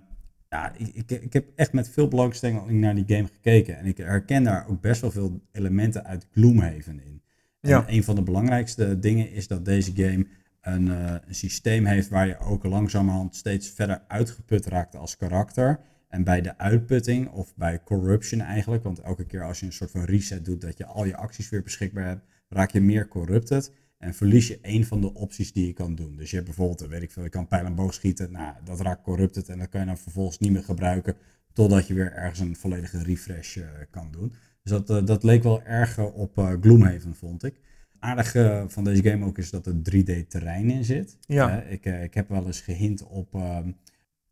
ja, 0.48 0.72
ik, 0.76 0.88
ik, 0.94 1.10
ik 1.10 1.32
heb 1.32 1.46
echt 1.56 1.72
met 1.72 1.88
veel 1.88 2.08
belangstelling 2.08 2.70
naar 2.70 2.94
die 2.94 3.16
game 3.16 3.28
gekeken. 3.32 3.78
En 3.78 3.86
ik 3.86 3.96
herken 3.96 4.44
daar 4.44 4.68
ook 4.68 4.80
best 4.80 5.00
wel 5.00 5.10
veel 5.10 5.40
elementen 5.52 6.04
uit 6.04 6.26
Gloomhaven 6.32 7.00
in. 7.04 7.22
En 7.60 7.70
Ja. 7.70 7.84
een 7.88 8.04
van 8.04 8.14
de 8.14 8.22
belangrijkste 8.22 8.98
dingen 8.98 9.32
is 9.32 9.46
dat 9.46 9.64
deze 9.64 9.92
game 9.94 10.26
een, 10.60 10.90
eh, 10.90 11.14
een 11.26 11.34
systeem 11.34 11.84
heeft 11.84 12.08
waar 12.08 12.26
je 12.26 12.38
ook 12.38 12.64
langzamerhand 12.64 13.36
steeds 13.36 13.68
verder 13.70 14.02
uitgeput 14.08 14.66
raakt 14.66 14.96
als 14.96 15.16
karakter. 15.16 15.80
En 16.12 16.24
bij 16.24 16.40
de 16.40 16.58
uitputting, 16.58 17.28
of 17.28 17.56
bij 17.56 17.82
corruption 17.82 18.40
eigenlijk, 18.40 18.82
want 18.82 19.00
elke 19.00 19.24
keer 19.24 19.42
als 19.42 19.60
je 19.60 19.66
een 19.66 19.72
soort 19.72 19.90
van 19.90 20.04
reset 20.04 20.44
doet, 20.44 20.60
dat 20.60 20.78
je 20.78 20.86
al 20.86 21.04
je 21.04 21.16
acties 21.16 21.48
weer 21.48 21.62
beschikbaar 21.62 22.06
hebt, 22.06 22.24
raak 22.48 22.70
je 22.70 22.80
meer 22.80 23.08
corrupted. 23.08 23.72
En 23.98 24.14
verlies 24.14 24.48
je 24.48 24.58
een 24.62 24.84
van 24.84 25.00
de 25.00 25.14
opties 25.14 25.52
die 25.52 25.66
je 25.66 25.72
kan 25.72 25.94
doen. 25.94 26.16
Dus 26.16 26.30
je 26.30 26.36
hebt 26.36 26.48
bijvoorbeeld, 26.48 26.82
eh, 26.82 26.88
weet 26.88 27.02
ik 27.02 27.10
veel, 27.10 27.22
je 27.22 27.28
kan 27.28 27.46
pijl 27.46 27.64
en 27.64 27.74
boog 27.74 27.94
schieten. 27.94 28.32
Nou, 28.32 28.54
dat 28.64 28.80
raakt 28.80 29.02
corrupted 29.02 29.48
en 29.48 29.58
dat 29.58 29.68
kan 29.68 29.80
je 29.80 29.86
dan 29.86 29.98
vervolgens 29.98 30.38
niet 30.38 30.52
meer 30.52 30.62
gebruiken. 30.62 31.16
Totdat 31.52 31.86
je 31.86 31.94
weer 31.94 32.12
ergens 32.12 32.38
een 32.38 32.56
volledige 32.56 33.02
refresh 33.02 33.56
eh, 33.56 33.64
kan 33.90 34.10
doen. 34.10 34.34
Dus 34.62 34.72
dat, 34.72 34.90
eh, 34.90 35.06
dat 35.06 35.22
leek 35.22 35.42
wel 35.42 35.62
erg 35.62 35.98
op 35.98 36.38
eh, 36.38 36.52
Gloomhaven, 36.60 37.14
vond 37.14 37.44
ik. 37.44 37.60
Aardig 37.98 38.30
van 38.72 38.84
deze 38.84 39.02
game 39.02 39.26
ook 39.26 39.38
is 39.38 39.50
dat 39.50 39.66
er 39.66 39.74
3D 39.82 40.28
terrein 40.28 40.70
in 40.70 40.84
zit. 40.84 41.16
Ja. 41.26 41.62
Ik, 41.62 41.84
ik 41.84 42.14
heb 42.14 42.28
wel 42.28 42.46
eens 42.46 42.60
gehint 42.60 43.02
op 43.02 43.34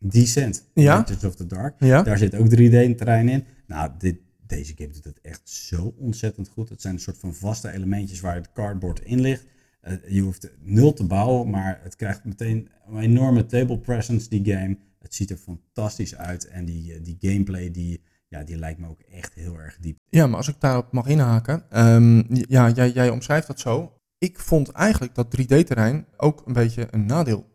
Descent, 0.05 0.67
Ja. 0.75 0.99
Legends 0.99 1.25
of 1.25 1.35
the 1.35 1.47
Dark. 1.47 1.75
Ja. 1.79 2.03
Daar 2.03 2.19
zit 2.19 2.35
ook 2.35 2.49
3D-terrein 2.49 3.29
in. 3.29 3.45
Nou, 3.67 3.91
dit, 3.99 4.17
deze 4.47 4.73
game 4.77 4.91
doet 4.93 5.05
het 5.05 5.21
echt 5.21 5.49
zo 5.49 5.95
ontzettend 5.99 6.49
goed. 6.49 6.69
Het 6.69 6.81
zijn 6.81 6.95
een 6.95 7.01
soort 7.01 7.19
van 7.19 7.35
vaste 7.35 7.71
elementjes 7.73 8.21
waar 8.21 8.35
het 8.35 8.53
cardboard 8.53 9.01
in 9.01 9.21
ligt. 9.21 9.45
Eh, 9.81 9.93
je 10.09 10.21
hoeft 10.21 10.51
nul 10.61 10.93
te 10.93 11.05
bouwen, 11.07 11.51
maar 11.51 11.81
het 11.83 11.97
krijgt 11.97 12.25
meteen 12.25 12.69
een 12.89 12.99
enorme 12.99 13.47
table 13.47 13.79
presence, 13.79 14.29
die 14.29 14.53
game. 14.55 14.77
Het 14.99 15.15
ziet 15.15 15.31
er 15.31 15.37
fantastisch 15.37 16.17
uit 16.17 16.47
en 16.49 16.65
die, 16.65 16.93
eh, 16.95 17.01
die 17.05 17.17
gameplay, 17.21 17.71
die, 17.71 18.03
ja, 18.29 18.45
die 18.45 18.57
lijkt 18.57 18.81
me 18.81 18.89
ook 18.89 19.01
echt 19.01 19.35
heel 19.35 19.59
erg 19.59 19.77
diep. 19.81 19.99
Ja, 20.09 20.27
maar 20.27 20.37
als 20.37 20.49
ik 20.49 20.57
daarop 20.59 20.93
mag 20.93 21.07
inhaken. 21.07 21.63
ehm, 21.71 22.23
ja, 22.49 22.71
jij, 22.71 22.91
jij 22.91 23.11
omschrijft 23.11 23.47
dat 23.47 23.61
zo. 23.61 23.93
Ik 24.19 24.39
vond 24.39 24.69
eigenlijk 24.71 25.15
dat 25.15 25.31
3D-terrein 25.31 26.07
ook 26.17 26.43
een 26.47 26.53
beetje 26.53 26.87
een 26.91 27.07
nadeel. 27.07 27.47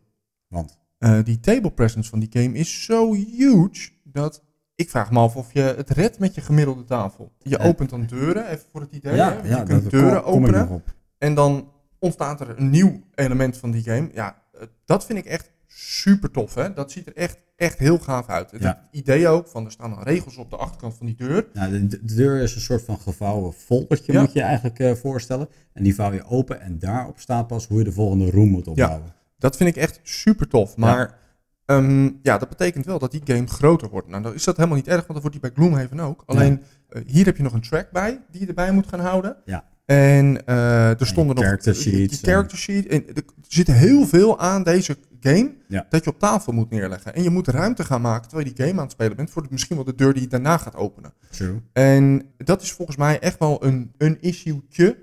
Want, 0.48 0.78
Eh, 0.98 1.18
die 1.24 1.40
table 1.40 1.70
presence 1.72 2.10
van 2.10 2.18
die 2.18 2.28
game 2.32 2.54
is 2.58 2.84
zo 2.84 3.14
huge 3.14 3.90
dat 4.04 4.42
ik 4.74 4.90
vraag 4.90 5.10
me 5.10 5.18
af 5.18 5.36
of 5.36 5.52
je 5.52 5.60
het 5.60 5.90
redt 5.90 6.18
met 6.18 6.34
je 6.34 6.40
gemiddelde 6.40 6.84
tafel. 6.84 7.32
Je 7.42 7.58
opent 7.58 7.90
dan 7.90 8.06
deuren, 8.06 8.48
even 8.48 8.64
voor 8.72 8.80
het 8.80 8.92
idee. 8.92 9.12
hè? 9.20 9.56
je 9.58 9.62
kunt 9.62 9.90
deuren 9.90 10.22
kom- 10.22 10.32
openen 10.32 10.82
en 11.18 11.34
dan 11.34 11.70
ontstaat 11.98 12.40
er 12.40 12.58
een 12.58 12.70
nieuw 12.70 13.02
element 13.14 13.56
van 13.56 13.70
die 13.70 13.82
game. 13.82 14.08
Ja, 14.12 14.42
eh, 14.52 14.62
dat 14.84 15.06
vind 15.06 15.18
ik 15.18 15.24
echt 15.24 15.50
super 15.66 16.30
tof. 16.30 16.54
Hè? 16.54 16.72
Dat 16.72 16.92
ziet 16.92 17.06
er 17.06 17.16
echt, 17.16 17.38
echt 17.56 17.78
heel 17.78 17.98
gaaf 17.98 18.28
uit. 18.28 18.50
Het, 18.50 18.62
Ja. 18.62 18.88
idee 18.90 19.28
ook 19.28 19.48
van 19.48 19.64
er 19.64 19.70
staan 19.70 19.90
dan 19.90 20.02
regels 20.02 20.36
op 20.36 20.50
de 20.50 20.56
achterkant 20.56 20.94
van 20.96 21.06
die 21.06 21.14
deur. 21.16 21.46
Nou, 21.52 21.70
de, 21.72 21.86
de 22.04 22.14
deur 22.14 22.40
is 22.42 22.54
een 22.54 22.60
soort 22.60 22.82
van 22.82 22.98
gevouwen 22.98 23.52
foldertje, 23.52 24.12
Ja. 24.12 24.20
moet 24.20 24.32
je 24.32 24.42
eigenlijk 24.42 24.78
eh, 24.78 24.92
voorstellen. 24.92 25.48
En 25.72 25.82
die 25.82 25.94
vouw 25.94 26.12
je 26.12 26.24
open 26.24 26.60
en 26.60 26.78
daarop 26.78 27.18
staat 27.18 27.46
pas 27.46 27.66
hoe 27.66 27.78
je 27.78 27.84
de 27.84 27.92
volgende 27.92 28.30
room 28.30 28.48
moet 28.48 28.66
opbouwen. 28.66 29.14
Dat 29.46 29.56
vind 29.56 29.76
ik 29.76 29.82
echt 29.82 30.00
super 30.02 30.48
tof. 30.48 30.76
Maar 30.76 31.18
ehm, 31.66 32.04
ja, 32.22 32.38
dat 32.38 32.48
betekent 32.48 32.84
wel 32.86 32.98
dat 32.98 33.10
die 33.10 33.20
game 33.24 33.46
groter 33.46 33.88
wordt. 33.88 34.08
Nou, 34.08 34.22
dan 34.22 34.34
is 34.34 34.44
dat 34.44 34.56
helemaal 34.56 34.76
niet 34.76 34.86
erg, 34.88 34.96
want 35.06 35.12
dan 35.12 35.20
wordt 35.20 35.32
die 35.32 35.40
bij 35.40 35.50
Gloomhaven 35.54 36.00
ook. 36.00 36.22
Alleen 36.26 36.62
eh, 36.88 37.02
hier 37.06 37.24
heb 37.24 37.36
je 37.36 37.42
nog 37.42 37.52
een 37.52 37.60
track 37.60 37.90
bij 37.90 38.20
die 38.30 38.40
je 38.40 38.46
erbij 38.46 38.72
moet 38.72 38.86
gaan 38.86 39.00
houden. 39.00 39.36
Ja. 39.44 39.64
En 39.84 40.46
eh, 40.46 41.00
er 41.00 41.06
stonden 41.06 41.34
nog 41.36 41.44
character 41.44 41.74
je- 41.74 41.80
sheets 41.80 42.20
character 42.20 42.58
sheet. 42.58 42.86
En 42.86 43.04
er 43.14 43.22
zit 43.48 43.66
heel 43.66 44.06
veel 44.06 44.38
aan 44.38 44.62
deze 44.62 44.96
game 45.20 45.54
Ja. 45.68 45.86
dat 45.88 46.04
je 46.04 46.10
op 46.10 46.18
tafel 46.18 46.52
moet 46.52 46.70
neerleggen. 46.70 47.14
En 47.14 47.22
je 47.22 47.30
moet 47.30 47.48
ruimte 47.48 47.84
gaan 47.84 48.00
maken 48.00 48.28
terwijl 48.28 48.48
je 48.48 48.54
die 48.54 48.64
game 48.66 48.78
aan 48.78 48.84
het 48.84 48.92
spelen 48.92 49.16
bent 49.16 49.30
voor 49.30 49.42
de, 49.42 49.48
misschien 49.50 49.76
wel 49.76 49.84
de 49.84 49.94
deur 49.94 50.12
die 50.12 50.22
je 50.22 50.28
daarna 50.28 50.56
gaat 50.56 50.74
openen. 50.76 51.12
True. 51.30 51.60
En 51.72 52.22
dat 52.36 52.62
is 52.62 52.72
volgens 52.72 52.96
mij 52.96 53.18
echt 53.20 53.38
wel 53.38 53.64
een, 53.64 53.92
een 53.98 54.16
issue'tje 54.20 54.96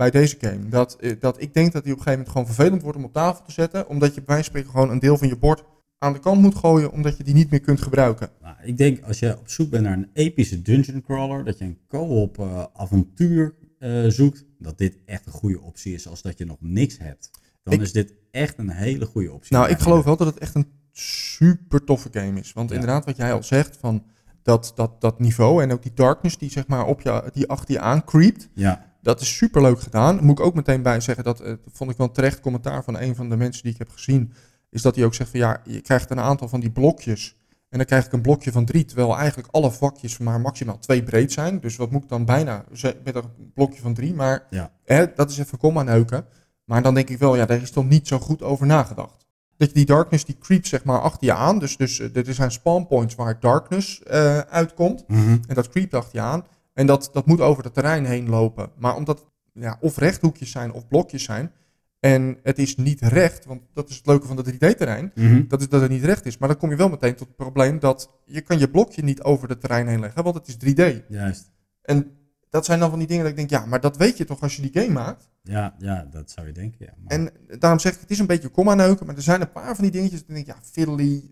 bij 0.00 0.10
deze 0.10 0.36
game. 0.40 0.68
Dat, 0.68 0.96
eh, 1.00 1.12
dat 1.20 1.40
ik 1.40 1.54
denk 1.54 1.72
dat 1.72 1.84
die 1.84 1.92
op 1.92 1.98
een 1.98 2.04
gegeven 2.04 2.10
moment 2.12 2.28
gewoon 2.28 2.46
vervelend 2.46 2.82
wordt 2.82 2.98
om 2.98 3.04
op 3.04 3.12
tafel 3.12 3.44
te 3.44 3.52
zetten. 3.52 3.88
Omdat 3.88 4.14
je 4.14 4.22
bij 4.22 4.34
wijze 4.34 4.42
van 4.42 4.44
spreken 4.60 4.70
gewoon 4.70 4.90
een 4.90 4.98
deel 4.98 5.18
van 5.18 5.28
je 5.28 5.36
bord 5.36 5.64
aan 5.98 6.12
de 6.12 6.18
kant 6.18 6.40
moet 6.40 6.54
gooien. 6.54 6.92
Omdat 6.92 7.16
je 7.16 7.24
die 7.24 7.34
niet 7.34 7.50
meer 7.50 7.60
kunt 7.60 7.82
gebruiken. 7.82 8.28
Nou, 8.42 8.54
ik 8.62 8.76
denk 8.76 9.02
als 9.04 9.18
je 9.18 9.38
op 9.38 9.48
zoek 9.48 9.70
bent 9.70 9.84
naar 9.84 9.92
een 9.96 10.10
epische 10.12 10.62
dungeon 10.62 11.02
crawler, 11.02 11.44
dat 11.44 11.58
je 11.58 11.64
een 11.64 11.78
co-op 11.88 12.38
eh, 12.38 12.64
avontuur 12.74 13.54
eh, 13.78 14.04
zoekt, 14.06 14.44
dat 14.58 14.78
dit 14.78 14.96
echt 15.06 15.26
een 15.26 15.32
goede 15.32 15.60
optie 15.60 15.94
is 15.94 16.08
als 16.08 16.22
dat 16.22 16.38
je 16.38 16.44
nog 16.44 16.56
niks 16.60 16.98
hebt. 16.98 17.30
Dan 17.62 17.74
Ik- 17.74 17.80
is 17.80 17.92
dit 17.92 18.14
echt 18.30 18.58
een 18.58 18.70
hele 18.70 19.06
goede 19.06 19.32
optie. 19.32 19.56
Nou, 19.56 19.68
ik 19.70 19.78
geloof 19.78 20.04
wel 20.04 20.16
dat 20.16 20.26
het 20.26 20.38
echt 20.38 20.54
een 20.54 20.66
super 20.92 21.84
toffe 21.84 22.08
game 22.12 22.40
is. 22.40 22.52
Want 22.52 22.68
Ja. 22.68 22.74
inderdaad, 22.74 23.04
wat 23.04 23.16
jij 23.16 23.32
al 23.32 23.42
zegt, 23.42 23.76
van 23.76 24.04
dat, 24.42 24.72
dat, 24.74 25.00
dat 25.00 25.18
niveau 25.20 25.62
en 25.62 25.72
ook 25.72 25.82
die 25.82 25.94
darkness 25.94 26.38
die 26.38 26.50
zeg 26.50 26.66
maar 26.66 26.86
op 26.86 27.00
je, 27.00 27.30
die 27.32 27.48
achter 27.48 27.74
je 27.74 27.80
aan 27.80 28.04
creept. 28.04 28.48
Ja, 28.54 28.89
Dat 29.02 29.20
is 29.20 29.36
super 29.36 29.62
leuk 29.62 29.80
gedaan. 29.80 30.24
Moet 30.24 30.38
ik 30.38 30.44
ook 30.44 30.54
meteen 30.54 30.82
bij 30.82 31.00
zeggen, 31.00 31.24
dat 31.24 31.40
eh, 31.40 31.52
vond 31.72 31.90
ik 31.90 31.96
wel 31.96 32.06
een 32.06 32.12
terecht 32.12 32.40
commentaar 32.40 32.84
van 32.84 33.00
een 33.00 33.14
van 33.16 33.28
de 33.28 33.36
mensen 33.36 33.62
die 33.62 33.72
ik 33.72 33.78
heb 33.78 33.88
gezien. 33.90 34.32
Is 34.70 34.82
dat 34.82 34.94
hij 34.96 35.04
ook 35.04 35.14
zegt 35.14 35.30
van 35.30 35.40
ja, 35.40 35.60
je 35.64 35.80
krijgt 35.80 36.10
een 36.10 36.20
aantal 36.20 36.48
van 36.48 36.60
die 36.60 36.70
blokjes. 36.70 37.38
En 37.68 37.78
dan 37.78 37.86
krijg 37.86 38.06
ik 38.06 38.12
een 38.12 38.20
blokje 38.20 38.52
van 38.52 38.64
drie, 38.64 38.84
terwijl 38.84 39.16
eigenlijk 39.16 39.48
alle 39.50 39.70
vakjes 39.70 40.18
maar 40.18 40.40
maximaal 40.40 40.78
twee 40.78 41.02
breed 41.02 41.32
zijn. 41.32 41.60
Dus 41.60 41.76
wat 41.76 41.90
moet 41.90 42.02
ik 42.02 42.08
dan 42.08 42.24
bijna 42.24 42.64
met 43.04 43.14
een 43.14 43.52
blokje 43.54 43.80
van 43.80 43.94
drie? 43.94 44.14
Maar 44.14 44.46
Ja. 44.50 44.72
hè, 44.84 45.06
dat 45.14 45.30
is 45.30 45.38
even 45.38 45.58
kom 45.58 45.78
aan 45.78 45.84
neuken. 45.84 46.24
Maar 46.64 46.82
dan 46.82 46.94
denk 46.94 47.08
ik 47.08 47.18
wel, 47.18 47.36
ja, 47.36 47.46
daar 47.46 47.62
is 47.62 47.70
toch 47.70 47.88
niet 47.88 48.08
zo 48.08 48.18
goed 48.18 48.42
over 48.42 48.66
nagedacht. 48.66 49.26
Dat 49.56 49.68
je 49.68 49.74
die 49.74 49.84
darkness, 49.84 50.24
die 50.24 50.38
creept 50.38 50.66
zeg 50.66 50.84
maar 50.84 51.00
achter 51.00 51.26
je 51.26 51.32
aan. 51.34 51.58
Dus, 51.58 51.76
dus 51.76 52.00
eh, 52.00 52.26
er 52.26 52.34
zijn 52.34 52.50
spawn 52.50 52.86
points 52.86 53.14
waar 53.14 53.40
darkness 53.40 54.02
eh, 54.02 54.38
uitkomt. 54.38 55.04
Mhm. 55.08 55.38
En 55.46 55.54
dat 55.54 55.68
creept 55.68 55.94
achter 55.94 56.14
je 56.14 56.20
aan. 56.20 56.44
En 56.80 56.86
dat, 56.86 57.10
dat 57.12 57.26
moet 57.26 57.40
over 57.40 57.64
het 57.64 57.74
terrein 57.74 58.04
heen 58.04 58.28
lopen. 58.28 58.70
Maar 58.78 58.96
omdat 58.96 59.18
het 59.18 59.28
ja, 59.52 59.76
of 59.80 59.96
rechthoekjes 59.96 60.50
zijn 60.50 60.72
of 60.72 60.88
blokjes 60.88 61.22
zijn. 61.22 61.52
En 61.98 62.38
het 62.42 62.58
is 62.58 62.76
niet 62.76 63.00
recht, 63.00 63.44
want 63.44 63.62
dat 63.74 63.88
is 63.88 63.96
het 63.96 64.06
leuke 64.06 64.26
van 64.26 64.36
het 64.36 64.52
3D-terrein. 64.54 65.12
Mhm. 65.14 65.46
Dat 65.48 65.60
is 65.60 65.68
dat 65.68 65.80
het 65.80 65.90
niet 65.90 66.04
recht 66.04 66.26
is. 66.26 66.38
Maar 66.38 66.48
dan 66.48 66.58
kom 66.58 66.70
je 66.70 66.76
wel 66.76 66.88
meteen 66.88 67.14
tot 67.14 67.26
het 67.26 67.36
probleem 67.36 67.78
dat 67.78 68.10
je 68.24 68.40
kan 68.40 68.58
je 68.58 68.70
blokje 68.70 69.02
niet 69.02 69.22
over 69.22 69.48
het 69.48 69.60
terrein 69.60 69.86
heen 69.86 70.00
leggen, 70.00 70.22
want 70.22 70.34
het 70.34 70.46
is 70.48 70.54
3D. 70.54 71.06
Juist. 71.08 71.50
En 71.82 72.12
dat 72.50 72.64
zijn 72.64 72.78
dan 72.80 72.90
van 72.90 72.98
die 72.98 73.08
dingen 73.08 73.22
dat 73.22 73.30
ik 73.32 73.38
denk, 73.38 73.50
ja, 73.50 73.66
maar 73.66 73.80
dat 73.80 73.96
weet 73.96 74.16
je 74.16 74.24
toch 74.24 74.40
als 74.40 74.56
je 74.56 74.62
die 74.70 74.82
game 74.82 74.92
maakt? 74.92 75.28
Ja, 75.42 75.74
ja, 75.78 76.06
dat 76.10 76.30
zou 76.30 76.46
je 76.46 76.52
denken. 76.52 76.78
Ja. 76.86 76.94
Maar 77.02 77.18
En 77.18 77.32
daarom 77.58 77.78
zeg 77.78 77.94
ik, 77.94 78.00
het 78.00 78.10
is 78.10 78.18
een 78.18 78.26
beetje 78.26 78.48
komma 78.48 78.74
neuken, 78.74 79.06
maar 79.06 79.16
er 79.16 79.22
zijn 79.22 79.40
een 79.40 79.52
paar 79.52 79.74
van 79.74 79.84
die 79.84 79.92
dingetjes 79.92 80.20
dat 80.20 80.28
ik 80.28 80.34
denk, 80.34 80.46
ja, 80.46 80.62
fiddly. 80.62 81.30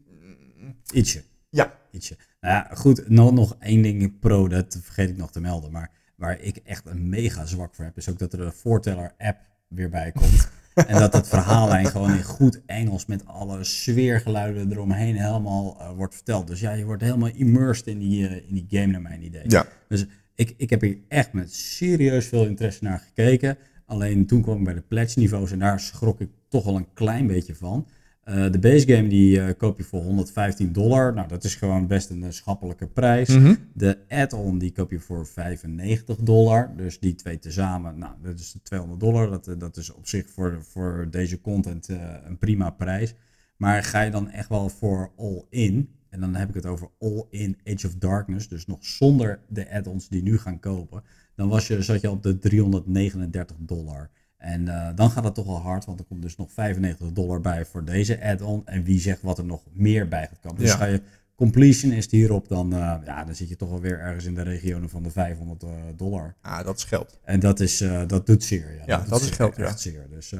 mm, 0.56 0.76
Ietsje. 0.92 1.22
Ja. 1.50 1.78
Ietsje. 1.90 2.16
Nou 2.40 2.54
ja, 2.54 2.74
goed, 2.74 3.08
nog, 3.08 3.32
nog 3.32 3.56
één 3.60 3.82
ding 3.82 4.18
pro, 4.18 4.48
dat 4.48 4.78
vergeet 4.82 5.08
ik 5.08 5.16
nog 5.16 5.30
te 5.30 5.40
melden. 5.40 5.72
Maar 5.72 5.90
waar 6.16 6.40
ik 6.40 6.56
echt 6.56 6.86
een 6.86 7.08
mega 7.08 7.46
zwak 7.46 7.74
voor 7.74 7.84
heb, 7.84 7.96
is 7.96 8.08
ook 8.08 8.18
dat 8.18 8.32
er 8.32 8.40
een 8.40 8.52
voorteller 8.52 9.14
app 9.18 9.38
weer 9.68 9.88
bij 9.88 10.12
komt. 10.12 10.50
en 10.86 10.98
dat 10.98 11.12
het 11.12 11.28
verhaallijn 11.28 11.86
gewoon 11.86 12.14
in 12.14 12.22
goed 12.22 12.60
Engels 12.66 13.06
met 13.06 13.26
alle 13.26 13.64
sfeergeluiden 13.64 14.72
eromheen 14.72 15.16
helemaal 15.16 15.76
eh, 15.80 15.90
wordt 15.90 16.14
verteld. 16.14 16.46
Dus 16.46 16.60
ja, 16.60 16.72
je 16.72 16.84
wordt 16.84 17.02
helemaal 17.02 17.30
immersed 17.34 17.86
in 17.86 17.98
die, 17.98 18.28
eh, 18.28 18.36
in 18.36 18.54
die 18.54 18.66
game 18.68 18.92
naar 18.92 19.02
mijn 19.02 19.24
idee. 19.24 19.44
Ja. 19.46 19.66
Dus 19.88 20.06
ik, 20.34 20.54
ik 20.56 20.70
heb 20.70 20.80
hier 20.80 20.98
echt 21.08 21.32
met 21.32 21.54
serieus 21.54 22.26
veel 22.26 22.46
interesse 22.46 22.84
naar 22.84 22.98
gekeken. 22.98 23.58
Alleen 23.86 24.26
toen 24.26 24.42
kwam 24.42 24.58
ik 24.58 24.64
bij 24.64 24.74
de 24.74 24.80
pledge 24.88 25.18
niveaus 25.18 25.52
en 25.52 25.58
daar 25.58 25.80
schrok 25.80 26.20
ik 26.20 26.28
toch 26.48 26.64
wel 26.64 26.76
een 26.76 26.92
klein 26.94 27.26
beetje 27.26 27.54
van. 27.54 27.86
Eh, 28.28 28.50
de 28.50 28.58
base 28.58 28.86
game 28.86 29.08
die 29.08 29.40
eh, 29.40 29.56
koop 29.56 29.78
je 29.78 29.84
voor 29.84 30.02
115 30.02 30.72
dollar. 30.72 31.14
Nou, 31.14 31.28
dat 31.28 31.44
is 31.44 31.54
gewoon 31.54 31.86
best 31.86 32.10
een 32.10 32.22
eh, 32.22 32.30
schappelijke 32.30 32.86
prijs. 32.86 33.28
Mhm. 33.28 33.54
De 33.72 33.98
add-on 34.08 34.58
die 34.58 34.72
koop 34.72 34.90
je 34.90 35.00
voor 35.00 35.26
95 35.26 36.16
dollar. 36.16 36.72
Dus 36.76 36.98
die 36.98 37.14
twee 37.14 37.38
tezamen, 37.38 37.98
nou, 37.98 38.12
dat 38.22 38.38
is 38.38 38.56
200 38.62 39.00
dollar. 39.00 39.30
Dat, 39.30 39.54
dat 39.58 39.76
is 39.76 39.92
op 39.92 40.06
zich 40.06 40.30
voor, 40.30 40.58
voor 40.62 41.08
deze 41.10 41.40
content 41.40 41.88
een 42.24 42.38
prima 42.38 42.70
prijs. 42.70 43.14
Maar 43.56 43.84
ga 43.84 44.00
je 44.00 44.10
dan 44.10 44.30
echt 44.30 44.48
wel 44.48 44.68
voor 44.68 45.12
all-in, 45.16 45.88
en 46.08 46.20
dan 46.20 46.34
heb 46.34 46.48
ik 46.48 46.54
het 46.54 46.66
over 46.66 46.88
all-in 46.98 47.56
Age 47.64 47.86
of 47.86 47.94
Darkness, 47.94 48.48
dus 48.48 48.66
nog 48.66 48.86
zonder 48.86 49.40
de 49.48 49.72
add-ons 49.72 50.08
die 50.08 50.22
nu 50.22 50.38
gaan 50.38 50.60
kopen, 50.60 51.02
dan 51.34 51.48
was 51.48 51.66
je, 51.66 51.82
zat 51.82 52.00
je 52.00 52.10
op 52.10 52.22
de 52.22 52.38
339 52.38 53.56
dollar. 53.60 54.10
En 54.38 54.68
eh, 54.68 54.88
dan 54.94 55.10
gaat 55.10 55.24
het 55.24 55.34
toch 55.34 55.46
wel 55.46 55.60
hard, 55.60 55.84
want 55.84 55.98
er 55.98 56.04
komt 56.06 56.22
dus 56.22 56.36
nog 56.36 56.52
95 56.52 57.12
dollar 57.12 57.40
bij 57.40 57.64
voor 57.64 57.84
deze 57.84 58.22
add-on. 58.22 58.66
En 58.66 58.84
wie 58.84 59.00
zegt 59.00 59.22
wat 59.22 59.38
er 59.38 59.44
nog 59.44 59.62
meer 59.72 60.08
bij 60.08 60.26
gaat 60.26 60.40
komen. 60.40 60.58
Dus 60.58 60.70
Ja. 60.70 60.76
ga 60.76 60.84
je 60.84 61.02
completionist 61.34 62.10
hierop, 62.10 62.48
dan, 62.48 62.72
eh, 62.72 62.96
ja, 63.04 63.24
dan 63.24 63.34
zit 63.34 63.48
je 63.48 63.56
toch 63.56 63.68
wel 63.70 63.80
weer 63.80 64.00
ergens 64.00 64.24
in 64.24 64.34
de 64.34 64.42
regionen 64.42 64.88
van 64.88 65.02
de 65.02 65.10
500 65.10 65.62
eh, 65.62 65.70
dollar. 65.96 66.36
Ah, 66.40 66.64
dat 66.64 66.78
is 66.78 66.84
geld. 66.84 67.18
En 67.24 67.40
dat, 67.40 67.60
is, 67.60 67.84
dat 68.06 68.26
doet 68.26 68.44
zeer. 68.44 68.82
Ja, 68.86 69.04
dat 69.08 69.20
is 69.20 69.26
zeer, 69.26 69.34
geld, 69.36 69.56
ja. 69.56 69.64
Echt 69.64 69.80
zeer. 69.80 70.06
Dus 70.10 70.34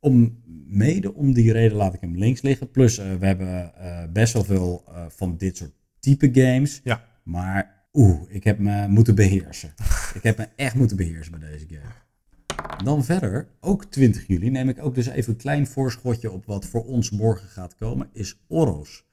om, 0.00 0.42
mede 0.66 1.14
om 1.14 1.32
die 1.32 1.52
reden 1.52 1.76
laat 1.76 1.94
ik 1.94 2.00
hem 2.00 2.16
links 2.16 2.42
liggen. 2.42 2.70
Plus, 2.70 2.96
we 2.96 3.26
hebben 3.26 3.72
best 4.12 4.32
wel 4.32 4.44
veel 4.44 4.84
van 5.08 5.36
dit 5.36 5.56
soort 5.56 5.72
type 6.00 6.30
games. 6.32 6.80
Ja. 6.84 7.04
Maar 7.22 7.84
oeh, 7.92 8.20
ik 8.28 8.44
heb 8.44 8.58
me 8.58 8.88
moeten 8.88 9.14
beheersen. 9.14 9.72
ik 10.14 10.22
heb 10.22 10.38
me 10.38 10.48
echt 10.56 10.74
moeten 10.74 10.96
beheersen 10.96 11.40
bij 11.40 11.50
deze 11.50 11.66
game. 11.68 11.92
Dan 12.84 13.04
verder, 13.04 13.48
ook 13.60 13.84
20 13.84 14.26
juli, 14.26 14.50
neem 14.50 14.68
ik 14.68 14.84
ook 14.84 14.94
dus 14.94 15.06
even 15.06 15.32
een 15.32 15.38
klein 15.38 15.66
voorschotje 15.66 16.30
op 16.30 16.46
wat 16.46 16.64
voor 16.64 16.84
ons 16.84 17.10
morgen 17.10 17.48
gaat 17.48 17.74
komen, 17.74 18.08
is 18.12 18.40
Oros. 18.48 19.04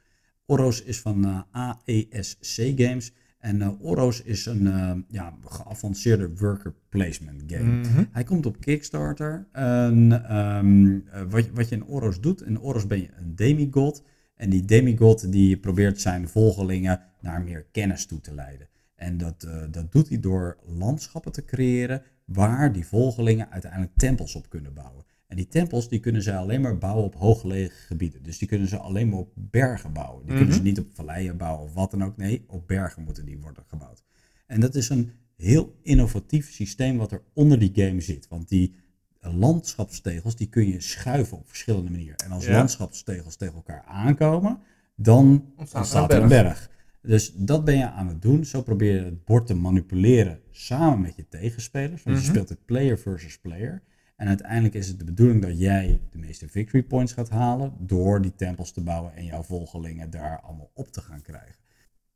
Oros 0.45 0.83
is 0.83 0.99
van 0.99 1.25
uh, 1.25 1.41
AESC 1.51 2.55
Games. 2.75 3.13
En 3.39 3.55
uh, 3.55 3.81
Oros 3.81 4.21
is 4.21 4.45
een 4.45 4.61
uh, 4.61 4.91
ja, 5.07 5.37
geavanceerde 5.45 6.29
worker 6.37 6.73
placement 6.89 7.43
game. 7.47 7.63
Mm 7.63 7.83
-hmm. 7.83 8.07
Hij 8.11 8.23
komt 8.23 8.45
op 8.45 8.59
Kickstarter. 8.59 9.47
En, 9.51 10.35
um, 10.37 11.03
wat, 11.29 11.49
wat 11.53 11.69
je 11.69 11.75
in 11.75 11.85
Oros 11.85 12.19
doet, 12.19 12.41
in 12.41 12.61
Oros 12.61 12.87
ben 12.87 12.99
je 12.99 13.09
een 13.17 13.35
demigod. 13.35 14.03
En 14.35 14.49
die 14.49 14.65
demigod 14.65 15.31
die 15.31 15.57
probeert 15.57 16.01
zijn 16.01 16.27
volgelingen 16.27 17.01
naar 17.21 17.41
meer 17.41 17.65
kennis 17.71 18.05
toe 18.05 18.21
te 18.21 18.33
leiden. 18.33 18.67
En 18.95 19.17
dat, 19.17 19.45
uh, 19.47 19.63
dat 19.71 19.91
doet 19.91 20.09
hij 20.09 20.19
door 20.19 20.57
landschappen 20.65 21.31
te 21.31 21.45
creëren 21.45 22.01
waar 22.27 22.73
die 22.73 22.85
volgelingen 22.87 23.49
uiteindelijk 23.51 23.91
tempels 23.95 24.35
op 24.35 24.49
kunnen 24.49 24.73
bouwen. 24.73 25.05
En 25.27 25.35
die 25.35 25.47
tempels 25.47 25.89
die 25.89 25.99
kunnen 25.99 26.21
ze 26.21 26.35
alleen 26.35 26.61
maar 26.61 26.77
bouwen 26.77 27.03
op 27.03 27.15
hooggelegen 27.15 27.77
gebieden. 27.77 28.23
Dus 28.23 28.37
die 28.37 28.47
kunnen 28.47 28.67
ze 28.67 28.77
alleen 28.77 29.09
maar 29.09 29.19
op 29.19 29.31
bergen 29.35 29.93
bouwen. 29.93 30.21
Die 30.21 30.29
Mhm. 30.29 30.37
kunnen 30.37 30.55
ze 30.55 30.61
niet 30.61 30.79
op 30.79 30.87
valleien 30.93 31.37
bouwen 31.37 31.63
of 31.65 31.73
wat 31.73 31.91
dan 31.91 32.03
ook. 32.03 32.17
Nee, 32.17 32.43
op 32.47 32.67
bergen 32.67 33.03
moeten 33.03 33.25
die 33.25 33.39
worden 33.39 33.63
gebouwd. 33.67 34.03
En 34.47 34.59
dat 34.59 34.75
is 34.75 34.89
een 34.89 35.11
heel 35.35 35.75
innovatief 35.81 36.51
systeem 36.51 36.97
wat 36.97 37.11
er 37.11 37.21
onder 37.33 37.59
die 37.59 37.71
game 37.73 38.01
zit. 38.01 38.27
Want 38.27 38.49
die 38.49 38.75
landschapstegels 39.21 40.35
die 40.35 40.47
kun 40.49 40.67
je 40.67 40.81
schuiven 40.81 41.37
op 41.37 41.47
verschillende 41.47 41.91
manieren. 41.91 42.17
En 42.17 42.31
als 42.31 42.45
Ja. 42.45 42.51
landschapstegels 42.57 43.35
tegen 43.35 43.55
elkaar 43.55 43.83
aankomen, 43.83 44.59
dan 44.95 45.51
Ontstaat 45.57 45.79
ontstaat 45.81 46.11
er 46.13 46.21
een 46.21 46.27
berg. 46.27 46.69
Dus 47.07 47.33
dat 47.35 47.65
ben 47.65 47.77
je 47.77 47.89
aan 47.89 48.07
het 48.07 48.21
doen. 48.21 48.45
Zo 48.45 48.61
probeer 48.61 48.93
je 48.93 49.03
het 49.03 49.25
bord 49.25 49.47
te 49.47 49.53
manipuleren 49.53 50.39
samen 50.51 51.01
met 51.01 51.15
je 51.15 51.27
tegenspelers. 51.29 52.03
Want 52.03 52.15
Mhm. 52.17 52.25
je 52.25 52.31
speelt 52.31 52.49
het 52.49 52.65
player 52.65 52.99
versus 52.99 53.39
player. 53.39 53.81
En 54.15 54.27
uiteindelijk 54.27 54.73
is 54.73 54.87
het 54.87 54.99
de 54.99 55.05
bedoeling 55.05 55.41
dat 55.41 55.59
jij 55.59 56.01
de 56.11 56.17
meeste 56.17 56.47
victory 56.47 56.83
points 56.83 57.13
gaat 57.13 57.29
halen 57.29 57.73
door 57.79 58.21
die 58.21 58.35
tempels 58.35 58.71
te 58.71 58.81
bouwen 58.81 59.15
en 59.15 59.25
jouw 59.25 59.43
volgelingen 59.43 60.09
daar 60.09 60.41
allemaal 60.41 60.71
op 60.73 60.91
te 60.91 61.01
gaan 61.01 61.21
krijgen. 61.21 61.55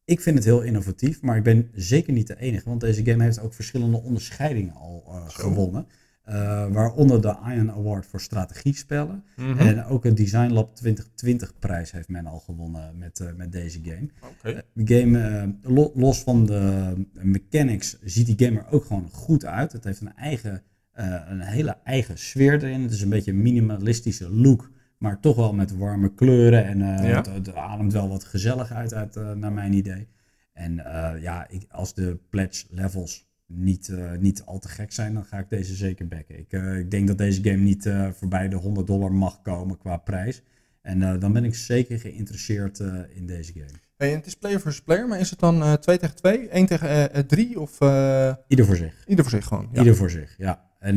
Ik 0.05 0.21
vind 0.21 0.35
het 0.35 0.45
heel 0.45 0.61
innovatief, 0.61 1.21
maar 1.21 1.37
ik 1.37 1.43
ben 1.43 1.69
zeker 1.73 2.13
niet 2.13 2.27
de 2.27 2.39
enige, 2.39 2.69
want 2.69 2.81
deze 2.81 3.05
game 3.05 3.23
heeft 3.23 3.39
ook 3.39 3.53
verschillende 3.53 3.97
onderscheidingen 4.01 4.73
al 4.73 5.03
eh, 5.07 5.23
gewonnen. 5.27 5.85
Eh, 6.21 6.67
waaronder 6.71 7.21
de 7.21 7.35
Iron 7.47 7.71
Award 7.71 8.05
voor 8.05 8.21
strategiespellen. 8.21 9.23
Mhm. 9.35 9.57
En 9.57 9.83
ook 9.85 10.05
een 10.05 10.15
Design 10.15 10.51
Lab 10.51 10.75
2020 10.75 11.53
prijs 11.59 11.91
heeft 11.91 12.07
men 12.07 12.25
al 12.25 12.39
gewonnen 12.39 12.97
met, 12.97 13.19
eh, 13.19 13.27
met 13.35 13.51
deze 13.51 13.79
game. 13.83 14.09
Oké. 14.31 14.61
De 14.73 14.99
game, 14.99 15.19
eh, 15.19 15.47
lo- 15.73 15.91
los 15.95 16.23
van 16.23 16.45
de 16.45 16.93
mechanics, 17.11 17.97
ziet 18.03 18.25
die 18.37 18.47
game 18.47 18.59
er 18.59 18.71
ook 18.71 18.85
gewoon 18.85 19.09
goed 19.11 19.45
uit. 19.45 19.71
Het 19.71 19.83
heeft 19.83 20.01
een, 20.01 20.15
eigen, 20.15 20.63
eh, 20.91 21.21
een 21.27 21.41
hele 21.41 21.77
eigen 21.83 22.17
sfeer 22.17 22.63
erin. 22.63 22.81
Het 22.81 22.91
is 22.91 23.01
een 23.01 23.09
beetje 23.09 23.31
een 23.31 23.41
minimalistische 23.41 24.29
look, 24.33 24.71
maar 24.97 25.19
toch 25.19 25.35
wel 25.35 25.53
met 25.53 25.77
warme 25.77 26.13
kleuren. 26.13 26.65
En 26.65 26.81
eh, 26.81 27.09
Ja. 27.09 27.15
het, 27.17 27.25
het 27.25 27.55
ademt 27.55 27.93
wel 27.93 28.09
wat 28.09 28.23
gezellig 28.23 28.71
uit, 28.71 28.93
uit 28.93 29.15
eh, 29.15 29.31
naar 29.31 29.53
mijn 29.53 29.73
idee. 29.73 30.07
En 30.53 30.79
eh, 30.85 31.21
ja, 31.21 31.47
ik, 31.49 31.65
als 31.69 31.93
de 31.93 32.19
pledge 32.29 32.65
levels 32.69 33.29
niet, 33.55 33.89
eh, 33.89 34.11
niet 34.19 34.43
al 34.45 34.59
te 34.59 34.67
gek 34.67 34.91
zijn, 34.91 35.13
dan 35.13 35.25
ga 35.25 35.37
ik 35.39 35.49
deze 35.49 35.75
zeker 35.75 36.07
backen. 36.07 36.39
Ik, 36.39 36.51
eh, 36.51 36.77
ik 36.77 36.91
denk 36.91 37.07
dat 37.07 37.17
deze 37.17 37.43
game 37.43 37.57
niet 37.57 37.85
eh, 37.85 38.09
voorbij 38.11 38.49
de 38.49 38.55
100 38.55 38.87
dollar 38.87 39.13
mag 39.13 39.41
komen 39.41 39.77
qua 39.77 39.97
prijs. 39.97 40.41
En 40.81 41.19
dan 41.19 41.33
ben 41.33 41.43
ik 41.43 41.55
zeker 41.55 41.99
geïnteresseerd 41.99 42.79
in 43.13 43.25
deze 43.25 43.53
game. 43.53 43.79
Hey, 43.97 44.11
het 44.11 44.25
is 44.25 44.35
player 44.35 44.59
versus 44.59 44.81
player, 44.81 45.07
maar 45.07 45.19
is 45.19 45.29
het 45.29 45.39
dan 45.39 45.61
eh 45.61 45.73
2 45.73 45.97
tegen 45.97 46.15
2, 46.15 46.49
1 46.49 46.65
tegen 46.65 47.27
3 47.27 47.59
of 47.59 47.79
Ieder 48.47 48.65
voor 48.65 48.75
zich. 48.75 49.03
ieder 49.07 49.25
voor 49.25 49.33
zich 49.33 49.45
gewoon? 49.47 49.69
Ja. 49.71 49.79
Ieder 49.79 49.95
voor 49.95 50.09
zich, 50.09 50.35
ja. 50.37 50.69
En 50.79 50.95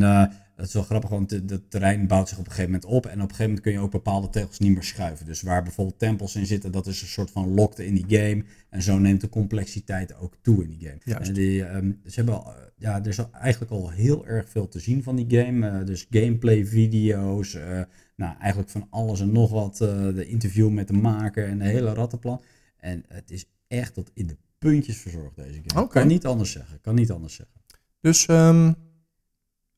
het 0.57 0.67
is 0.67 0.73
wel 0.73 0.83
grappig, 0.83 1.11
want 1.11 1.31
het 1.31 1.71
terrein 1.71 2.07
bouwt 2.07 2.29
zich 2.29 2.39
op 2.39 2.45
een 2.45 2.51
gegeven 2.51 2.73
moment 2.73 2.91
op. 2.91 3.07
En 3.07 3.13
op 3.13 3.21
een 3.21 3.23
gegeven 3.23 3.45
moment 3.45 3.61
kun 3.61 3.73
je 3.73 3.79
ook 3.79 3.91
bepaalde 3.91 4.29
tegels 4.29 4.59
niet 4.59 4.73
meer 4.73 4.83
schuiven. 4.83 5.27
Dus 5.27 5.43
waar 5.43 5.63
bijvoorbeeld 5.63 5.99
tempels 5.99 6.37
in 6.37 6.47
zitten, 6.47 6.73
dat 6.73 6.87
is 6.87 7.03
een 7.03 7.09
soort 7.09 7.31
van 7.31 7.55
locked 7.55 7.79
in 7.79 7.95
die 7.95 8.19
game. 8.19 8.45
En 8.71 8.83
zo 8.83 8.99
neemt 8.99 9.21
de 9.21 9.29
complexiteit 9.29 10.17
ook 10.17 10.35
toe 10.43 10.63
in 10.63 10.69
die 10.69 10.89
game. 10.89 11.01
Juist. 11.05 11.29
En 11.29 11.35
die, 11.35 11.65
ehm, 11.65 11.93
ze 12.05 12.15
hebben 12.15 12.35
al, 12.35 12.53
eh, 12.53 12.63
ja, 12.77 13.01
er 13.01 13.07
is 13.07 13.19
al 13.19 13.31
eigenlijk 13.33 13.73
al 13.73 13.91
heel 13.91 14.27
erg 14.27 14.49
veel 14.49 14.69
te 14.69 14.81
zien 14.81 15.03
van 15.03 15.17
die 15.17 15.39
game. 15.39 15.69
Eh, 15.69 15.87
dus 15.87 16.07
gameplay 16.11 16.67
video's, 16.67 17.55
eh, 17.55 17.81
nou 18.17 18.37
eigenlijk 18.39 18.71
van 18.71 18.87
alles 18.91 19.21
en 19.21 19.33
nog 19.33 19.51
wat. 19.51 19.77
de 19.77 20.27
interview 20.27 20.71
met 20.71 20.89
de 20.89 20.95
maker 20.95 21.49
en 21.49 21.59
de 21.59 21.65
hele 21.65 21.95
rattenplan. 21.95 22.41
En 22.77 23.05
het 23.09 23.31
is 23.31 23.45
echt 23.69 23.95
tot 23.95 24.11
in 24.15 24.27
de 24.27 24.37
puntjes 24.59 24.97
verzorgd 24.97 25.37
deze 25.37 25.61
game. 25.65 25.85
Oké. 25.85 25.99
Kan 25.99 26.07
niet 26.07 26.27
anders 26.27 26.51
zeggen, 26.51 26.81
kan 26.81 26.95
niet 26.95 27.11
anders 27.11 27.35
zeggen. 27.35 27.55
Dus 28.01 28.27
ehm, 28.27 28.67
eh, 28.67 28.73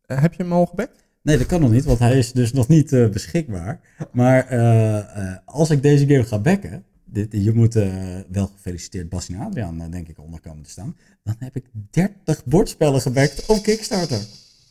heb 0.07 0.35
je 0.35 0.43
hem 0.43 0.53
al 0.53 0.67
gebackt? 0.67 1.05
Nee, 1.23 1.39
dat 1.39 1.47
kan 1.47 1.61
nog 1.61 1.71
niet, 1.71 1.85
want 1.85 1.99
hij 1.99 2.19
is 2.19 2.33
dus 2.33 2.53
nog 2.53 2.69
niet 2.69 2.93
eh, 2.93 3.09
beschikbaar. 3.09 3.81
Maar 4.13 4.47
eh, 4.47 4.99
eh, 4.99 5.37
als 5.45 5.71
ik 5.71 5.83
deze 5.83 6.07
game 6.07 6.25
ga 6.25 6.39
backen, 6.39 6.85
dit, 7.05 7.29
je 7.31 7.53
moet 7.53 7.77
eh, 7.77 7.89
wel 8.31 8.47
gefeliciteerd 8.47 9.09
Bas 9.09 9.29
en 9.29 9.37
Adriaan, 9.41 9.81
eh, 9.81 9.91
denk 9.91 10.09
ik, 10.09 10.19
onder 10.19 10.41
komen 10.41 10.63
te 10.63 10.71
staan. 10.71 10.97
Dan 11.25 11.37
heb 11.39 11.57
ik 11.57 11.65
30 11.91 12.45
bordspellen 12.45 13.01
gebackt 13.01 13.47
op 13.47 13.63
Kickstarter. 13.63 14.21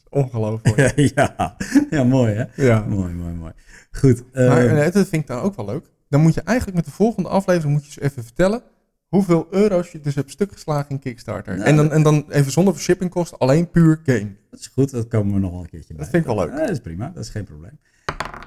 Ongelooflijk. 0.10 1.00
ja. 1.16 1.56
ja, 1.90 2.04
mooi 2.04 2.34
hè? 2.34 2.64
ja. 2.66 2.80
Mooi, 2.80 3.14
mooi, 3.14 3.34
mooi. 3.34 3.52
Goed. 3.92 4.24
eh, 4.32 4.48
Maar 4.48 4.66
eh, 4.68 4.84
dat 4.94 5.08
vind 5.08 5.22
ik 5.22 5.28
dan 5.28 5.42
ook 5.42 5.56
wel 5.56 5.66
leuk. 5.66 5.86
Dan 6.10 6.22
moet 6.22 6.34
je 6.34 6.42
eigenlijk 6.42 6.78
met 6.78 6.86
de 6.86 6.92
volgende 6.92 7.30
aflevering 7.30 7.74
moet 7.74 7.82
je 7.94 8.02
eens 8.02 8.12
even 8.12 8.24
vertellen 8.24 8.62
hoeveel 9.08 9.48
euro's 9.52 9.92
je 9.92 10.00
dus 10.00 10.16
hebt 10.16 10.32
stuk 10.32 10.52
geslagen 10.52 10.90
in 10.90 11.00
Kickstarter. 11.00 11.56
Nou, 11.56 11.68
en, 11.68 11.76
dan, 11.76 11.92
en 11.92 12.04
dan 12.04 12.26
even 12.30 12.52
zonder 12.52 12.78
shippingkosten, 12.80 13.38
alleen 13.38 13.70
puur 13.70 14.00
game. 14.06 14.36
Dat 14.50 14.60
is 14.60 14.68
goed, 14.68 14.92
dat 14.92 15.08
komen 15.08 15.34
we 15.34 15.40
nog 15.40 15.52
wel 15.52 15.60
een 15.62 15.70
keertje 15.70 15.94
bij. 15.94 16.04
Dat 16.04 16.10
vind 16.14 16.26
ik 16.26 16.36
wel 16.36 16.46
leuk. 16.46 16.54
Ja, 16.54 16.60
dat 16.60 16.70
is 16.70 16.80
prima, 16.80 17.12
dat 17.14 17.24
is 17.24 17.30
geen 17.30 17.44
probleem. 17.44 17.80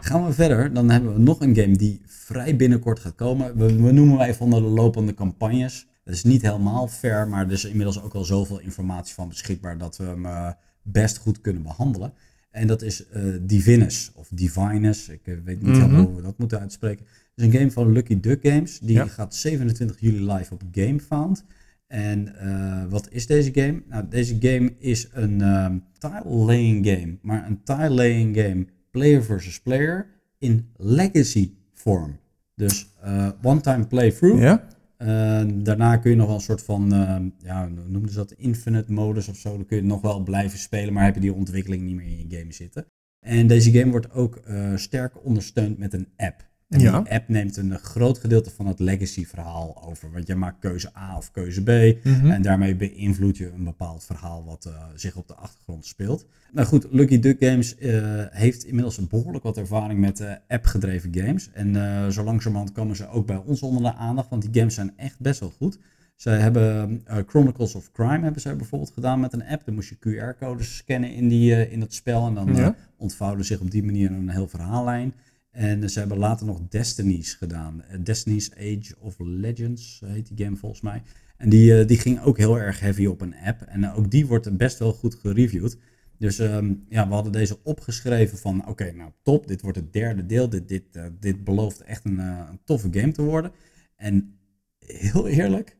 Gaan 0.01 0.27
we 0.27 0.33
verder, 0.33 0.73
dan 0.73 0.91
hebben 0.91 1.13
we 1.15 1.21
nog 1.21 1.41
een 1.41 1.55
game 1.57 1.77
die 1.77 2.01
vrij 2.07 2.57
binnenkort 2.57 2.99
gaat 3.01 3.15
komen. 3.15 3.57
We, 3.57 3.83
we 3.83 3.93
noemen 3.93 4.17
wij 4.19 4.35
van 4.35 4.51
de 4.51 4.61
lopende 4.61 5.15
campagnes. 5.15 5.87
Dat 6.05 6.15
is 6.15 6.25
niet 6.25 6.43
helemaal 6.43 6.89
fair, 6.89 7.29
maar 7.29 7.47
er 7.47 7.53
is 7.53 7.65
inmiddels 7.65 8.03
ook 8.03 8.15
al 8.15 8.25
zoveel 8.25 8.61
informatie 8.61 9.15
van 9.15 9.29
beschikbaar 9.29 9.79
dat 9.79 9.97
we 9.97 10.05
hem 10.05 10.27
eh, 10.27 10.51
best 10.83 11.19
goed 11.19 11.41
kunnen 11.41 11.63
behandelen. 11.63 12.13
En 12.51 12.67
dat 12.67 12.83
is 12.83 13.07
eh, 13.09 13.23
Divinus, 13.41 14.13
of 14.15 14.29
Divinus, 14.31 15.09
ik 15.09 15.21
eh, 15.25 15.35
weet 15.45 15.63
niet 15.63 15.71
Mhm. 15.73 15.81
helemaal 15.81 16.05
hoe 16.05 16.17
we 16.17 16.23
dat 16.23 16.39
moeten 16.39 16.61
uitspreken. 16.61 17.07
Het 17.39 17.47
is 17.47 17.53
een 17.53 17.59
game 17.61 17.73
van 17.73 17.93
Lucky 17.93 18.21
Duck 18.21 18.39
Games, 18.43 18.79
die 18.79 18.97
Ja. 18.97 19.07
gaat 19.07 19.35
27 19.35 20.01
juli 20.01 20.33
live 20.33 20.55
op 20.55 20.63
GameFound. 20.73 21.45
En 21.87 22.37
eh, 22.37 22.85
wat 22.91 23.09
is 23.11 23.27
deze 23.27 23.51
game? 23.55 23.83
Nou, 23.89 24.05
deze 24.09 24.37
game 24.41 24.75
is 24.79 25.09
een 25.13 25.41
ehm, 25.41 25.79
tile-laying 25.99 26.87
game, 26.87 27.19
maar 27.23 27.47
een 27.47 27.63
tile-laying 27.63 28.37
game 28.37 28.67
player 28.91 29.25
versus 29.25 29.61
player 29.61 30.07
in 30.39 30.69
legacy 30.77 31.53
vorm. 31.73 32.19
Dus 32.55 32.95
eh, 33.03 33.29
one-time 33.43 33.87
playthrough. 33.87 34.41
Ja? 34.43 34.65
Eh, 34.97 35.47
daarna 35.55 35.97
kun 35.97 36.11
je 36.11 36.17
nog 36.17 36.27
wel 36.27 36.35
een 36.37 36.41
soort 36.41 36.63
van, 36.63 36.93
ehm, 36.93 37.29
ja, 37.39 37.69
noemden 37.87 38.11
ze 38.11 38.17
dat, 38.17 38.33
infinite 38.33 38.93
modus 38.93 39.29
of 39.29 39.37
zo. 39.37 39.57
Dan 39.57 39.67
kun 39.67 39.77
je 39.77 39.83
nog 39.83 40.01
wel 40.01 40.23
blijven 40.23 40.59
spelen, 40.59 40.93
maar 40.93 41.05
heb 41.05 41.15
je 41.15 41.21
die 41.21 41.35
ontwikkeling 41.35 41.83
niet 41.83 41.95
meer 41.97 42.07
in 42.07 42.29
je 42.29 42.37
game 42.39 42.53
zitten. 42.53 42.87
En 43.27 43.47
deze 43.47 43.71
game 43.73 43.91
wordt 43.91 44.13
ook 44.13 44.41
sterk 44.75 45.25
ondersteund 45.25 45.79
met 45.79 45.93
een 45.93 46.09
app. 46.17 46.48
En 46.69 46.81
Ja. 46.81 47.01
die 47.01 47.13
app 47.13 47.29
neemt 47.29 47.57
een 47.57 47.79
groot 47.79 48.19
gedeelte 48.19 48.51
van 48.51 48.67
het 48.67 48.79
legacy 48.79 49.27
verhaal 49.27 49.83
over. 49.89 50.11
Want 50.13 50.27
je 50.27 50.35
maakt 50.35 50.59
keuze 50.59 50.91
A 50.97 51.17
of 51.17 51.31
keuze 51.31 51.63
B. 51.63 52.05
Mhm. 52.05 52.31
En 52.31 52.43
daarmee 52.43 52.77
beïnvloed 52.77 53.37
je 53.37 53.51
een 53.51 53.65
bepaald 53.65 54.05
verhaal 54.05 54.45
wat 54.45 54.65
eh, 54.65 54.73
zich 54.95 55.17
op 55.17 55.29
de 55.29 55.35
achtergrond 55.35 55.87
speelt. 55.87 56.27
Nou 56.53 56.67
goed, 56.67 56.87
Lucky 56.91 57.19
Duck 57.19 57.37
Games 57.45 57.77
eh, 57.77 58.25
heeft 58.31 58.65
inmiddels 58.65 58.97
een 58.99 59.09
behoorlijk 59.09 59.45
wat 59.45 59.57
ervaring 59.57 60.01
met 60.01 60.21
eh, 60.21 60.33
app-gedreven 60.49 61.15
games. 61.15 61.51
En 61.53 62.13
zo 62.13 62.25
langzamerhand 62.25 62.73
komen 62.73 62.97
ze 62.97 63.09
ook 63.09 63.27
bij 63.27 63.43
ons 63.47 63.61
onder 63.63 63.83
de 63.83 63.95
aandacht, 63.95 64.29
want 64.31 64.43
die 64.43 64.61
games 64.61 64.75
zijn 64.75 64.93
echt 64.97 65.21
best 65.21 65.41
wel 65.41 65.53
goed. 65.59 65.79
Zij 66.17 66.39
hebben 66.39 67.03
Chronicles 67.27 67.75
of 67.75 67.93
Crime 67.93 68.23
hebben 68.23 68.41
zij 68.41 68.57
bijvoorbeeld 68.57 68.91
gedaan 68.91 69.21
met 69.21 69.33
een 69.33 69.45
app. 69.47 69.65
Dan 69.65 69.75
moest 69.75 69.89
je 69.89 69.97
QR-codes 69.99 70.77
scannen 70.77 71.13
in, 71.13 71.29
die, 71.29 71.71
in 71.71 71.81
dat 71.81 71.93
spel 71.95 72.27
en 72.27 72.35
dan 72.35 72.55
Ja. 72.57 72.75
ontvouwde 72.97 73.43
zich 73.43 73.61
op 73.61 73.71
die 73.71 73.85
manier 73.85 74.11
een 74.11 74.29
heel 74.29 74.49
verhaallijn. 74.49 75.13
En 75.59 75.91
ze 75.91 75.99
hebben 75.99 76.19
later 76.19 76.47
nog 76.47 76.61
Destinies 76.69 77.35
gedaan. 77.35 77.83
Eh, 77.83 77.99
Destiny's 78.03 78.51
Age 78.57 78.95
of 78.99 79.15
Legends 79.19 80.03
heet 80.07 80.29
die 80.29 80.45
game 80.45 80.57
volgens 80.57 80.81
mij. 80.81 81.03
En 81.37 81.49
die, 81.49 81.79
eh, 81.79 81.87
die 81.87 81.99
ging 81.99 82.23
ook 82.23 82.39
heel 82.39 82.59
erg 82.59 82.81
heavy 82.81 83.07
op 83.07 83.21
een 83.21 83.35
app. 83.45 83.63
En 83.63 83.85
eh, 83.85 83.99
ook 83.99 84.11
die 84.11 84.27
wordt 84.27 84.57
best 84.57 84.79
wel 84.79 84.93
goed 84.93 85.15
gereviewd. 85.15 85.79
Dus 86.19 86.39
ehm, 86.39 86.75
ja, 86.89 87.09
we 87.09 87.15
hadden 87.15 87.33
deze 87.33 87.63
opgeschreven 87.63 88.39
van 88.39 88.67
oké, 88.67 88.93
nou 88.93 89.11
top, 89.23 89.47
dit 89.47 89.61
wordt 89.61 89.77
het 89.77 89.93
derde 89.93 90.27
deel. 90.27 90.49
Dit, 90.49 90.69
dit, 90.69 90.85
dit 91.21 91.45
belooft 91.45 91.81
echt 91.81 92.05
een, 92.05 92.19
een 92.19 92.61
toffe 92.65 92.89
game 92.91 93.13
te 93.13 93.23
worden. 93.23 93.53
En 93.97 94.39
heel 94.87 95.29
eerlijk, 95.29 95.78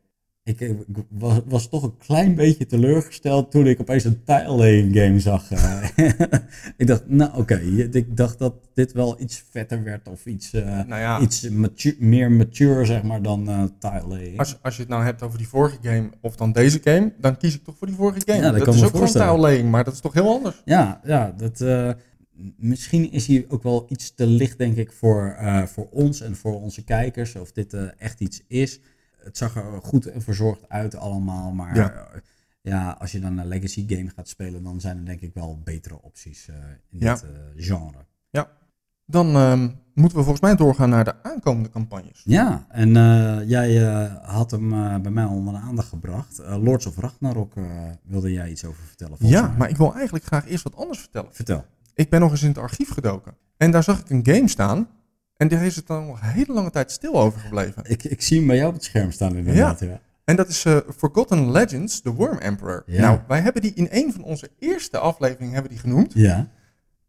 ik, 0.49 0.61
eh, 0.61 0.69
ik 0.69 0.77
was, 1.09 1.41
was 1.47 1.69
toch 1.69 1.83
een 1.83 1.97
klein 1.99 2.35
beetje 2.35 2.67
teleurgesteld 2.67 3.51
toen 3.51 3.67
ik 3.67 3.81
opeens 3.81 4.05
een 4.05 4.25
tile 4.25 4.89
game 4.93 5.21
zag. 5.21 5.51
eh. 5.51 5.89
ik 6.77 6.87
dacht, 6.87 7.09
nou 7.09 7.31
oké, 7.37 7.55
ik 7.91 8.17
dacht 8.17 8.39
dat 8.39 8.55
dit 8.75 8.93
wel 8.93 9.21
iets 9.21 9.45
vetter 9.51 9.83
werd 9.83 10.09
of 10.09 10.27
iets, 10.27 10.53
eh, 10.53 10.63
Nou 10.65 11.01
ja, 11.01 11.21
iets 11.21 11.49
meer 11.99 12.33
mature 12.33 12.85
zeg 12.85 13.03
maar 13.03 13.23
dan 13.23 13.49
eh 13.49 13.63
tile 13.79 14.33
als, 14.37 14.59
als 14.63 14.75
je 14.75 14.81
het 14.81 14.91
nou 14.91 15.05
hebt 15.05 15.23
over 15.23 15.39
die 15.39 15.49
vorige 15.49 15.79
game 15.83 16.11
of 16.21 16.37
dan 16.37 16.53
deze 16.53 16.81
game, 16.85 17.13
dan 17.21 17.37
kies 17.37 17.55
ik 17.55 17.65
toch 17.65 17.77
voor 17.79 17.87
die 17.87 17.97
vorige 17.97 18.21
game. 18.25 18.39
Ja, 18.39 18.53
dat 18.53 18.75
is 18.75 18.85
ook 18.85 18.91
gewoon 18.91 19.39
tile 19.39 19.63
maar 19.63 19.85
dat 19.85 19.95
is 19.95 20.01
toch 20.01 20.13
heel 20.15 20.35
anders. 20.35 20.63
Ja, 20.65 21.01
ja, 21.05 21.35
dat, 21.37 21.65
misschien 22.57 23.13
is 23.13 23.27
hij 23.27 23.47
ook 23.49 23.63
wel 23.63 23.87
iets 23.89 24.15
te 24.15 24.27
licht, 24.27 24.59
denk 24.59 24.77
ik, 24.77 24.93
voor, 24.93 25.37
voor 25.67 25.89
ons 25.91 26.21
en 26.21 26.37
voor 26.37 26.61
onze 26.61 26.85
kijkers. 26.85 27.37
Of 27.37 27.53
dit 27.53 27.77
echt 27.99 28.21
iets 28.21 28.43
is. 28.47 28.81
Het 29.23 29.37
zag 29.37 29.57
er 29.57 29.81
goed 29.83 30.07
en 30.07 30.23
verzorgd 30.23 30.69
uit 30.69 30.95
allemaal. 30.97 31.51
Maar 31.53 31.77
Ja. 31.77 31.83
ja. 31.83 32.09
ja, 32.61 32.97
als 32.99 33.13
je 33.13 33.21
dan 33.21 33.39
een 33.39 33.47
legacy 33.47 33.85
game 33.89 34.11
gaat 34.17 34.29
spelen, 34.29 34.63
dan 34.63 34.81
zijn 34.81 34.99
er 34.99 35.05
denk 35.05 35.21
ik 35.21 35.35
wel 35.35 35.61
betere 35.65 36.03
opties 36.03 36.49
eh, 36.49 36.55
in 36.91 36.99
Ja. 36.99 37.15
dit 37.15 37.23
eh, 37.23 37.65
genre. 37.65 38.07
Dan 39.11 39.35
ehm, 39.37 39.69
moeten 39.95 40.19
we 40.19 40.25
volgens 40.25 40.41
mij 40.41 40.57
doorgaan 40.57 40.89
naar 40.91 41.05
de 41.05 41.23
aankomende 41.23 41.71
campagnes. 41.71 42.23
Ja, 42.25 42.67
en 42.69 42.97
eh, 42.97 43.49
jij 43.49 43.79
had 44.23 44.51
hem 44.51 44.69
bij 45.03 45.11
mij 45.13 45.25
onder 45.25 45.55
de 45.55 45.61
aandacht 45.61 45.89
gebracht. 45.89 46.39
Lords 46.39 46.87
of 46.87 46.97
Ragnarok 46.97 47.53
wilde 48.03 48.33
jij 48.33 48.51
iets 48.51 48.65
over 48.65 48.83
vertellen. 48.85 49.17
Ja, 49.21 49.47
mij. 49.47 49.57
maar 49.57 49.69
ik 49.69 49.77
wil 49.77 49.95
eigenlijk 49.95 50.25
graag 50.25 50.47
eerst 50.49 50.65
wat 50.65 50.77
anders 50.77 50.99
vertellen. 50.99 51.35
Vertel. 51.35 51.65
Ik 51.95 52.11
ben 52.11 52.21
nog 52.21 52.31
eens 52.31 52.43
in 52.43 52.49
het 52.49 52.59
archief 52.59 52.91
gedoken. 52.91 53.35
En 53.57 53.71
daar 53.71 53.83
zag 53.83 54.01
ik 54.01 54.11
een 54.11 54.27
game 54.27 54.49
staan. 54.49 54.89
En 55.39 55.49
daar 55.49 55.65
is 55.65 55.77
het 55.77 55.87
dan 55.87 56.07
nog 56.07 56.21
een 56.23 56.29
hele 56.29 56.53
lange 56.53 56.71
tijd 56.71 56.91
stil 56.93 57.15
over 57.15 57.41
gebleven. 57.41 57.83
Ik, 57.87 58.05
ik 58.05 58.23
zie 58.23 58.39
hem 58.39 58.47
bij 58.47 58.57
jou 58.57 58.69
op 58.69 58.75
het 58.75 58.85
scherm 58.85 59.11
staan 59.13 59.37
inderdaad. 59.37 59.81
Ja. 59.81 60.01
En 60.25 60.37
dat 60.37 60.49
is 60.49 60.65
eh, 60.65 60.77
Forgotten 60.97 61.51
Legends, 61.51 62.01
The 62.01 62.13
Worm 62.15 62.39
Emperor. 62.39 62.83
Ja. 62.87 63.01
Nou, 63.01 63.21
wij 63.29 63.41
hebben 63.41 63.63
die 63.63 63.73
in 63.75 63.89
een 63.91 64.13
van 64.13 64.23
onze 64.23 64.51
eerste 64.59 64.99
afleveringen 64.99 65.53
hebben 65.53 65.71
die 65.71 65.81
genoemd. 65.81 66.13
Ja, 66.15 66.49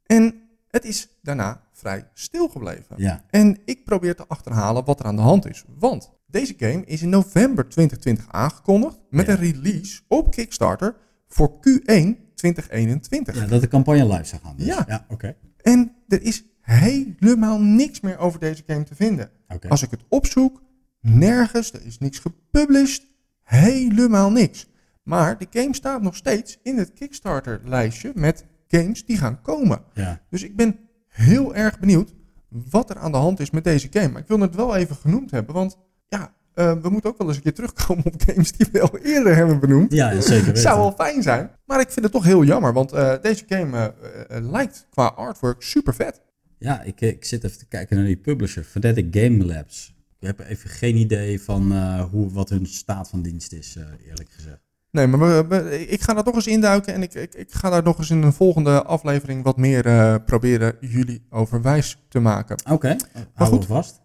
En 0.06 0.42
het 0.68 0.86
is 0.86 1.08
daarna 1.22 1.62
vrij 1.74 2.08
stil 2.14 2.48
gebleven. 2.50 2.96
ja. 2.98 3.24
En 3.30 3.58
ik 3.66 3.86
probeer 3.86 4.16
te 4.16 4.26
achterhalen 4.28 4.86
wat 4.86 5.00
er 5.00 5.06
aan 5.06 5.16
de 5.16 5.22
hand 5.22 5.46
is. 5.50 5.64
Want 5.78 6.12
deze 6.28 6.54
game 6.58 6.86
is 6.86 7.02
in 7.02 7.10
november 7.10 7.70
2020 7.70 8.26
aangekondigd 8.34 8.98
met 9.10 9.26
Ja. 9.26 9.32
een 9.34 9.40
release 9.40 10.02
op 10.08 10.32
Kickstarter 10.32 10.96
voor 11.28 11.52
Q1 11.60 12.34
2021. 12.36 13.36
ja, 13.36 13.46
dat 13.46 13.62
de 13.62 13.68
campagne 13.68 14.08
live 14.08 14.24
zou 14.24 14.42
gaan. 14.42 14.56
Dus. 14.58 14.66
Ja. 14.66 14.84
ja 14.88 15.06
oké. 15.10 15.36
En 15.62 15.92
er 16.08 16.22
is 16.22 16.44
helemaal 16.70 17.62
niks 17.62 18.00
meer 18.00 18.18
over 18.18 18.40
deze 18.40 18.64
game 18.68 18.84
te 18.84 18.96
vinden. 18.96 19.30
Als 19.68 19.84
ik 19.84 19.92
het 19.92 20.04
opzoek, 20.10 20.62
nergens, 21.02 21.74
er 21.74 21.86
is 21.86 21.98
niks 21.98 22.20
gepublished, 22.20 23.08
helemaal 23.44 24.32
niks. 24.32 24.68
Maar 25.04 25.38
de 25.38 25.48
game 25.50 25.76
staat 25.76 26.02
nog 26.02 26.16
steeds 26.16 26.60
in 26.64 26.78
het 26.78 26.94
Kickstarter-lijstje 26.94 28.12
met 28.16 28.46
games 28.68 29.06
die 29.06 29.18
gaan 29.18 29.42
komen. 29.42 29.82
Ja. 29.94 30.22
Dus 30.30 30.44
ik 30.44 30.56
ben 30.56 30.80
heel 31.08 31.56
erg 31.56 31.80
benieuwd 31.80 32.14
wat 32.50 32.90
er 32.90 32.98
aan 32.98 33.12
de 33.12 33.18
hand 33.18 33.40
is 33.40 33.50
met 33.50 33.64
deze 33.64 33.88
game. 33.92 34.08
Maar 34.08 34.22
ik 34.22 34.28
wil 34.28 34.40
het 34.40 34.56
wel 34.56 34.76
even 34.76 34.96
genoemd 34.96 35.32
hebben, 35.32 35.56
want 35.56 35.78
ja, 36.08 36.34
eh, 36.54 36.72
we 36.82 36.90
moeten 36.90 37.10
ook 37.10 37.18
wel 37.18 37.28
eens 37.28 37.36
een 37.36 37.44
keer 37.44 37.54
terugkomen 37.54 38.06
op 38.06 38.22
games 38.26 38.52
die 38.52 38.68
we 38.72 38.82
al 38.82 38.98
eerder 38.98 39.36
hebben 39.36 39.60
benoemd. 39.60 39.94
ja, 39.94 40.12
ja, 40.12 40.22
zeker 40.22 40.46
weten. 40.54 40.62
Zou 40.62 40.80
wel 40.80 40.92
fijn 40.92 41.24
zijn, 41.24 41.52
maar 41.66 41.80
ik 41.80 41.92
vind 41.92 42.06
het 42.06 42.14
toch 42.14 42.24
heel 42.24 42.44
jammer, 42.44 42.74
want 42.74 42.92
eh, 42.92 43.14
deze 43.22 43.44
game 43.48 43.94
eh, 44.28 44.38
lijkt 44.52 44.88
qua 44.90 45.06
artwork 45.06 45.62
super 45.62 45.94
vet. 45.94 46.22
Ja, 46.60 46.82
ik, 46.82 47.02
ik 47.02 47.26
zit 47.26 47.44
even 47.44 47.58
te 47.58 47.66
kijken 47.68 47.96
naar 47.98 48.06
die 48.06 48.18
publisher, 48.18 48.64
Fanatic 48.64 49.08
Game 49.12 49.46
Labs. 49.46 49.96
Ik 50.20 50.28
heb 50.28 50.40
even 50.40 50.70
geen 50.70 50.96
idee 50.96 51.42
van 51.42 51.72
eh, 51.74 52.04
hoe, 52.04 52.32
wat 52.32 52.50
hun 52.50 52.66
staat 52.66 53.10
van 53.10 53.22
dienst 53.22 53.52
is, 53.54 53.76
eh, 53.76 53.84
eerlijk 54.10 54.30
gezegd. 54.32 54.60
Nee, 54.92 55.08
maar 55.08 55.20
we- 55.20 55.48
we- 55.48 55.88
ik 55.88 56.02
ga 56.02 56.14
daar 56.14 56.24
toch 56.24 56.36
eens 56.36 56.48
induiken 56.48 56.94
en 56.94 57.02
ik, 57.02 57.14
ik, 57.14 57.34
ik 57.36 57.52
ga 57.52 57.70
daar 57.70 57.84
nog 57.84 57.98
eens 57.98 58.10
in 58.10 58.22
een 58.22 58.34
volgende 58.34 58.84
aflevering 58.84 59.44
wat 59.44 59.58
meer 59.58 59.86
eh, 59.86 60.16
proberen 60.26 60.76
jullie 60.80 61.26
over 61.30 61.62
wijs 61.62 61.98
te 62.08 62.20
maken. 62.20 62.58
Oké, 62.72 62.96
hou 63.34 63.50
goed. 63.50 63.60
we 63.68 63.74
vast. 63.74 64.02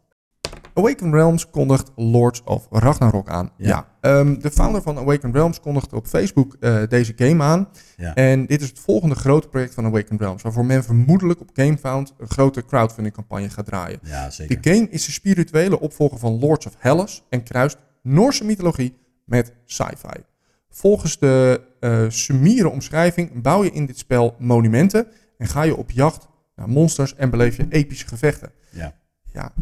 Awaken 0.75 1.13
Realms 1.13 1.51
kondigt 1.51 1.91
Lords 1.97 2.43
of 2.45 2.67
Ragnarok 2.71 3.29
aan. 3.29 3.51
Ja. 3.57 3.69
Ja. 3.69 3.89
ehm, 4.01 4.39
de 4.39 4.51
founder 4.51 4.83
van 4.83 4.99
Awaken 4.99 5.33
Realms 5.33 5.61
kondigde 5.61 5.97
op 5.97 6.07
Facebook 6.07 6.57
eh, 6.61 6.83
deze 6.89 7.13
game 7.17 7.43
aan. 7.43 7.69
Ja. 7.97 8.15
En 8.15 8.47
dit 8.47 8.63
is 8.63 8.69
het 8.69 8.79
volgende 8.79 9.15
grote 9.15 9.49
project 9.49 9.75
van 9.75 9.85
Awaken 9.87 10.19
Realms, 10.19 10.43
waarvoor 10.43 10.65
men 10.65 10.85
vermoedelijk 10.85 11.41
op 11.41 11.51
GameFound 11.53 12.15
een 12.19 12.29
grote 12.29 12.65
crowdfunding 12.65 13.15
campagne 13.15 13.51
gaat 13.51 13.67
draaien. 13.67 13.99
ja, 14.03 14.31
zeker. 14.31 14.61
De 14.61 14.71
game 14.71 14.89
is 14.89 15.05
de 15.07 15.13
spirituele 15.13 15.81
opvolger 15.81 16.19
van 16.19 16.39
Lords 16.39 16.67
of 16.67 16.75
Hellas 16.79 17.25
en 17.29 17.43
kruist 17.43 17.79
Noorse 18.03 18.45
mythologie 18.45 18.97
met 19.25 19.53
sci-fi. 19.65 20.23
Volgens 20.71 21.19
de 21.19 21.61
summiere 22.09 22.69
omschrijving 22.69 23.43
bouw 23.43 23.65
je 23.65 23.71
in 23.71 23.87
dit 23.87 23.99
spel 23.99 24.35
monumenten 24.39 25.07
en 25.39 25.47
ga 25.47 25.63
je 25.63 25.77
op 25.77 25.91
jacht 25.91 26.29
naar 26.57 26.69
monsters 26.69 27.15
en 27.15 27.31
beleef 27.31 27.57
je 27.57 27.67
epische 27.69 28.07
gevechten. 28.07 28.53
Ja. 28.71 28.95
Ja, 29.33 29.53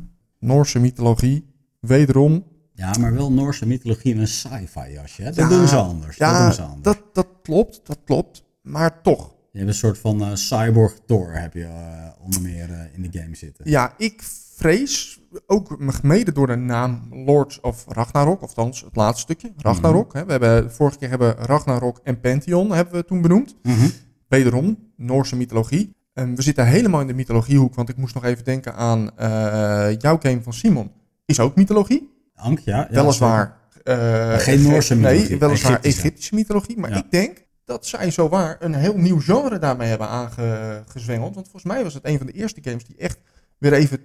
Noorse 0.42 0.78
mythologie, 0.78 1.44
wederom. 1.80 2.44
ja, 2.74 2.92
maar 3.00 3.14
wel 3.14 3.32
Noorse 3.32 3.66
mythologie 3.66 4.14
in 4.14 4.20
een 4.20 4.28
sci-fi 4.28 4.92
jasje. 4.92 5.22
Hè? 5.22 5.26
Dat 5.32 5.36
Ja, 5.36 5.48
doen 5.48 5.68
ze 5.68 5.76
anders. 5.76 6.16
dat 6.18 6.28
Ja, 6.28 6.42
doen 6.44 6.52
ze 6.52 6.62
anders. 6.62 6.82
dat, 6.82 7.02
dat 7.12 7.26
klopt, 7.42 7.80
dat 7.86 7.98
klopt. 8.04 8.44
Maar 8.62 9.02
toch, 9.02 9.34
Je 9.50 9.58
hebt 9.58 9.70
een 9.70 9.76
soort 9.76 9.98
van 9.98 10.22
eh, 10.22 10.34
cyborg 10.34 10.94
Thor 11.06 11.32
heb 11.32 11.54
je 11.54 11.64
eh, 11.64 12.24
onder 12.24 12.42
meer 12.42 12.70
eh, 12.70 12.94
in 12.94 13.02
de 13.10 13.18
game 13.20 13.34
zitten. 13.36 13.70
ja, 13.70 13.94
ik 13.96 14.22
vrees, 14.56 15.20
ook 15.46 15.78
mede 16.02 16.32
door 16.32 16.46
de 16.46 16.56
naam 16.56 17.06
Lords 17.10 17.60
of 17.60 17.84
Ragnarok, 17.88 18.42
of 18.42 18.54
het 18.56 18.86
laatste 18.92 19.20
stukje, 19.22 19.52
Ragnarok. 19.56 20.12
hè. 20.12 20.24
We 20.24 20.30
hebben, 20.30 20.72
vorige 20.72 20.98
keer 20.98 21.08
hebben 21.08 21.34
Ragnarok 21.36 22.00
en 22.04 22.20
Pantheon 22.20 22.70
hebben 22.72 22.94
we 22.94 23.04
toen 23.04 23.22
benoemd. 23.22 23.54
Mhm. 23.62 23.88
Wederom, 24.28 24.78
Noorse 24.96 25.36
mythologie. 25.36 25.94
En 26.12 26.34
we 26.36 26.42
zitten 26.42 26.66
helemaal 26.66 27.00
in 27.00 27.06
de 27.06 27.14
mythologiehoek, 27.14 27.74
want 27.74 27.88
ik 27.88 27.96
moest 27.96 28.14
nog 28.14 28.24
even 28.24 28.44
denken 28.44 28.74
aan 28.74 29.18
eh, 29.18 29.98
jouw 29.98 30.18
game 30.22 30.42
van 30.42 30.52
Simon. 30.52 30.90
Is 31.24 31.40
ook 31.40 31.56
mythologie, 31.56 32.10
Ank, 32.34 32.58
ja. 32.58 32.88
weliswaar. 32.90 33.58
eh, 33.84 34.32
Geen 34.38 34.62
Noorse 34.62 34.94
mythologie, 34.96 35.28
Nee, 35.28 35.38
weliswaar 35.38 35.70
Egyptische. 35.72 36.00
Egyptische 36.02 36.34
mythologie. 36.34 36.78
Maar 36.78 36.90
Ja. 36.90 36.96
ik 36.96 37.10
denk 37.10 37.44
dat 37.64 37.86
zij 37.86 38.10
zowaar 38.10 38.56
een 38.60 38.74
heel 38.74 38.96
nieuw 38.96 39.20
genre 39.20 39.58
daarmee 39.58 39.88
hebben 39.88 40.08
aangezwengeld. 40.08 41.34
Want 41.34 41.48
volgens 41.48 41.72
mij 41.72 41.82
was 41.82 41.94
het 41.94 42.06
een 42.06 42.18
van 42.18 42.26
de 42.26 42.32
eerste 42.32 42.60
games 42.62 42.84
die 42.84 42.96
echt 42.96 43.18
weer 43.58 43.72
even 43.72 43.98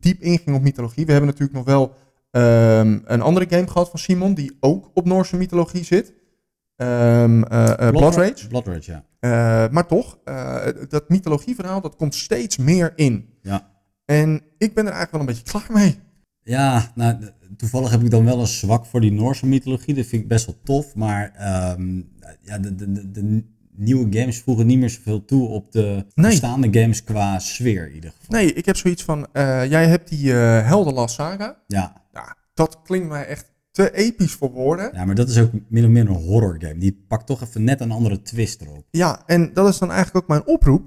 diep 0.00 0.20
inging 0.22 0.56
op 0.56 0.62
mythologie. 0.62 1.04
We 1.06 1.12
hebben 1.12 1.30
natuurlijk 1.30 1.56
nog 1.56 1.66
wel 1.66 1.94
ehm, 2.30 2.98
een 3.04 3.20
andere 3.22 3.46
game 3.48 3.68
gehad 3.68 3.90
van 3.90 3.98
Simon, 3.98 4.34
die 4.34 4.56
ook 4.60 4.90
op 4.94 5.04
Noorse 5.06 5.36
mythologie 5.36 5.84
zit. 5.84 6.12
Ehm 6.76 7.42
eh, 7.42 7.88
eh, 7.88 7.90
Blood 7.90 8.16
Rage. 8.16 8.48
Blood 8.48 8.66
Rage, 8.66 8.90
ja. 8.92 9.04
Eh, 9.20 9.72
maar 9.72 9.86
toch, 9.86 10.18
dat 10.88 11.08
mythologieverhaal, 11.08 11.80
dat 11.80 11.96
komt 11.96 12.14
steeds 12.14 12.56
meer 12.56 12.92
in. 12.96 13.28
Ja. 13.42 13.70
En 14.04 14.42
ik 14.58 14.74
ben 14.74 14.86
er 14.86 14.92
eigenlijk 14.92 15.10
wel 15.10 15.20
een 15.20 15.26
beetje 15.26 15.42
klaar 15.42 15.66
mee. 15.72 15.98
Ja, 16.42 16.92
nou, 16.94 17.16
toevallig 17.56 17.90
heb 17.90 18.02
ik 18.02 18.10
dan 18.10 18.24
wel 18.24 18.40
een 18.40 18.46
zwak 18.46 18.86
voor 18.86 19.00
die 19.00 19.12
Noorse 19.12 19.46
mythologie. 19.46 19.94
Dat 19.94 20.06
vind 20.06 20.22
ik 20.22 20.28
best 20.28 20.46
wel 20.46 20.60
tof. 20.64 20.94
Maar 20.94 21.32
ehm, 21.34 21.96
ja, 22.40 22.58
de, 22.58 22.74
de, 22.74 23.10
de, 23.10 23.44
nieuwe 23.76 24.18
games 24.18 24.40
voegen 24.40 24.66
niet 24.66 24.78
meer 24.78 24.90
zoveel 24.90 25.24
toe 25.24 25.48
op 25.48 25.72
de 25.72 26.06
Nee. 26.14 26.30
bestaande 26.30 26.80
games 26.80 27.04
qua 27.04 27.38
sfeer 27.38 27.86
in 27.88 27.94
ieder 27.94 28.10
geval. 28.10 28.40
Nee, 28.40 28.52
ik 28.52 28.66
heb 28.66 28.76
zoiets 28.76 29.02
van, 29.02 29.26
jij 29.68 29.86
hebt 29.86 30.08
die 30.08 30.32
Heldenlast 30.32 31.14
Saga. 31.14 31.62
Ja, 31.66 32.02
Ja, 32.12 32.36
dat 32.54 32.82
klinkt 32.82 33.08
mij 33.08 33.26
echt 33.26 33.53
te 33.74 33.92
episch 33.92 34.32
voor 34.32 34.50
woorden. 34.50 34.90
ja, 34.92 35.04
maar 35.04 35.14
dat 35.14 35.28
is 35.28 35.38
ook 35.38 35.50
min 35.68 35.84
of 35.84 35.90
meer 35.90 36.08
een 36.08 36.22
horror 36.22 36.56
game. 36.58 36.78
Die 36.78 37.04
pakt 37.08 37.26
toch 37.26 37.42
even 37.42 37.64
net 37.64 37.80
een 37.80 37.90
andere 37.90 38.22
twist 38.22 38.60
erop. 38.60 38.86
Ja, 38.90 39.22
en 39.26 39.52
dat 39.52 39.68
is 39.68 39.78
dan 39.78 39.90
eigenlijk 39.90 40.16
ook 40.16 40.28
mijn 40.28 40.46
oproep. 40.46 40.82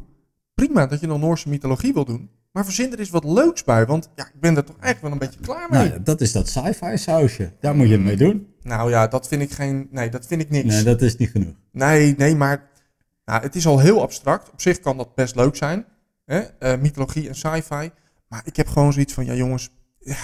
Prima 0.53 0.87
dat 0.87 0.99
je 0.99 1.07
nog 1.07 1.19
Noorse 1.19 1.49
mythologie 1.49 1.93
wil 1.93 2.05
doen. 2.05 2.29
Maar 2.51 2.65
verzin 2.65 2.91
er 2.91 2.99
eens 2.99 3.09
wat 3.09 3.23
leuks 3.23 3.63
bij. 3.63 3.85
Want 3.85 4.09
ja, 4.15 4.25
ik 4.25 4.39
ben 4.39 4.55
er 4.55 4.63
toch 4.63 4.77
eigenlijk 4.79 5.01
wel 5.01 5.11
een 5.11 5.27
beetje 5.27 5.39
klaar 5.39 5.67
mee. 5.69 5.89
Nou, 5.89 6.03
dat 6.03 6.21
is 6.21 6.31
dat 6.31 6.47
sci-fi 6.47 6.97
sausje. 6.97 7.53
Daar 7.59 7.75
moet 7.75 7.87
je 7.87 7.93
het 7.93 8.03
mee 8.03 8.17
doen. 8.17 8.47
Nou 8.61 8.89
ja, 8.89 9.07
dat 9.07 9.27
vind 9.27 9.41
ik 9.41 9.51
geen. 9.51 9.87
Nee, 9.91 10.09
dat 10.09 10.27
vind 10.27 10.41
ik 10.41 10.49
niks. 10.49 10.73
Nee, 10.73 10.83
dat 10.83 11.01
is 11.01 11.17
niet 11.17 11.29
genoeg. 11.29 11.53
Nee, 11.71 12.15
nee, 12.17 12.35
maar 12.35 12.69
nou, 13.25 13.41
het 13.41 13.55
is 13.55 13.67
al 13.67 13.79
heel 13.79 14.01
abstract. 14.01 14.51
Op 14.51 14.61
zich 14.61 14.79
kan 14.79 14.97
dat 14.97 15.15
best 15.15 15.35
leuk 15.35 15.55
zijn. 15.55 15.85
Hè? 16.25 16.39
Eh, 16.39 16.79
mythologie 16.79 17.27
en 17.27 17.35
sci-fi. 17.35 17.89
Maar 18.27 18.41
ik 18.43 18.55
heb 18.55 18.67
gewoon 18.67 18.93
zoiets 18.93 19.13
van, 19.13 19.25
ja 19.25 19.33
jongens, 19.33 19.69
ja, 19.99 20.15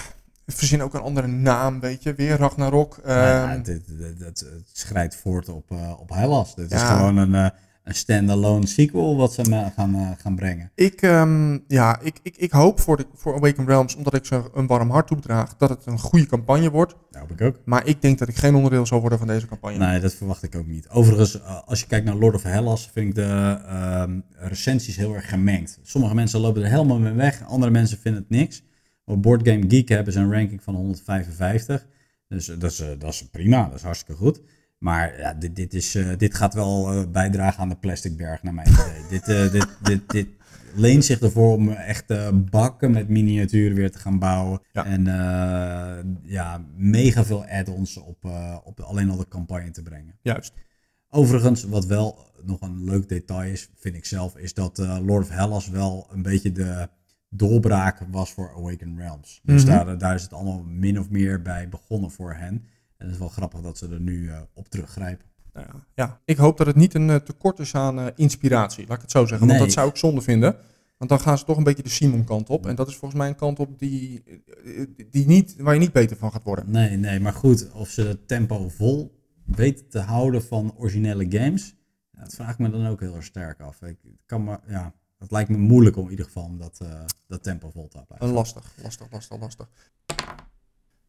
verzin 0.46 0.82
ook 0.82 0.94
een 0.94 1.00
andere 1.00 1.26
naam, 1.26 1.80
weet 1.80 2.02
je. 2.02 2.14
Weer 2.14 2.36
Ragnarok. 2.36 3.00
ja, 3.04 3.52
ehm, 3.52 3.62
dit, 3.62 3.82
dit, 3.98 4.18
dit- 4.18 4.40
het 4.40 4.68
schrijdt 4.72 5.16
voort 5.16 5.48
op, 5.48 5.70
eh 5.70 5.92
op 6.00 6.10
Hellas. 6.10 6.54
Dit 6.54 6.72
is 6.72 6.82
gewoon 6.82 7.16
een, 7.16 7.34
eh, 7.34 7.48
een 7.84 7.94
standalone 7.94 8.66
sequel 8.66 9.16
wat 9.16 9.32
ze 9.32 9.42
me 9.48 9.70
gaan, 9.76 9.94
eh, 9.94 10.10
gaan 10.18 10.36
brengen. 10.36 10.70
ik, 10.74 11.02
ehm, 11.02 11.58
ja, 11.68 12.00
ik, 12.00 12.18
ik, 12.22 12.36
ik 12.36 12.50
hoop 12.52 12.80
voor, 12.80 12.96
de, 12.96 13.06
voor 13.14 13.34
Awaken 13.34 13.66
Realms, 13.66 13.94
omdat 13.96 14.14
ik 14.14 14.24
ze 14.24 14.42
een 14.54 14.66
warm 14.66 14.90
hart 14.90 15.06
toedraag, 15.06 15.56
dat 15.56 15.68
het 15.68 15.86
een 15.86 15.98
goede 15.98 16.26
campagne 16.26 16.70
wordt. 16.70 16.94
Dat 17.10 17.20
hoop 17.20 17.30
ik 17.30 17.40
ook. 17.40 17.56
Maar 17.64 17.86
ik 17.86 18.02
denk 18.02 18.18
dat 18.18 18.28
ik 18.28 18.36
geen 18.36 18.54
onderdeel 18.54 18.86
zal 18.86 19.00
worden 19.00 19.18
van 19.18 19.26
deze 19.28 19.46
campagne. 19.46 19.78
Nee, 19.78 20.00
dat 20.00 20.14
verwacht 20.14 20.42
ik 20.42 20.54
ook 20.56 20.66
niet. 20.66 20.88
Overigens, 20.88 21.40
eh, 21.40 21.60
als 21.64 21.80
je 21.80 21.86
kijkt 21.86 22.06
naar 22.06 22.14
Lord 22.14 22.34
of 22.34 22.42
Hellas, 22.42 22.90
vind 22.92 23.08
ik 23.08 23.14
de 23.14 23.58
ehm, 23.68 24.20
recensies 24.30 24.96
heel 24.96 25.14
erg 25.14 25.28
gemengd. 25.28 25.78
Sommige 25.82 26.14
mensen 26.14 26.40
lopen 26.40 26.62
er 26.62 26.70
helemaal 26.70 26.98
mee 26.98 27.12
weg, 27.12 27.42
andere 27.46 27.70
mensen 27.72 27.98
vinden 27.98 28.20
het 28.20 28.30
niks. 28.30 28.62
Op 29.04 29.22
Board 29.22 29.48
Game 29.48 29.64
Geek 29.68 29.88
hebben 29.88 30.12
ze 30.12 30.18
een 30.18 30.32
ranking 30.32 30.62
van 30.62 30.74
155. 30.74 31.86
Dus 32.28 32.48
eh, 32.48 32.58
dat 32.58 32.70
is, 32.70 32.80
eh, 32.80 32.88
dat 32.98 33.12
is 33.12 33.28
prima, 33.30 33.64
dat 33.64 33.74
is 33.74 33.82
hartstikke 33.82 34.20
goed. 34.20 34.40
Maar 34.78 35.18
ja, 35.18 35.34
dit, 35.34 35.56
dit, 35.56 35.74
is, 35.74 35.94
eh, 35.94 36.08
dit 36.16 36.34
gaat 36.34 36.54
wel 36.54 37.10
bijdragen 37.10 37.60
aan 37.60 37.68
de 37.68 37.76
plastic 37.76 38.16
berg 38.16 38.42
naar 38.42 38.54
mijn 38.54 38.68
idee. 38.68 39.02
dit, 39.20 39.52
dit, 39.52 39.68
dit, 39.82 40.10
dit 40.10 40.28
leent 40.74 41.04
zich 41.04 41.20
ervoor 41.20 41.54
om 41.54 41.70
echt 41.70 42.04
bakken 42.50 42.90
met 42.90 43.08
miniaturen 43.08 43.76
weer 43.76 43.90
te 43.90 43.98
gaan 43.98 44.18
bouwen. 44.18 44.60
Ja. 44.72 44.84
En 44.84 45.04
ja, 46.22 46.64
mega 46.76 47.24
veel 47.24 47.46
add-ons 47.46 47.96
op, 47.96 48.24
op 48.64 48.80
alleen 48.80 49.10
al 49.10 49.16
de 49.16 49.28
campagne 49.28 49.70
te 49.70 49.82
brengen. 49.82 50.18
Juist. 50.22 50.52
Overigens, 51.08 51.64
wat 51.64 51.86
wel 51.86 52.32
nog 52.42 52.60
een 52.60 52.84
leuk 52.84 53.08
detail 53.08 53.50
is, 53.50 53.68
vind 53.76 53.94
ik 53.94 54.04
zelf, 54.04 54.36
is 54.36 54.54
dat 54.54 54.78
Lord 54.78 55.24
of 55.24 55.30
Hellas 55.30 55.68
wel 55.68 56.08
een 56.12 56.22
beetje 56.22 56.52
de 56.52 56.88
doorbraak 57.36 58.00
was 58.10 58.32
voor 58.32 58.52
Awaken 58.56 58.96
Realms. 58.98 59.40
Dus 59.42 59.64
Mhm. 59.64 59.72
daar, 59.72 59.98
daar 59.98 60.14
is 60.14 60.22
het 60.22 60.32
allemaal 60.32 60.62
min 60.62 60.98
of 60.98 61.10
meer 61.10 61.42
bij 61.42 61.68
begonnen 61.68 62.10
voor 62.10 62.32
hen. 62.34 62.64
En 62.96 63.06
het 63.06 63.10
is 63.10 63.18
wel 63.18 63.28
grappig 63.28 63.60
dat 63.60 63.78
ze 63.78 63.88
er 63.88 64.00
nu 64.00 64.28
eh, 64.30 64.40
op 64.54 64.68
teruggrijpen. 64.68 65.26
Nou 65.52 65.66
ja, 65.66 65.86
ja, 65.94 66.20
ik 66.24 66.36
hoop 66.36 66.56
dat 66.56 66.66
het 66.66 66.76
niet 66.76 66.94
een 66.94 67.10
eh, 67.10 67.16
tekort 67.16 67.58
is 67.58 67.74
aan 67.74 67.98
eh, 67.98 68.06
inspiratie, 68.14 68.86
laat 68.86 68.96
ik 68.96 69.02
het 69.02 69.10
zo 69.10 69.26
zeggen. 69.26 69.46
Want 69.46 69.58
dat 69.58 69.72
zou 69.72 69.88
ik 69.88 69.96
zonde 69.96 70.20
vinden. 70.20 70.56
Want 70.98 71.10
dan 71.10 71.20
gaan 71.20 71.38
ze 71.38 71.44
toch 71.44 71.56
een 71.56 71.64
beetje 71.64 71.82
de 71.82 71.88
Simon-kant 71.88 72.50
op. 72.50 72.66
En 72.66 72.74
dat 72.74 72.88
is 72.88 72.96
volgens 72.96 73.20
mij 73.20 73.28
een 73.28 73.36
kant 73.36 73.58
op 73.58 73.78
die, 73.78 74.22
die 75.10 75.26
niet, 75.26 75.56
waar 75.58 75.74
je 75.74 75.80
niet 75.80 75.92
beter 75.92 76.16
van 76.16 76.32
gaat 76.32 76.42
worden. 76.42 76.70
Nee, 76.70 76.96
nee, 76.96 77.20
maar 77.20 77.32
goed, 77.32 77.72
of 77.72 77.88
ze 77.88 78.02
het 78.02 78.28
tempo 78.28 78.68
vol 78.68 79.20
weten 79.46 79.88
te 79.88 79.98
houden 79.98 80.42
van 80.42 80.74
originele 80.76 81.26
games, 81.28 81.76
dat 82.12 82.34
vraag 82.34 82.52
ik 82.52 82.58
me 82.58 82.70
dan 82.70 82.86
ook 82.86 83.00
heel 83.00 83.14
erg 83.14 83.24
sterk 83.24 83.60
af. 83.60 83.82
Ik 83.82 83.96
kan 84.26 84.44
me, 84.44 84.58
ja, 84.66 84.94
het 85.18 85.30
lijkt 85.30 85.50
me 85.50 85.56
moeilijk 85.56 85.96
om 85.96 86.04
in 86.04 86.10
ieder 86.10 86.24
geval 86.24 86.44
om 86.44 86.58
dat, 86.58 86.80
eh, 86.82 87.04
dat 87.26 87.42
tempo 87.42 87.70
vol 87.70 87.88
te 87.88 88.02
blijven. 88.06 88.26
Een 88.26 88.34
lastig, 88.34 88.72
lastig, 88.82 89.06
lastig, 89.10 89.38
lastig. 89.40 89.68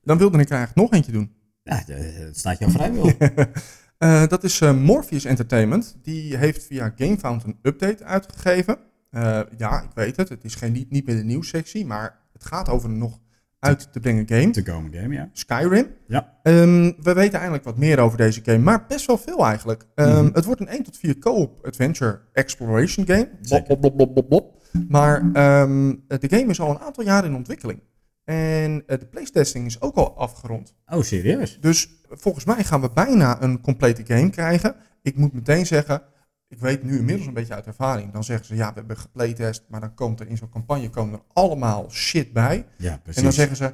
Dan 0.02 0.18
wilde 0.18 0.40
ik 0.40 0.50
er 0.50 0.56
eigenlijk 0.56 0.88
nog 0.88 0.94
eentje 1.00 1.12
doen. 1.12 1.36
Ja, 1.64 1.84
het 1.86 2.38
staat 2.38 2.60
jou 2.60 2.72
vrij 2.72 2.94
wil. 2.94 3.12
Eh, 3.98 4.28
dat 4.28 4.44
is 4.44 4.62
eh, 4.62 4.78
Morpheus 4.78 5.26
Entertainment. 5.26 5.98
Die 6.02 6.38
heeft 6.38 6.66
via 6.66 6.94
GameFound 6.96 7.44
een 7.44 7.60
update 7.62 8.04
uitgegeven. 8.04 8.78
Eh, 9.10 9.42
ja, 9.58 9.82
ik 9.82 9.92
weet 9.94 10.16
het. 10.16 10.30
Het 10.30 10.44
is 10.44 10.56
geen, 10.56 10.72
niet, 10.72 10.90
niet 10.90 11.06
meer 11.06 11.16
de 11.16 11.24
nieuwssectie, 11.24 11.86
maar 11.86 12.20
het 12.34 12.46
gaat 12.46 12.70
over 12.70 12.90
een 12.90 12.98
nog 12.98 13.20
uit 13.66 13.88
te 13.94 14.00
brengen 14.00 14.28
game. 14.28 14.50
Te 14.50 14.64
komen 14.64 14.94
game, 14.94 15.14
ja. 15.14 15.30
Skyrim. 15.32 15.88
Ja. 16.08 16.34
Ehm, 16.44 16.92
we 17.02 17.14
weten 17.14 17.38
eindelijk 17.40 17.64
wat 17.64 17.78
meer 17.78 18.00
over 18.00 18.18
deze 18.18 18.42
game, 18.44 18.58
maar 18.58 18.86
best 18.88 19.06
wel 19.06 19.18
veel 19.18 19.46
eigenlijk. 19.46 19.86
Ehm, 19.96 20.24
Mhm. 20.24 20.34
Het 20.34 20.46
wordt 20.46 20.62
een 20.62 20.74
1 20.74 20.84
tot 20.84 20.98
4 20.98 21.18
co-op 21.20 21.66
adventure 21.66 22.20
exploration 22.34 23.06
game. 23.06 23.30
Blop, 23.42 23.78
blop, 23.82 23.98
blop, 24.14 24.30
blop. 24.30 24.64
Maar 24.90 25.32
ehm, 25.34 25.94
de 26.08 26.28
game 26.30 26.46
is 26.46 26.60
al 26.60 26.70
een 26.70 26.80
aantal 26.80 27.04
jaar 27.04 27.26
in 27.26 27.36
ontwikkeling. 27.36 27.80
En 28.24 28.84
eh, 28.88 29.00
de 29.00 29.06
playtesting 29.06 29.66
is 29.66 29.82
ook 29.82 29.96
al 29.96 30.18
afgerond. 30.18 30.74
Oh, 30.88 31.02
serieus? 31.02 31.58
Dus 31.62 31.90
volgens 32.10 32.46
mij 32.46 32.64
gaan 32.64 32.82
we 32.82 32.90
bijna 32.94 33.42
een 33.42 33.62
complete 33.62 34.02
game 34.06 34.30
krijgen. 34.30 34.76
Ik 35.02 35.18
moet 35.18 35.34
meteen 35.34 35.66
zeggen, 35.66 36.02
ik 36.48 36.60
weet 36.60 36.84
nu 36.84 36.98
inmiddels 36.98 37.28
een 37.28 37.34
beetje 37.34 37.54
uit 37.54 37.66
ervaring. 37.66 38.12
Dan 38.12 38.24
zeggen 38.24 38.46
ze, 38.46 38.56
ja, 38.56 38.68
we 38.68 38.74
hebben 38.80 38.98
geplaytest, 38.98 39.64
maar 39.68 39.80
dan 39.80 39.94
komt 39.94 40.20
er 40.20 40.28
in 40.28 40.38
zo'n 40.38 40.50
campagne 40.50 40.90
komen 40.90 41.14
er 41.14 41.26
allemaal 41.34 41.92
shit 41.92 42.34
bij. 42.34 42.66
Ja, 42.78 42.98
precies. 42.98 43.18
En 43.18 43.24
dan 43.24 43.34
zeggen 43.34 43.58
ze, 43.58 43.74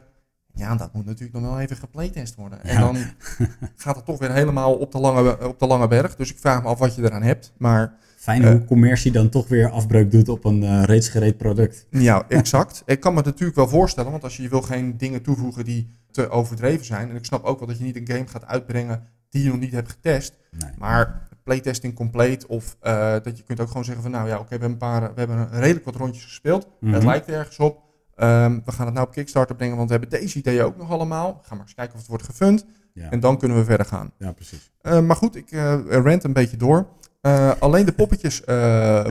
ja, 0.53 0.75
dat 0.75 0.93
moet 0.93 1.05
natuurlijk 1.05 1.33
nog 1.33 1.51
wel 1.51 1.59
even 1.59 1.77
geplaytest 1.77 2.35
worden. 2.35 2.63
En 2.63 2.79
dan 2.79 2.97
gaat 3.75 3.95
het 3.95 4.05
toch 4.05 4.19
weer 4.19 4.31
helemaal 4.31 4.73
op 4.73 4.91
de, 4.91 4.99
lange, 4.99 5.47
op 5.47 5.59
de 5.59 5.67
lange 5.67 5.87
berg. 5.87 6.15
Dus 6.15 6.31
ik 6.31 6.39
vraag 6.39 6.61
me 6.61 6.67
af 6.67 6.79
wat 6.79 6.95
je 6.95 7.03
eraan 7.03 7.23
hebt. 7.23 7.53
Maar 7.57 7.97
Fijn 8.15 8.43
eh, 8.43 8.49
hoe 8.51 8.65
commercie 8.65 9.11
dan 9.11 9.29
toch 9.29 9.47
weer 9.47 9.69
afbreuk 9.69 10.11
doet 10.11 10.29
op 10.29 10.45
een 10.45 10.63
eh, 10.63 10.83
reeds 10.83 11.09
gereed 11.09 11.37
product. 11.37 11.87
ja, 11.89 12.25
exact. 12.29 12.83
ik 12.85 12.99
kan 12.99 13.11
me 13.11 13.17
het 13.17 13.27
natuurlijk 13.27 13.55
wel 13.55 13.67
voorstellen, 13.67 14.11
want 14.11 14.23
als 14.23 14.37
je, 14.37 14.43
je 14.43 14.49
wil 14.49 14.61
geen 14.61 14.97
dingen 14.97 15.21
toevoegen 15.21 15.65
die 15.65 15.89
te 16.11 16.29
overdreven 16.29 16.85
zijn. 16.85 17.09
En 17.09 17.15
ik 17.15 17.25
snap 17.25 17.43
ook 17.43 17.59
wel 17.59 17.67
dat 17.67 17.77
je 17.77 17.83
niet 17.83 17.95
een 17.95 18.07
game 18.07 18.27
gaat 18.27 18.45
uitbrengen 18.45 19.07
die 19.29 19.43
je 19.43 19.49
nog 19.49 19.59
niet 19.59 19.71
hebt 19.71 19.89
getest. 19.89 20.37
Nee. 20.51 20.71
Maar 20.77 21.27
playtesting 21.51 21.95
compleet 21.95 22.45
of 22.45 22.77
eh, 22.79 23.15
dat 23.23 23.37
je 23.37 23.43
kunt 23.43 23.59
ook 23.59 23.67
gewoon 23.67 23.83
zeggen 23.83 24.03
van 24.03 24.11
nou 24.11 24.27
ja, 24.27 24.35
oké, 24.35 24.43
we 24.43 24.49
hebben 24.49 24.69
een 24.69 24.77
paar, 24.77 25.01
we 25.01 25.19
hebben 25.19 25.37
een 25.37 25.59
redelijk 25.59 25.85
wat 25.85 25.95
rondjes 25.95 26.23
gespeeld. 26.23 26.67
Mhm. 26.79 26.93
Het 26.93 27.03
lijkt 27.03 27.27
ergens 27.27 27.59
op. 27.59 27.79
Ehm, 28.15 28.59
we 28.65 28.71
gaan 28.71 28.85
het 28.85 28.93
nou 28.95 29.07
op 29.07 29.13
Kickstarter 29.13 29.55
brengen, 29.55 29.77
want 29.77 29.89
we 29.89 29.97
hebben 29.97 30.19
deze 30.19 30.37
ideeën 30.37 30.63
ook 30.63 30.77
nog 30.77 30.89
allemaal. 30.91 31.39
Ga 31.43 31.55
maar 31.55 31.63
eens 31.63 31.73
kijken 31.73 31.93
of 31.93 31.99
het 31.99 32.09
wordt 32.09 32.23
gefund. 32.23 32.65
Ja, 32.93 33.09
En 33.09 33.19
dan 33.19 33.37
kunnen 33.37 33.57
we 33.57 33.63
verder 33.63 33.85
gaan. 33.85 34.11
ja, 34.17 34.31
precies. 34.31 34.71
Eh, 34.81 35.01
maar 35.01 35.15
goed, 35.15 35.35
ik 35.35 35.51
rant 35.89 36.23
een 36.23 36.33
beetje 36.33 36.57
door. 36.57 36.87
Eh, 37.21 37.51
alleen 37.59 37.85
de 37.85 37.91
poppetjes 37.91 38.39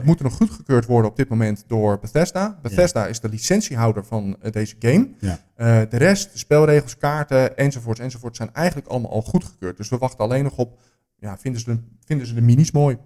moeten 0.03 0.25
nog 0.25 0.33
goedgekeurd 0.33 0.85
worden 0.85 1.11
op 1.11 1.17
dit 1.17 1.29
moment 1.29 1.63
door 1.67 1.99
Bethesda. 1.99 2.59
Bethesda 2.61 3.07
is 3.07 3.19
de 3.19 3.29
licentiehouder 3.29 4.05
van 4.05 4.37
deze 4.51 4.75
game. 4.79 5.09
Ja. 5.19 5.39
De 5.85 5.97
rest, 5.97 6.31
de 6.31 6.37
spelregels, 6.37 6.97
kaarten 6.97 7.57
enzovoorts 7.57 7.99
enzovoorts 7.99 8.37
zijn 8.37 8.53
eigenlijk 8.53 8.87
allemaal 8.87 9.11
al 9.11 9.21
goedgekeurd. 9.21 9.77
Dus 9.77 9.89
we 9.89 9.97
wachten 9.97 10.19
alleen 10.19 10.43
nog 10.43 10.57
op, 10.57 10.79
ja, 11.21 11.37
vinden 11.37 11.61
ze 11.61 11.73
de, 11.73 11.79
vinden 12.05 12.27
ze 12.27 12.33
de 12.33 12.41
minis 12.41 12.71
mooi? 12.71 12.97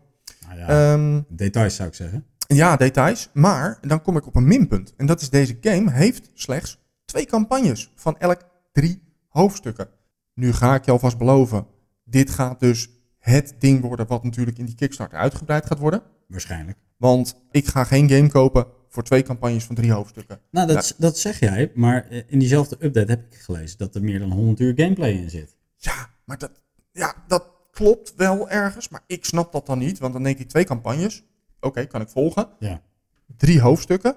Nou 0.48 0.60
ja, 0.60 0.68
Ehm, 0.68 1.22
details 1.30 1.76
zou 1.76 1.88
ik 1.90 1.96
zeggen. 1.96 2.26
ja, 2.48 2.76
details. 2.76 3.30
Maar 3.34 3.78
dan 3.82 4.02
kom 4.02 4.18
ik 4.18 4.28
op 4.28 4.36
een 4.36 4.48
minpunt. 4.48 4.94
En 4.98 5.06
dat 5.06 5.22
is 5.22 5.30
deze 5.30 5.58
game 5.62 5.92
heeft 5.92 6.30
slechts 6.34 6.80
twee 7.06 7.26
campagnes 7.26 7.92
van 7.96 8.18
elk 8.18 8.42
drie 8.72 9.02
hoofdstukken. 9.28 9.88
Nu 10.34 10.54
ga 10.54 10.76
ik 10.76 10.86
je 10.86 10.92
alvast 10.92 11.18
beloven, 11.18 11.68
dit 12.04 12.30
gaat 12.30 12.60
dus 12.60 12.90
het 13.20 13.56
ding 13.60 13.82
worden 13.82 14.08
wat 14.08 14.24
natuurlijk 14.24 14.58
in 14.58 14.66
die 14.66 14.76
Kickstarter 14.76 15.18
uitgebreid 15.18 15.66
gaat 15.66 15.80
worden. 15.80 16.02
Waarschijnlijk. 16.28 16.78
Want 16.98 17.36
ik 17.52 17.66
ga 17.68 17.84
geen 17.84 18.10
game 18.10 18.28
kopen 18.30 18.66
voor 18.90 19.04
twee 19.04 19.24
campagnes 19.24 19.64
van 19.64 19.76
drie 19.76 19.92
hoofdstukken. 19.92 20.40
Nou, 20.52 20.68
dat, 20.68 20.96
dat 20.98 21.18
zeg 21.18 21.40
jij, 21.40 21.72
maar 21.74 22.08
eh, 22.10 22.22
in 22.28 22.40
diezelfde 22.40 22.76
update 22.80 23.12
heb 23.12 23.26
ik 23.34 23.40
gelezen 23.40 23.78
dat 23.78 23.96
er 23.96 24.04
meer 24.04 24.20
dan 24.20 24.32
100 24.32 24.60
uur 24.60 24.74
gameplay 24.76 25.12
in 25.12 25.30
zit. 25.30 25.56
Ja, 25.78 26.10
maar 26.26 26.38
dat, 26.38 26.52
ja, 26.92 27.24
dat 27.28 27.55
klopt 27.76 28.14
wel 28.16 28.50
ergens, 28.50 28.90
maar 28.90 29.04
ik 29.08 29.26
snap 29.26 29.52
dat 29.52 29.66
dan 29.66 29.78
niet. 29.80 30.00
Want 30.00 30.14
dan 30.14 30.24
denk 30.24 30.38
ik 30.38 30.50
twee 30.50 30.64
campagnes, 30.66 31.24
oké, 31.60 31.86
kan 31.86 32.02
ik 32.02 32.10
volgen. 32.10 32.48
Ja. 32.60 32.82
Drie 33.38 33.62
hoofdstukken, 33.62 34.16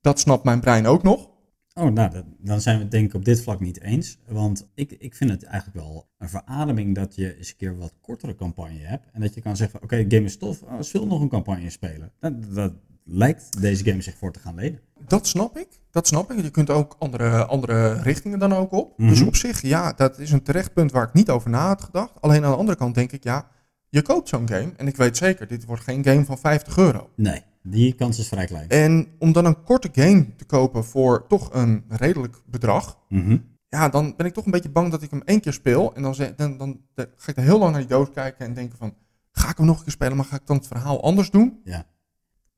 dat 0.00 0.18
snapt 0.20 0.44
mijn 0.44 0.60
brein 0.60 0.86
ook 0.86 1.02
nog. 1.02 1.30
Oh, 1.74 1.90
nou, 1.92 2.10
dat- 2.10 2.24
dan 2.38 2.60
zijn 2.60 2.76
we 2.76 2.82
het 2.82 2.90
denk 2.90 3.06
ik 3.08 3.14
op 3.14 3.24
dit 3.24 3.42
vlak 3.42 3.60
niet 3.60 3.80
eens. 3.80 4.18
Want 4.28 4.68
ik, 4.74 4.92
ik 4.92 5.14
vind 5.14 5.30
het 5.30 5.42
eigenlijk 5.42 5.76
wel 5.86 6.08
een 6.18 6.28
verademing 6.28 6.94
dat 6.94 7.14
je 7.14 7.36
eens 7.38 7.48
een 7.50 7.56
keer 7.56 7.78
wat 7.78 7.94
kortere 8.00 8.34
campagne 8.34 8.78
hebt. 8.78 9.06
En 9.12 9.20
dat 9.20 9.34
je 9.34 9.40
kan 9.40 9.56
zeggen, 9.56 9.82
oké, 9.82 9.96
game 10.08 10.24
is 10.24 10.36
tof, 10.38 10.62
oh, 10.62 10.80
zullen 10.80 11.08
nog 11.08 11.20
een 11.20 11.28
campagne 11.28 11.70
spelen? 11.70 12.12
Dat, 12.20 12.54
dat 12.54 12.72
lijkt 13.06 13.60
deze 13.60 13.84
game 13.84 14.02
zich 14.02 14.16
voor 14.16 14.32
te 14.32 14.38
gaan 14.38 14.54
lenen. 14.54 14.80
Dat 15.06 15.26
snap 15.26 15.58
ik. 15.58 15.68
Dat 15.90 16.06
snap 16.06 16.32
ik. 16.32 16.42
Je 16.42 16.50
kunt 16.50 16.70
ook 16.70 16.96
andere, 16.98 17.44
andere 17.44 17.92
richtingen 18.02 18.38
dan 18.38 18.52
ook 18.52 18.72
op. 18.72 18.98
Mhm. 18.98 19.08
Dus 19.08 19.20
op 19.20 19.36
zich, 19.36 19.62
ja, 19.62 19.92
dat 19.92 20.18
is 20.18 20.32
een 20.32 20.42
terecht 20.42 20.72
punt 20.72 20.92
waar 20.92 21.06
ik 21.06 21.12
niet 21.12 21.30
over 21.30 21.50
na 21.50 21.66
had 21.66 21.82
gedacht. 21.82 22.12
Alleen 22.20 22.44
aan 22.44 22.50
de 22.50 22.56
andere 22.56 22.78
kant 22.78 22.94
denk 22.94 23.12
ik, 23.12 23.24
ja, 23.24 23.48
je 23.88 24.02
koopt 24.02 24.28
zo'n 24.28 24.48
game. 24.48 24.72
En 24.76 24.86
ik 24.86 24.96
weet 24.96 25.16
zeker, 25.16 25.46
dit 25.46 25.64
wordt 25.64 25.82
geen 25.82 26.04
game 26.04 26.24
van 26.24 26.38
50 26.38 26.76
euro. 26.76 27.10
Nee, 27.14 27.42
die 27.62 27.94
kans 27.94 28.18
is 28.18 28.28
vrij 28.28 28.46
klein. 28.46 28.68
En 28.68 29.08
om 29.18 29.32
dan 29.32 29.44
een 29.44 29.62
korte 29.62 29.88
game 29.92 30.36
te 30.36 30.44
kopen 30.44 30.84
voor 30.84 31.26
toch 31.28 31.48
een 31.52 31.84
redelijk 31.88 32.42
bedrag. 32.46 32.98
Mhm. 33.08 33.38
Ja, 33.68 33.88
dan 33.88 34.14
ben 34.16 34.26
ik 34.26 34.32
toch 34.32 34.44
een 34.44 34.50
beetje 34.50 34.70
bang 34.70 34.90
dat 34.90 35.02
ik 35.02 35.10
hem 35.10 35.22
één 35.24 35.40
keer 35.40 35.52
speel. 35.52 35.94
En 35.94 36.02
dan, 36.02 36.14
dan, 36.36 36.56
dan, 36.56 36.80
dan 36.94 37.06
ga 37.16 37.30
ik 37.30 37.36
er 37.36 37.42
heel 37.42 37.58
lang 37.58 37.70
naar 37.70 37.80
die 37.80 37.90
doos 37.90 38.10
kijken 38.10 38.46
en 38.46 38.54
denken 38.54 38.78
van... 38.78 38.94
Ga 39.32 39.50
ik 39.50 39.56
hem 39.56 39.66
nog 39.66 39.76
een 39.76 39.82
keer 39.82 39.92
spelen, 39.92 40.16
maar 40.16 40.24
ga 40.24 40.36
ik 40.36 40.46
dan 40.46 40.56
het 40.56 40.66
verhaal 40.66 41.02
anders 41.02 41.30
doen? 41.30 41.60
Ja. 41.64 41.86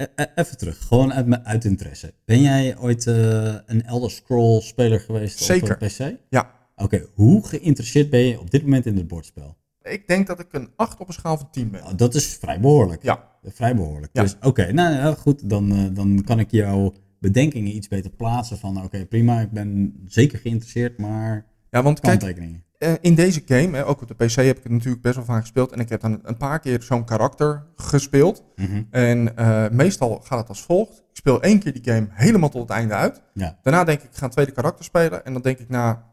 E- 0.01 0.07
e- 0.17 0.27
even 0.35 0.57
terug, 0.59 0.87
gewoon 0.87 1.13
uit, 1.13 1.27
mijn- 1.27 1.45
uit 1.45 1.65
interesse. 1.65 2.15
Ben 2.25 2.41
jij 2.41 2.79
ooit 2.79 3.07
eh, 3.07 3.55
een 3.67 3.83
Elder 3.85 4.11
Scroll 4.11 4.61
speler 4.61 5.01
geweest 5.01 5.39
Zeker. 5.39 5.75
op 5.75 5.81
eh, 5.81 5.89
PC? 5.89 6.17
Ja. 6.29 6.51
Oké, 6.77 7.07
hoe 7.15 7.47
geïnteresseerd 7.47 8.11
ben 8.11 8.21
je 8.21 8.41
op 8.41 8.51
dit 8.51 8.63
moment 8.63 8.87
in 8.87 8.97
het 8.97 9.09
bordspel? 9.09 9.57
Ik 9.83 10.07
denk 10.07 10.27
dat 10.27 10.41
ik 10.41 10.47
een 10.53 10.69
8 10.77 11.01
op 11.01 11.09
een 11.09 11.15
schaal 11.15 11.39
van 11.39 11.51
10 11.51 11.71
ben. 11.71 11.81
Nou, 11.83 11.95
dat 11.95 12.15
is 12.15 12.27
vrij 12.37 12.61
behoorlijk. 12.61 13.03
Ja. 13.03 13.29
Vrij 13.43 13.75
behoorlijk. 13.77 14.11
Ja. 14.13 14.23
Dus 14.23 14.37
oké, 14.41 14.73
nou 14.73 14.95
ja, 14.95 15.15
goed, 15.15 15.51
dan, 15.51 15.73
eh, 15.73 15.85
dan 15.93 16.23
kan 16.25 16.39
ik 16.39 16.51
jouw 16.51 16.93
bedenkingen 17.21 17.75
iets 17.77 17.89
beter 17.89 18.11
plaatsen 18.11 18.59
van 18.59 18.85
oké, 18.85 19.07
prima, 19.07 19.41
ik 19.41 19.51
ben 19.51 19.95
zeker 20.07 20.39
geïnteresseerd, 20.39 20.99
maar 20.99 21.47
Ja, 21.71 21.83
want 21.83 22.01
kijk. 22.01 22.39
Eh, 22.79 22.93
in 23.01 23.15
deze 23.15 23.43
game, 23.47 23.85
ook 23.85 24.03
op 24.03 24.09
de 24.09 24.15
PC 24.15 24.35
heb 24.35 24.57
ik 24.57 24.63
het 24.63 24.73
natuurlijk 24.73 25.03
best 25.03 25.17
wel 25.17 25.25
vaak 25.25 25.41
gespeeld. 25.41 25.73
En 25.73 25.81
ik 25.81 25.89
heb 25.89 26.01
dan 26.01 26.21
een 26.23 26.37
paar 26.37 26.61
keer 26.61 26.83
zo'n 26.83 27.05
karakter 27.05 27.67
gespeeld. 27.77 28.45
Mhm. 28.57 28.83
En 28.91 29.37
eh, 29.37 29.69
meestal 29.71 30.21
gaat 30.25 30.39
het 30.39 30.49
als 30.49 30.63
volgt. 30.63 30.99
Ik 30.99 31.17
speel 31.17 31.43
één 31.43 31.59
keer 31.59 31.73
die 31.73 31.93
game 31.93 32.07
helemaal 32.11 32.49
tot 32.49 32.61
het 32.61 32.71
einde 32.71 32.95
uit. 32.95 33.23
Ja. 33.33 33.59
Daarna 33.63 33.85
denk 33.85 34.01
ik, 34.01 34.11
ik 34.11 34.17
ga 34.17 34.25
een 34.25 34.31
tweede 34.31 34.53
karakter 34.53 34.85
spelen. 34.85 35.25
En 35.25 35.33
dan 35.33 35.43
denk 35.43 35.59
ik 35.59 35.69
na, 35.69 36.07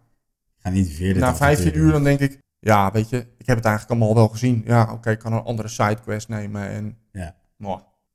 Ga 0.58 0.70
niet 0.70 0.98
dit 0.98 1.16
na 1.16 1.28
avontuur 1.28 1.48
15 1.48 1.74
doen. 1.74 1.82
uur, 1.82 1.92
dan 1.92 2.04
denk 2.04 2.20
ik... 2.20 2.44
Ja, 2.60 2.92
weet 2.92 3.10
je, 3.10 3.18
ik 3.18 3.46
heb 3.46 3.56
het 3.56 3.66
eigenlijk 3.66 3.90
allemaal 3.90 4.16
wel 4.16 4.28
gezien. 4.28 4.62
Ja, 4.66 4.92
oké, 4.92 5.12
ik 5.12 5.20
kan 5.20 5.34
een 5.34 5.44
andere 5.44 5.68
sidequest 5.68 6.30
nemen. 6.30 6.70
En, 6.70 6.98
Ja. 7.12 7.36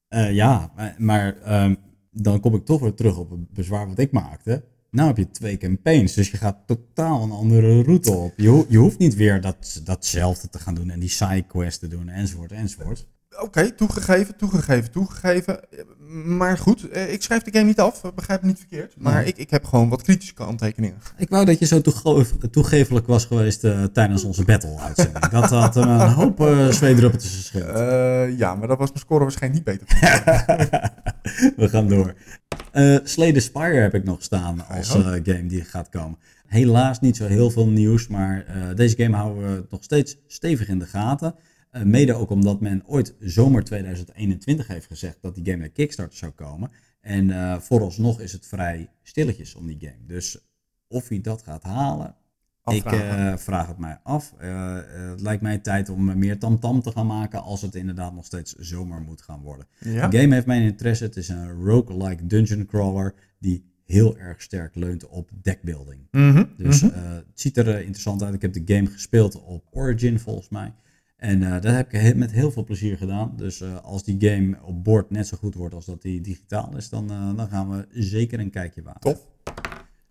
Eh, 0.09 0.33
ja, 0.33 0.71
maar, 0.77 0.95
maar 0.99 1.37
ehm, 1.37 1.75
dan 2.11 2.41
kom 2.41 2.55
ik 2.55 2.65
toch 2.65 2.81
weer 2.81 2.95
terug 2.95 3.17
op 3.17 3.31
het 3.31 3.51
bezwaar 3.51 3.89
wat 3.89 3.99
ik 3.99 4.13
maakte. 4.13 4.65
Nou 4.91 5.09
heb 5.09 5.17
je 5.17 5.31
twee 5.31 5.57
campaigns, 5.57 6.15
dus 6.15 6.31
je 6.31 6.37
gaat 6.37 6.67
totaal 6.67 7.23
een 7.23 7.31
andere 7.31 7.83
route 7.83 8.13
op. 8.13 8.33
Je, 8.37 8.65
je 8.69 8.79
hoeft 8.79 8.99
niet 8.99 9.15
weer 9.15 9.41
dat, 9.41 9.81
datzelfde 9.85 10.49
te 10.49 10.59
gaan 10.59 10.75
doen 10.75 10.91
en 10.91 11.01
die 11.01 11.09
sidequests 11.09 11.79
te 11.79 11.89
doen 11.89 12.09
enzovoort 12.09 12.53
enzovoort. 12.53 13.07
Oké, 13.39 13.71
toegegeven, 13.71 14.37
toegegeven, 14.37 14.91
toegegeven. 14.91 15.71
Eh, 15.71 15.79
Maar 16.25 16.59
goed, 16.59 16.89
eh, 16.89 17.13
ik 17.13 17.23
schrijf 17.23 17.43
de 17.43 17.51
game 17.53 17.65
niet 17.65 17.81
af. 17.81 18.03
Begrijp 18.15 18.41
me 18.43 18.47
niet 18.49 18.59
verkeerd. 18.59 18.95
Maar 18.99 19.15
Nee. 19.15 19.25
ik, 19.25 19.37
ik 19.37 19.51
heb 19.51 19.65
gewoon 19.65 19.89
wat 19.89 20.03
kritische 20.03 20.35
kanttekeningen. 20.35 20.97
Ik 21.17 21.29
wou 21.29 21.45
dat 21.45 21.59
je 21.59 21.67
zo 21.67 21.81
toege- 21.81 22.49
toegevelijk 22.51 23.07
was 23.07 23.25
geweest 23.25 23.65
eh, 23.65 23.85
tijdens 23.85 24.25
onze 24.25 24.45
battle-uitzending. 24.45 25.27
Dat 25.29 25.51
had 25.51 25.77
een 25.77 26.01
hoop 26.01 26.41
uh, 26.41 26.69
zweedruppeltjes 26.69 27.35
gescheeld. 27.37 27.77
Eh, 27.77 28.39
ja, 28.39 28.55
maar 28.55 28.69
dat 28.69 28.79
was 28.79 28.89
mijn 28.89 29.01
score 29.01 29.23
waarschijnlijk 29.23 29.67
niet 29.67 29.79
beter. 29.79 29.99
We 31.57 31.69
gaan 31.69 31.89
door. 31.89 32.15
Eh 32.73 32.97
Slay 33.05 33.33
the 33.33 33.41
Spire 33.41 33.81
heb 33.81 33.95
ik 33.95 34.05
nog 34.05 34.23
staan 34.23 34.67
als 34.69 34.95
eh, 34.95 35.05
game 35.05 35.47
die 35.47 35.65
gaat 35.65 35.89
komen. 35.89 36.19
Helaas 36.47 37.01
niet 37.01 37.17
zo 37.17 37.27
heel 37.27 37.51
veel 37.51 37.69
nieuws, 37.69 38.09
maar 38.09 38.45
eh, 38.47 38.63
deze 38.75 38.97
game 38.97 39.17
houden 39.17 39.55
we 39.55 39.67
nog 39.71 39.83
steeds 39.85 40.17
stevig 40.27 40.69
in 40.69 40.79
de 40.79 40.87
gaten. 40.87 41.35
Eh, 41.71 41.83
mede 41.83 42.15
ook 42.15 42.31
omdat 42.31 42.61
men 42.61 42.83
ooit 42.87 43.15
zomer 43.21 43.65
2021 43.65 44.67
heeft 44.67 44.87
gezegd 44.87 45.19
dat 45.21 45.35
die 45.35 45.45
game 45.45 45.57
naar 45.57 45.69
Kickstarter 45.69 46.19
zou 46.19 46.33
komen. 46.33 46.71
En 47.01 47.31
eh, 47.31 47.59
vooralsnog 47.59 48.21
is 48.21 48.33
het 48.33 48.47
vrij 48.47 48.91
stilletjes 49.03 49.55
om 49.55 49.67
die 49.67 49.77
game. 49.81 50.07
Dus 50.07 50.39
of 50.89 51.09
hij 51.09 51.21
dat 51.21 51.43
gaat 51.43 51.63
halen, 51.63 52.15
ik 52.65 52.85
eh, 52.85 53.37
vraag 53.37 53.67
het 53.67 53.79
mij 53.79 54.01
af. 54.03 54.35
Het 54.39 55.21
lijkt 55.21 55.43
mij 55.43 55.59
tijd 55.59 55.89
om 55.89 56.19
meer 56.19 56.39
tamtam 56.39 56.83
te 56.83 56.91
gaan 56.91 57.07
maken 57.07 57.43
als 57.43 57.63
het 57.63 57.75
inderdaad 57.75 58.15
nog 58.15 58.25
steeds 58.25 58.55
zomer 58.55 59.01
moet 59.01 59.23
gaan 59.23 59.41
worden. 59.41 59.67
ja? 59.79 60.09
De 60.09 60.19
game 60.19 60.35
heeft 60.35 60.47
mijn 60.47 60.63
interesse. 60.63 61.05
Het 61.05 61.17
is 61.17 61.29
een 61.29 61.53
roguelike 61.53 62.27
dungeon 62.27 62.67
crawler 62.67 63.15
die 63.39 63.65
heel 63.85 64.19
erg 64.19 64.43
sterk 64.43 64.75
leunt 64.75 65.09
op 65.09 65.31
deckbuilding. 65.43 66.01
Mhm, 66.11 66.45
Dus 66.57 66.83
mhm. 66.83 66.95
het 66.95 67.25
ziet 67.35 67.57
er 67.57 67.79
interessant 67.79 68.23
uit. 68.23 68.35
Ik 68.35 68.43
heb 68.43 68.53
de 68.53 68.75
game 68.75 68.87
gespeeld 68.87 69.43
op 69.43 69.67
Origin 69.71 70.19
volgens 70.19 70.49
mij. 70.49 70.73
En 71.21 71.43
eh, 71.43 71.53
dat 71.53 71.75
heb 71.75 71.93
ik 71.93 72.17
met 72.17 72.33
heel 72.33 72.51
veel 72.51 72.65
plezier 72.65 72.97
gedaan. 72.97 73.33
Dus 73.37 73.61
eh, 73.61 73.77
als 73.83 74.05
die 74.05 74.29
game 74.29 74.57
op 74.63 74.85
bord 74.85 75.11
net 75.11 75.27
zo 75.27 75.37
goed 75.37 75.55
wordt 75.55 75.75
als 75.75 75.85
dat 75.85 76.03
die 76.03 76.21
digitaal 76.21 76.77
is, 76.77 76.89
dan, 76.89 77.11
eh, 77.11 77.37
dan 77.37 77.49
gaan 77.49 77.71
we 77.71 77.87
zeker 77.91 78.41
een 78.41 78.51
kijkje 78.51 78.83
wagen. 78.83 79.01
Tof. 79.01 79.27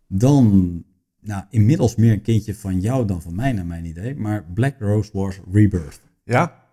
Dan, 0.08 0.84
nou, 1.22 1.44
inmiddels 1.50 1.96
meer 1.96 2.12
een 2.12 2.22
kindje 2.22 2.56
van 2.56 2.80
jou 2.80 3.06
dan 3.08 3.22
van 3.22 3.36
mij 3.36 3.52
naar 3.52 3.66
mijn 3.66 3.86
idee. 3.86 4.16
Maar 4.16 4.44
Black 4.54 4.76
Rose 4.80 5.10
Wars 5.14 5.40
Rebirth. 5.52 6.02
Ja, 6.24 6.64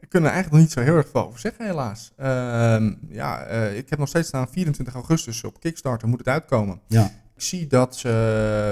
ik 0.00 0.08
kan 0.08 0.20
er 0.20 0.30
eigenlijk 0.30 0.52
nog 0.52 0.62
niet 0.62 0.72
zo 0.72 0.80
heel 0.80 0.96
erg 0.96 1.08
veel 1.08 1.26
over 1.26 1.40
zeggen, 1.40 1.66
helaas. 1.66 2.12
Ehm, 2.16 2.94
ja, 3.08 3.46
ik 3.68 3.90
heb 3.90 3.98
nog 3.98 4.08
steeds 4.08 4.28
staan 4.28 4.48
24 4.48 4.94
augustus 4.94 5.44
op 5.44 5.60
Kickstarter 5.60 6.08
moet 6.08 6.18
het 6.18 6.28
uitkomen. 6.28 6.80
Ja, 6.88 7.04
Ik 7.34 7.42
zie 7.42 7.66
dat 7.66 7.96
ze 7.96 8.08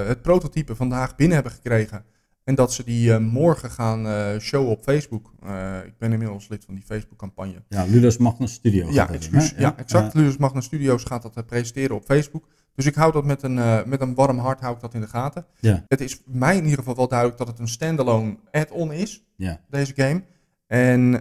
het 0.07 0.21
prototype 0.21 0.75
vandaag 0.75 1.15
binnen 1.15 1.35
hebben 1.35 1.53
gekregen. 1.53 2.05
En 2.43 2.55
dat 2.55 2.73
ze 2.73 2.83
die 2.83 3.13
eh, 3.13 3.19
morgen 3.19 3.69
gaan 3.69 4.07
eh, 4.07 4.39
showen 4.39 4.69
op 4.69 4.83
Facebook. 4.83 5.33
Eh, 5.43 5.77
ik 5.85 5.97
ben 5.97 6.11
inmiddels 6.11 6.47
lid 6.47 6.65
van 6.65 6.73
die 6.73 6.83
Facebook-campagne. 6.83 7.63
ja 7.69 7.83
Ludus 7.83 8.17
Magnus 8.17 8.53
Studio. 8.53 8.91
Ja, 8.91 9.05
doen? 9.05 9.41
Ja, 9.57 9.77
exact. 9.77 10.13
Ludus 10.13 10.37
Magnus 10.37 10.65
Studios 10.65 11.03
gaat 11.03 11.33
dat 11.33 11.45
presenteren 11.45 11.95
op 11.95 12.03
Facebook. 12.05 12.47
Dus 12.75 12.85
ik 12.85 12.95
hou 12.95 13.11
dat 13.11 13.25
met 13.25 13.43
een, 13.43 13.89
met 13.89 14.01
een 14.01 14.15
warm 14.15 14.37
hart 14.37 14.59
hou 14.59 14.75
ik 14.75 14.81
dat 14.81 14.93
in 14.93 15.01
de 15.01 15.07
gaten. 15.07 15.45
ja, 15.59 15.85
Het 15.87 16.01
is 16.01 16.21
mij 16.25 16.55
in 16.55 16.63
ieder 16.63 16.77
geval 16.77 16.95
wel 16.95 17.07
duidelijk 17.07 17.37
dat 17.37 17.47
het 17.47 17.59
een 17.59 17.67
standalone 17.67 18.37
add-on 18.51 18.91
is, 18.91 19.23
ja. 19.35 19.59
deze 19.69 19.93
game. 19.95 20.23
En 20.67 21.11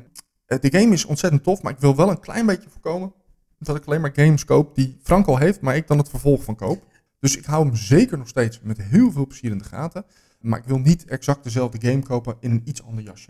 de 0.46 0.78
game 0.78 0.92
is 0.92 1.04
ontzettend 1.04 1.42
tof, 1.42 1.62
maar 1.62 1.72
ik 1.72 1.78
wil 1.78 1.96
wel 1.96 2.10
een 2.10 2.20
klein 2.20 2.46
beetje 2.46 2.70
voorkomen 2.70 3.12
dat 3.58 3.76
ik 3.76 3.84
alleen 3.84 4.00
maar 4.00 4.12
games 4.14 4.44
koop 4.44 4.74
die 4.74 4.98
Frank 5.02 5.26
al 5.26 5.38
heeft, 5.38 5.60
maar 5.60 5.76
ik 5.76 5.86
dan 5.86 5.98
het 5.98 6.08
vervolg 6.08 6.44
van 6.44 6.56
koop. 6.56 6.84
Dus 7.18 7.36
ik 7.36 7.44
hou 7.44 7.66
hem 7.66 7.76
zeker 7.76 8.18
nog 8.18 8.28
steeds 8.28 8.60
met 8.62 8.82
heel 8.82 9.12
veel 9.12 9.26
plezier 9.26 9.50
in 9.50 9.58
de 9.58 9.64
gaten. 9.64 10.04
Maar 10.42 10.58
ik 10.58 10.64
wil 10.64 10.78
niet 10.78 11.04
exact 11.04 11.44
dezelfde 11.44 11.88
game 11.88 12.02
kopen 12.02 12.36
in 12.40 12.50
een 12.50 12.62
iets 12.64 12.82
ander 12.82 13.04
jasje. 13.04 13.28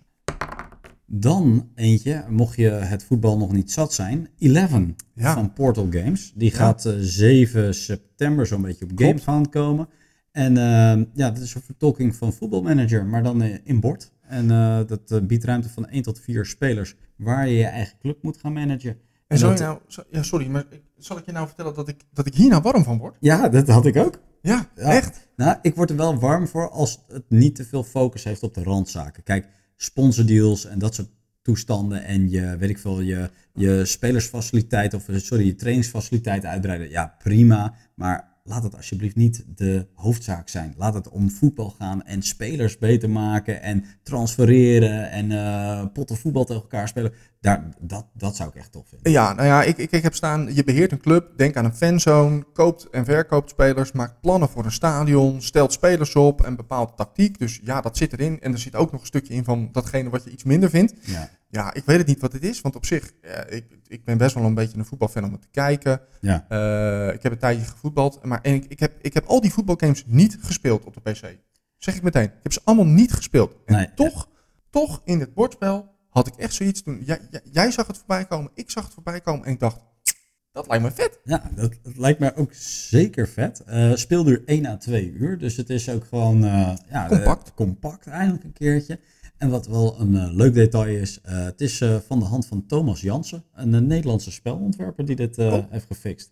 Dan 1.07 1.69
eentje, 1.75 2.25
mocht 2.29 2.57
je 2.57 2.69
het 2.71 3.05
voetbal 3.05 3.39
nog 3.39 3.53
niet 3.53 3.73
zat 3.73 3.93
zijn, 3.93 4.29
Eleven 4.39 4.97
Ja. 5.15 5.35
van 5.35 5.53
Portal 5.53 5.87
Games. 5.91 6.33
Die 6.35 6.51
Ja. 6.51 6.57
gaat 6.57 6.85
eh, 6.87 6.95
7 6.99 7.75
september 7.75 8.47
zo'n 8.47 8.63
beetje 8.63 8.85
op. 8.85 8.91
GameFound 8.95 9.49
komen. 9.49 9.89
En 10.31 10.57
eh, 10.57 11.05
ja, 11.15 11.31
dat 11.31 11.39
is 11.39 11.55
een 11.55 11.61
vertolking 11.63 12.17
van 12.17 12.33
voetbalmanager, 12.33 13.07
maar 13.07 13.23
dan 13.23 13.43
eh, 13.43 13.55
in 13.65 13.81
bord. 13.81 14.13
En 14.21 14.51
eh, 14.51 14.81
dat 14.87 15.11
eh, 15.11 15.21
biedt 15.21 15.45
ruimte 15.45 15.69
van 15.69 15.89
1 15.89 16.03
tot 16.03 16.21
4 16.21 16.47
spelers 16.47 16.95
waar 17.17 17.49
je 17.49 17.57
je 17.57 17.65
eigen 17.65 17.99
club 17.99 18.23
moet 18.23 18.37
gaan 18.37 18.53
managen. 18.53 18.97
En 19.33 19.39
je 19.39 19.45
nou, 19.65 19.79
ja, 20.11 20.23
sorry, 20.23 20.47
maar 20.47 20.65
ik- 20.71 20.83
zal 20.99 21.19
ik 21.19 21.27
je 21.27 21.33
nou 21.33 21.47
vertellen 21.47 21.75
dat 21.75 21.89
ik, 21.89 22.01
dat 22.13 22.27
ik 22.27 22.35
hier 22.35 22.49
nou 22.49 22.63
warm 22.63 22.85
van 22.85 22.99
word? 22.99 23.17
Ja, 23.21 23.49
dat 23.49 23.69
had 23.69 23.87
ik 23.87 23.97
ook. 23.97 24.19
Ja, 24.43 24.69
Ja. 24.77 24.83
echt. 24.83 25.29
Nou, 25.37 25.57
ik 25.63 25.75
word 25.75 25.91
er 25.91 25.97
wel 25.97 26.19
warm 26.19 26.49
voor 26.49 26.71
als 26.71 27.05
het 27.09 27.25
niet 27.29 27.55
te 27.55 27.65
veel 27.65 27.85
focus 27.85 28.25
heeft 28.25 28.43
op 28.43 28.55
de 28.55 28.63
randzaken. 28.63 29.23
Kijk, 29.23 29.47
sponsordeals 29.77 30.65
en 30.67 30.79
dat 30.79 30.95
soort 30.95 31.09
toestanden 31.43 32.05
en 32.05 32.31
je, 32.31 32.57
weet 32.57 32.71
ik 32.71 32.79
veel, 32.79 33.01
je, 33.01 33.31
je 33.55 33.85
spelersfaciliteit 33.85 34.95
of 34.95 35.05
sorry, 35.17 35.47
je 35.47 35.55
trainingsfaciliteit 35.55 36.45
uitbreiden. 36.45 36.91
Ja, 36.91 37.15
prima. 37.19 37.75
Maar 37.95 38.31
laat 38.45 38.63
het 38.63 38.77
alsjeblieft 38.77 39.17
niet 39.17 39.45
de 39.57 39.87
hoofdzaak 39.95 40.49
zijn. 40.49 40.75
Laat 40.77 40.95
het 40.95 41.09
om 41.09 41.31
voetbal 41.31 41.71
gaan 41.71 42.03
en 42.05 42.23
spelers 42.23 42.79
beter 42.79 43.11
maken 43.11 43.63
en 43.63 43.85
transfereren 44.03 45.11
en 45.11 45.33
eh 45.33 45.87
potten 45.93 46.17
voetbal 46.17 46.45
tegen 46.45 46.63
elkaar 46.63 46.89
spelen. 46.89 47.13
Daar, 47.43 47.69
dat, 47.81 48.07
dat 48.15 48.37
zou 48.37 48.49
ik 48.49 48.55
echt 48.55 48.73
tof 48.73 48.89
vinden. 48.89 49.13
Ja, 49.13 49.33
nou 49.33 49.47
ja, 49.47 49.63
ik, 49.63 49.77
ik, 49.79 49.91
ik 49.91 50.03
heb 50.03 50.15
staan, 50.15 50.55
je 50.55 50.65
beheert 50.65 50.93
een 50.93 51.01
club, 51.01 51.33
denk 51.37 51.57
aan 51.57 51.65
een 51.65 51.75
fanzone, 51.75 52.45
koopt 52.53 52.89
en 52.91 53.05
verkoopt 53.05 53.51
spelers, 53.51 53.93
maakt 53.93 54.21
plannen 54.21 54.49
voor 54.49 54.65
een 54.65 54.73
stadion, 54.73 55.43
stelt 55.43 55.73
spelers 55.73 56.15
op 56.15 56.45
en 56.45 56.57
bepaalt 56.57 56.97
tactiek. 56.97 57.39
Dus 57.39 57.61
ja, 57.63 57.81
dat 57.81 57.97
zit 57.97 58.13
erin. 58.13 58.41
En 58.41 58.53
er 58.53 58.59
zit 58.59 58.75
ook 58.75 58.93
nog 58.93 59.01
een 59.01 59.07
stukje 59.07 59.35
in 59.35 59.45
van 59.45 59.69
datgene 59.73 60.11
wat 60.11 60.25
je 60.25 60.31
iets 60.31 60.45
minder 60.45 60.71
vindt. 60.71 60.95
Ja, 61.01 61.29
Ja, 61.49 61.75
ik 61.75 61.85
weet 61.85 61.99
het 61.99 62.07
niet 62.07 62.21
wat 62.21 62.33
het 62.33 62.43
is, 62.43 62.61
want 62.61 62.77
op 62.77 62.87
zich, 62.87 63.13
ja, 63.23 63.47
ik, 63.47 63.65
ik 63.87 64.05
ben 64.05 64.19
best 64.19 64.35
wel 64.35 64.45
een 64.45 64.55
beetje 64.55 64.79
een 64.79 64.85
voetbalfan 64.85 65.25
om 65.25 65.33
het 65.33 65.43
te 65.43 65.49
kijken. 65.51 66.01
ja. 66.21 66.45
Eh, 66.49 67.15
ik 67.15 67.23
heb 67.23 67.33
een 67.33 67.39
tijdje 67.39 67.65
gevoetbald, 67.65 68.25
maar 68.25 68.41
en 68.43 68.55
ik, 68.55 68.65
ik, 68.65 68.81
heb, 68.81 68.93
ik 69.01 69.15
heb 69.15 69.25
al 69.27 69.41
die 69.41 69.53
voetbalgames 69.53 70.05
niet 70.07 70.39
gespeeld 70.41 70.85
op 70.85 70.95
de 70.95 71.01
PC. 71.11 71.37
Zeg 71.79 71.95
ik 71.97 72.03
meteen. 72.03 72.25
Ik 72.25 72.43
heb 72.43 72.53
ze 72.53 72.61
allemaal 72.65 72.87
niet 72.87 73.13
gespeeld. 73.13 73.57
En 73.65 73.75
Nee. 73.75 73.89
toch, 73.95 74.29
toch 74.71 75.01
in 75.05 75.21
het 75.21 75.35
bordspel 75.35 75.92
had 76.13 76.27
ik 76.27 76.35
echt 76.37 76.55
zoiets 76.55 76.83
toen. 76.83 77.03
Jij, 77.05 77.21
jij, 77.53 77.71
zag 77.71 77.87
het 77.87 77.97
voorbij 77.99 78.25
komen, 78.25 78.51
ik 78.55 78.71
zag 78.71 78.85
het 78.85 78.95
voorbij 78.95 79.21
komen 79.21 79.47
en 79.47 79.53
ik 79.53 79.61
dacht, 79.61 79.81
dat 80.53 80.67
lijkt 80.69 80.85
me 80.85 80.91
vet. 80.91 81.21
Ja, 81.25 81.51
dat, 81.55 81.73
dat 81.83 81.97
lijkt 81.97 82.19
mij 82.19 82.37
ook 82.37 82.53
zeker 82.89 83.29
vet. 83.29 83.61
Eh 83.65 83.95
speelduur 83.95 84.43
1 84.47 84.67
à 84.67 84.77
2 84.77 85.11
uur, 85.13 85.39
dus 85.39 85.57
het 85.57 85.71
is 85.71 85.89
ook 85.89 86.05
gewoon 86.05 86.45
eh, 86.45 86.75
ja, 86.91 87.07
Compact. 87.09 87.49
eh, 87.49 87.55
compact 87.55 88.07
eindelijk 88.07 88.45
een 88.45 88.53
keertje. 88.53 88.99
En 89.37 89.51
wat 89.51 89.67
wel 89.67 90.01
een 90.01 90.35
leuk 90.35 90.55
detail 90.55 90.87
is, 91.01 91.19
het 91.23 91.61
is 91.61 91.83
van 92.07 92.19
de 92.19 92.25
hand 92.25 92.47
van 92.47 92.67
Thomas 92.67 93.01
Jansen, 93.01 93.45
een 93.55 93.87
Nederlandse 93.87 94.31
spelontwerper 94.33 95.05
die 95.05 95.17
dit 95.17 95.39
Oh. 95.39 95.65
heeft 95.71 95.87
gefixt. 95.87 96.31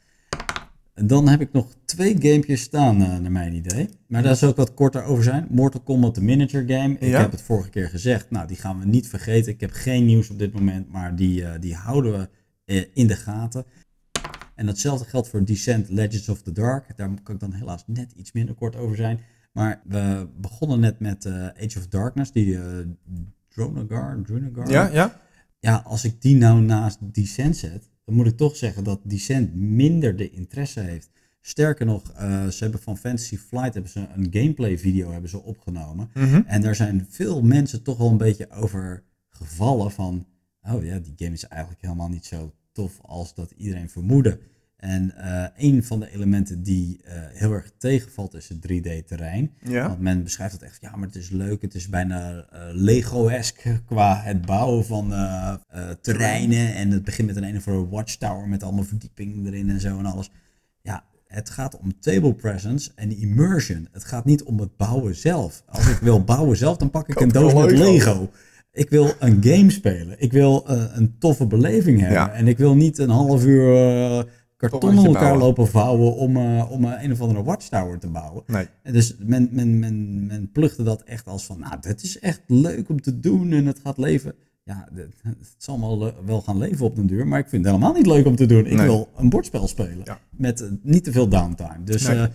En 0.94 1.06
dan 1.06 1.28
heb 1.28 1.40
ik 1.40 1.52
nog 1.52 1.74
twee 1.84 2.16
gamepjes 2.18 2.60
staan, 2.62 3.02
eh, 3.02 3.18
naar 3.18 3.32
mijn 3.32 3.54
idee. 3.54 3.88
Maar 4.08 4.22
daar 4.22 4.36
zal 4.36 4.50
ik 4.50 4.56
wat 4.56 4.74
korter 4.74 5.02
over 5.04 5.24
zijn. 5.24 5.46
Mortal 5.50 5.80
Kombat, 5.80 6.14
de 6.14 6.22
miniature 6.22 6.74
game. 6.74 6.94
Ik 6.98 7.08
Ja. 7.08 7.20
heb 7.20 7.30
het 7.30 7.42
vorige 7.42 7.70
keer 7.70 7.88
gezegd. 7.88 8.30
Nou, 8.30 8.46
die 8.46 8.56
gaan 8.56 8.78
we 8.78 8.86
niet 8.86 9.08
vergeten. 9.08 9.52
Ik 9.52 9.60
heb 9.60 9.70
geen 9.72 10.04
nieuws 10.04 10.30
op 10.30 10.38
dit 10.38 10.52
moment, 10.52 10.88
maar 10.92 11.16
die, 11.16 11.44
eh, 11.44 11.60
die 11.60 11.74
houden 11.74 12.12
we 12.12 12.28
eh, 12.64 12.84
in 12.94 13.06
de 13.06 13.16
gaten. 13.16 13.64
En 14.54 14.66
datzelfde 14.66 15.04
geldt 15.04 15.28
voor 15.28 15.44
Descent 15.44 15.88
Legends 15.88 16.28
of 16.28 16.42
the 16.42 16.52
Dark. 16.52 16.96
Daar 16.96 17.10
kan 17.22 17.34
ik 17.34 17.40
dan 17.40 17.52
helaas 17.52 17.84
net 17.86 18.12
iets 18.12 18.32
minder 18.32 18.54
kort 18.54 18.76
over 18.76 18.96
zijn. 18.96 19.20
Maar 19.52 19.80
we 19.84 20.28
begonnen 20.40 20.80
net 20.80 20.98
met 21.00 21.26
Age 21.26 21.78
of 21.78 21.86
Darkness, 21.88 22.32
die 22.32 22.58
Dronagar, 23.48 24.22
Drunagar. 24.22 24.70
Ja, 24.70 24.88
ja. 24.92 25.20
Ja, 25.60 25.82
als 25.86 26.04
ik 26.04 26.22
die 26.22 26.36
nou 26.36 26.60
naast 26.60 26.98
Descent 27.14 27.56
zet, 27.56 27.88
dan 28.04 28.14
moet 28.14 28.26
ik 28.26 28.36
toch 28.36 28.56
zeggen 28.56 28.84
dat 28.84 29.00
Descent 29.02 29.54
minder 29.54 30.16
de 30.16 30.30
interesse 30.30 30.80
heeft. 30.80 31.10
Sterker 31.40 31.86
nog, 31.86 32.12
eh, 32.12 32.46
ze 32.46 32.62
hebben 32.62 32.80
van 32.80 32.98
Fantasy 32.98 33.36
Flight 33.36 33.74
hebben 33.74 33.92
ze 33.92 34.06
een 34.14 34.28
gameplay 34.30 34.78
video 34.78 35.10
hebben 35.12 35.30
ze 35.30 35.42
opgenomen. 35.42 36.10
Mhm. 36.14 36.42
En 36.46 36.60
daar 36.60 36.74
zijn 36.74 37.06
veel 37.10 37.42
mensen 37.42 37.82
toch 37.82 37.98
wel 37.98 38.10
een 38.10 38.16
beetje 38.16 38.50
over 38.50 39.04
gevallen 39.28 39.90
van, 39.90 40.26
oh 40.62 40.84
ja, 40.84 40.98
die 40.98 41.14
game 41.16 41.32
is 41.32 41.44
eigenlijk 41.44 41.82
helemaal 41.82 42.08
niet 42.08 42.24
zo 42.24 42.54
tof 42.72 43.00
als 43.02 43.34
dat 43.34 43.50
iedereen 43.56 43.90
vermoedde. 43.90 44.38
En 44.80 45.16
eh, 45.16 45.44
een 45.56 45.84
van 45.84 46.00
de 46.00 46.10
elementen 46.10 46.62
die 46.62 47.00
eh, 47.04 47.14
heel 47.32 47.52
erg 47.52 47.70
tegenvalt 47.78 48.34
is 48.34 48.48
het 48.48 48.58
3D-terrein. 48.58 49.52
Ja. 49.62 49.88
Want 49.88 50.00
men 50.00 50.22
beschrijft 50.22 50.52
het 50.52 50.62
echt, 50.62 50.78
ja, 50.80 50.96
maar 50.96 51.06
het 51.06 51.16
is 51.16 51.30
leuk, 51.30 51.62
het 51.62 51.74
is 51.74 51.88
bijna 51.88 52.46
eh, 52.50 52.60
Lego-esque 52.72 53.80
qua 53.86 54.20
het 54.22 54.46
bouwen 54.46 54.84
van 54.84 55.08
terreinen. 56.00 56.74
En 56.74 56.90
het 56.90 57.04
begint 57.04 57.28
met 57.28 57.36
een 57.36 57.44
een 57.44 57.56
of 57.56 57.66
andere 57.68 57.88
watchtower 57.88 58.48
met 58.48 58.62
allemaal 58.62 58.84
verdiepingen 58.84 59.46
erin 59.46 59.70
en 59.70 59.80
zo 59.80 59.98
en 59.98 60.06
alles. 60.06 60.30
Ja, 60.82 61.04
het 61.26 61.50
gaat 61.50 61.78
om 61.78 62.00
table 62.00 62.34
presence 62.34 62.90
en 62.94 63.16
immersion. 63.16 63.88
Het 63.92 64.04
gaat 64.04 64.24
niet 64.24 64.42
om 64.42 64.60
het 64.60 64.76
bouwen 64.76 65.14
zelf. 65.14 65.62
Als 65.66 65.88
ik 65.88 65.98
wil 65.98 66.24
bouwen 66.24 66.56
zelf, 66.56 66.76
dan 66.76 66.90
pak 66.90 67.08
ik 67.08 67.14
Koop 67.14 67.22
een 67.22 67.32
doos 67.32 67.54
met 67.54 67.70
Lego. 67.70 68.30
Ik 68.72 68.90
wil 68.90 69.12
een 69.18 69.38
game 69.44 69.70
spelen. 69.70 70.20
Ik 70.20 70.32
wil 70.32 70.64
een 70.68 71.14
toffe 71.18 71.46
beleving 71.46 72.00
hebben. 72.00 72.18
Ja. 72.18 72.32
En 72.32 72.48
ik 72.48 72.58
wil 72.58 72.74
niet 72.74 72.98
een 72.98 73.10
half 73.10 73.44
uur 73.44 74.26
karton 74.60 74.80
Torentje 74.80 75.08
op 75.08 75.14
elkaar 75.14 75.36
lopen 75.38 75.68
vouwen 75.68 76.14
om, 76.14 76.36
eh, 76.36 76.70
om 76.70 76.84
eh, 76.84 77.02
een 77.02 77.12
of 77.12 77.20
andere 77.20 77.42
watchtower 77.42 77.98
te 77.98 78.08
bouwen. 78.08 78.42
Nee. 78.46 78.66
En 78.82 78.92
dus 78.92 79.16
men, 79.18 79.48
men, 79.52 79.78
men, 79.78 80.26
men 80.26 80.50
plugde 80.52 80.82
dat 80.82 81.02
echt 81.02 81.26
als 81.26 81.44
van, 81.46 81.58
nou, 81.58 81.76
het 81.80 82.02
is 82.02 82.18
echt 82.18 82.42
leuk 82.46 82.88
om 82.88 83.00
te 83.00 83.20
doen 83.20 83.52
en 83.52 83.66
het 83.66 83.80
gaat 83.84 83.98
leven. 83.98 84.34
Ja, 84.64 84.88
het, 84.94 85.14
het 85.22 85.54
zal 85.58 85.80
wel, 85.80 86.14
wel 86.26 86.40
gaan 86.40 86.58
leven 86.58 86.86
op 86.86 86.96
den 86.96 87.06
duur, 87.06 87.26
maar 87.26 87.38
ik 87.38 87.48
vind 87.48 87.64
het 87.64 87.74
helemaal 87.74 87.94
niet 87.96 88.06
leuk 88.06 88.26
om 88.26 88.36
te 88.36 88.46
doen. 88.46 88.66
Ik 88.66 88.72
Nee. 88.76 88.86
wil 88.86 89.08
een 89.16 89.28
bordspel 89.28 89.68
spelen 89.68 90.00
Ja. 90.04 90.18
met 90.30 90.60
eh, 90.60 90.68
niet 90.82 91.04
te 91.04 91.12
veel 91.12 91.28
downtime. 91.28 91.84
Dus 91.84 92.06
Nee. 92.06 92.28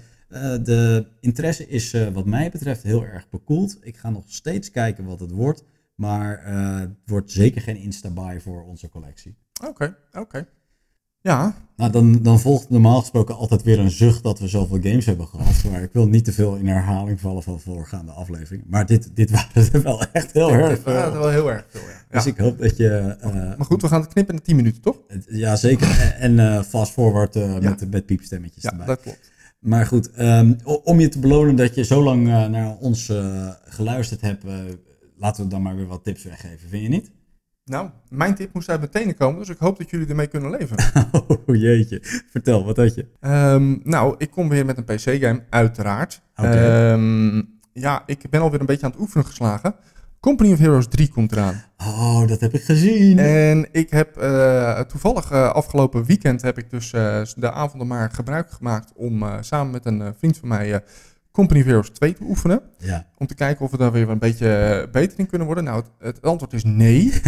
de 0.63 1.07
interesse 1.19 1.67
is 1.67 1.95
wat 2.13 2.25
mij 2.25 2.51
betreft 2.51 2.83
heel 2.83 3.03
erg 3.05 3.29
bekoeld. 3.29 3.77
Ik 3.81 3.97
ga 3.97 4.09
nog 4.09 4.23
steeds 4.27 4.71
kijken 4.71 5.05
wat 5.05 5.19
het 5.19 5.31
wordt, 5.31 5.63
maar 5.95 6.45
het 6.79 6.89
wordt 7.05 7.31
zeker 7.31 7.61
geen 7.61 7.77
Insta-buy 7.77 8.39
voor 8.39 8.63
onze 8.63 8.89
collectie. 8.89 9.35
Oké, 9.67 9.95
oké. 10.13 10.47
Ja, 11.25 11.55
Nou, 11.75 11.91
dan, 11.91 12.21
dan 12.21 12.39
volgt 12.39 12.69
normaal 12.69 12.99
gesproken 12.99 13.35
altijd 13.35 13.63
weer 13.63 13.79
een 13.79 13.91
zucht 13.91 14.23
dat 14.23 14.39
we 14.39 14.47
zoveel 14.47 14.79
games 14.81 15.05
hebben 15.05 15.27
gehad. 15.27 15.63
Maar 15.71 15.81
ik 15.81 15.89
wil 15.93 16.07
niet 16.07 16.25
te 16.25 16.31
veel 16.31 16.55
in 16.55 16.67
herhaling 16.67 17.19
vallen 17.19 17.43
van 17.43 17.59
voorgaande 17.59 18.11
afleveringen. 18.11 18.65
Maar 18.69 18.85
dit, 18.85 19.09
dit 19.15 19.31
waren 19.31 19.73
er 19.73 19.81
wel 19.81 20.01
echt 20.11 20.31
heel 20.31 20.49
erg 20.51 20.61
Ja, 20.61 20.69
dat 20.69 20.79
veel. 21.11 21.19
wel 21.19 21.29
heel 21.29 21.51
erg 21.51 21.65
veel. 21.69 21.81
Ja. 21.81 22.17
Dus 22.17 22.25
ik 22.25 22.37
hoop 22.37 22.57
dat 22.57 22.77
je... 22.77 22.89
eh, 23.19 23.33
Maar 23.33 23.65
goed, 23.65 23.81
we 23.81 23.87
gaan 23.87 24.01
het 24.01 24.13
knippen 24.13 24.35
in 24.35 24.41
10 24.41 24.55
minuten, 24.55 24.81
toch? 24.81 24.97
ja, 25.27 25.55
zeker. 25.55 26.13
En 26.19 26.39
eh, 26.39 26.61
fast 26.61 26.91
forward 26.91 27.33
Ja. 27.33 27.59
met, 27.59 27.91
met 27.91 28.05
piepstemmetjes 28.05 28.63
Ja, 28.63 28.69
erbij. 28.71 28.85
dat 28.85 29.01
klopt. 29.01 29.31
Maar 29.59 29.85
goed, 29.85 30.11
ehm, 30.11 30.53
om 30.83 30.99
je 30.99 31.07
te 31.09 31.19
belonen 31.19 31.55
dat 31.55 31.75
je 31.75 31.83
zo 31.83 32.03
lang 32.03 32.23
naar 32.27 32.75
ons 32.79 33.11
geluisterd 33.65 34.21
hebt, 34.21 34.43
laten 35.17 35.43
we 35.43 35.49
dan 35.49 35.61
maar 35.61 35.75
weer 35.75 35.87
wat 35.87 36.03
tips 36.03 36.23
weggeven, 36.23 36.69
vind 36.69 36.83
je 36.83 36.89
niet? 36.89 37.11
Nou, 37.69 37.89
mijn 38.09 38.35
tip 38.35 38.53
moest 38.53 38.69
uit 38.69 38.79
mijn 38.79 38.91
tenen 38.91 39.15
komen, 39.15 39.39
dus 39.39 39.49
ik 39.49 39.57
hoop 39.57 39.77
dat 39.77 39.89
jullie 39.89 40.07
ermee 40.07 40.27
kunnen 40.27 40.49
leven. 40.49 40.77
Oh 41.47 41.55
jeetje, 41.55 41.99
vertel, 42.29 42.65
wat 42.65 42.77
had 42.77 42.95
je? 42.95 43.05
Ehm, 43.19 43.77
nou, 43.83 44.15
ik 44.17 44.31
kom 44.31 44.49
weer 44.49 44.65
met 44.65 44.77
een 44.77 44.83
PC-game, 44.83 45.43
uiteraard. 45.49 46.21
Oké. 46.35 46.49
Ehm, 46.49 47.41
ja, 47.73 48.03
ik 48.05 48.29
ben 48.29 48.41
alweer 48.41 48.59
een 48.59 48.65
beetje 48.65 48.85
aan 48.85 48.91
het 48.91 48.99
oefenen 48.99 49.25
geslagen. 49.25 49.75
Company 50.19 50.51
of 50.51 50.59
Heroes 50.59 50.87
3 50.87 51.09
komt 51.09 51.31
eraan. 51.31 51.63
Oh, 51.77 52.27
dat 52.27 52.39
heb 52.39 52.53
ik 52.53 52.63
gezien. 52.63 53.19
En 53.19 53.67
ik 53.71 53.89
heb 53.89 54.17
eh, 54.17 54.79
toevallig 54.79 55.31
eh, 55.31 55.51
afgelopen 55.51 56.05
weekend 56.05 56.41
heb 56.41 56.57
ik 56.57 56.69
dus 56.69 56.93
eh, 56.93 57.21
de 57.35 57.51
avonden 57.51 57.87
maar 57.87 58.11
gebruik 58.11 58.51
gemaakt 58.51 58.91
om 58.95 59.25
samen 59.39 59.71
met 59.71 59.85
een 59.85 60.13
vriend 60.17 60.37
van 60.37 60.47
mij 60.47 60.83
Company 61.35 61.63
Heroes 61.63 61.89
2 61.89 62.13
te 62.13 62.23
oefenen. 62.23 62.61
Ja. 62.77 63.07
Om 63.17 63.27
te 63.27 63.35
kijken 63.35 63.65
of 63.65 63.71
we 63.71 63.77
daar 63.77 63.91
weer 63.91 64.09
een 64.09 64.19
beetje 64.19 64.47
eh, 64.55 64.91
beter 64.91 65.19
in 65.19 65.27
kunnen 65.27 65.47
worden. 65.47 65.63
Nou, 65.63 65.83
het, 65.99 66.15
het 66.15 66.21
antwoord 66.25 66.53
is 66.53 66.63
nee. 66.63 67.13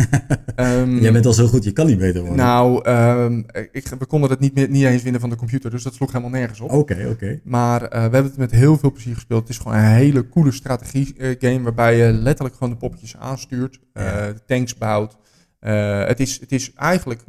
Ehm, 0.56 0.98
Jij 0.98 1.12
bent 1.12 1.26
al 1.26 1.34
zo 1.34 1.48
goed, 1.48 1.64
je 1.64 1.72
kan 1.72 1.86
niet 1.86 1.98
beter 1.98 2.20
worden. 2.22 2.38
Nou, 2.38 2.84
ehm, 2.84 3.44
ik, 3.72 3.88
we 4.00 4.06
konden 4.06 4.30
het 4.30 4.40
niet, 4.40 4.70
niet 4.70 4.84
eens 4.84 5.04
winnen 5.04 5.22
van 5.22 5.30
de 5.30 5.36
computer, 5.36 5.70
dus 5.72 5.84
dat 5.84 5.94
sloeg 5.94 6.12
helemaal 6.12 6.40
nergens 6.40 6.60
op. 6.60 6.72
Oké, 6.72 7.08
oké. 7.12 7.40
Maar 7.44 7.82
eh, 7.82 7.90
we 7.90 7.98
hebben 7.98 8.24
het 8.24 8.38
met 8.38 8.52
heel 8.52 8.78
veel 8.78 8.92
plezier 8.92 9.14
gespeeld. 9.14 9.42
Het 9.42 9.50
is 9.50 9.58
gewoon 9.58 9.78
een 9.78 9.84
hele 9.84 10.30
coole 10.30 10.52
strategie-game 10.52 11.62
waarbij 11.62 11.98
je 11.98 12.12
letterlijk 12.12 12.56
gewoon 12.56 12.74
de 12.74 12.80
poppetjes 12.80 13.18
aanstuurt, 13.18 13.80
eh, 13.94 14.04
Ja. 14.04 14.34
tanks 14.46 14.76
bouwt. 14.78 15.18
Eh, 15.60 16.06
het, 16.06 16.20
is, 16.20 16.40
het 16.40 16.52
is 16.52 16.74
eigenlijk 16.74 17.22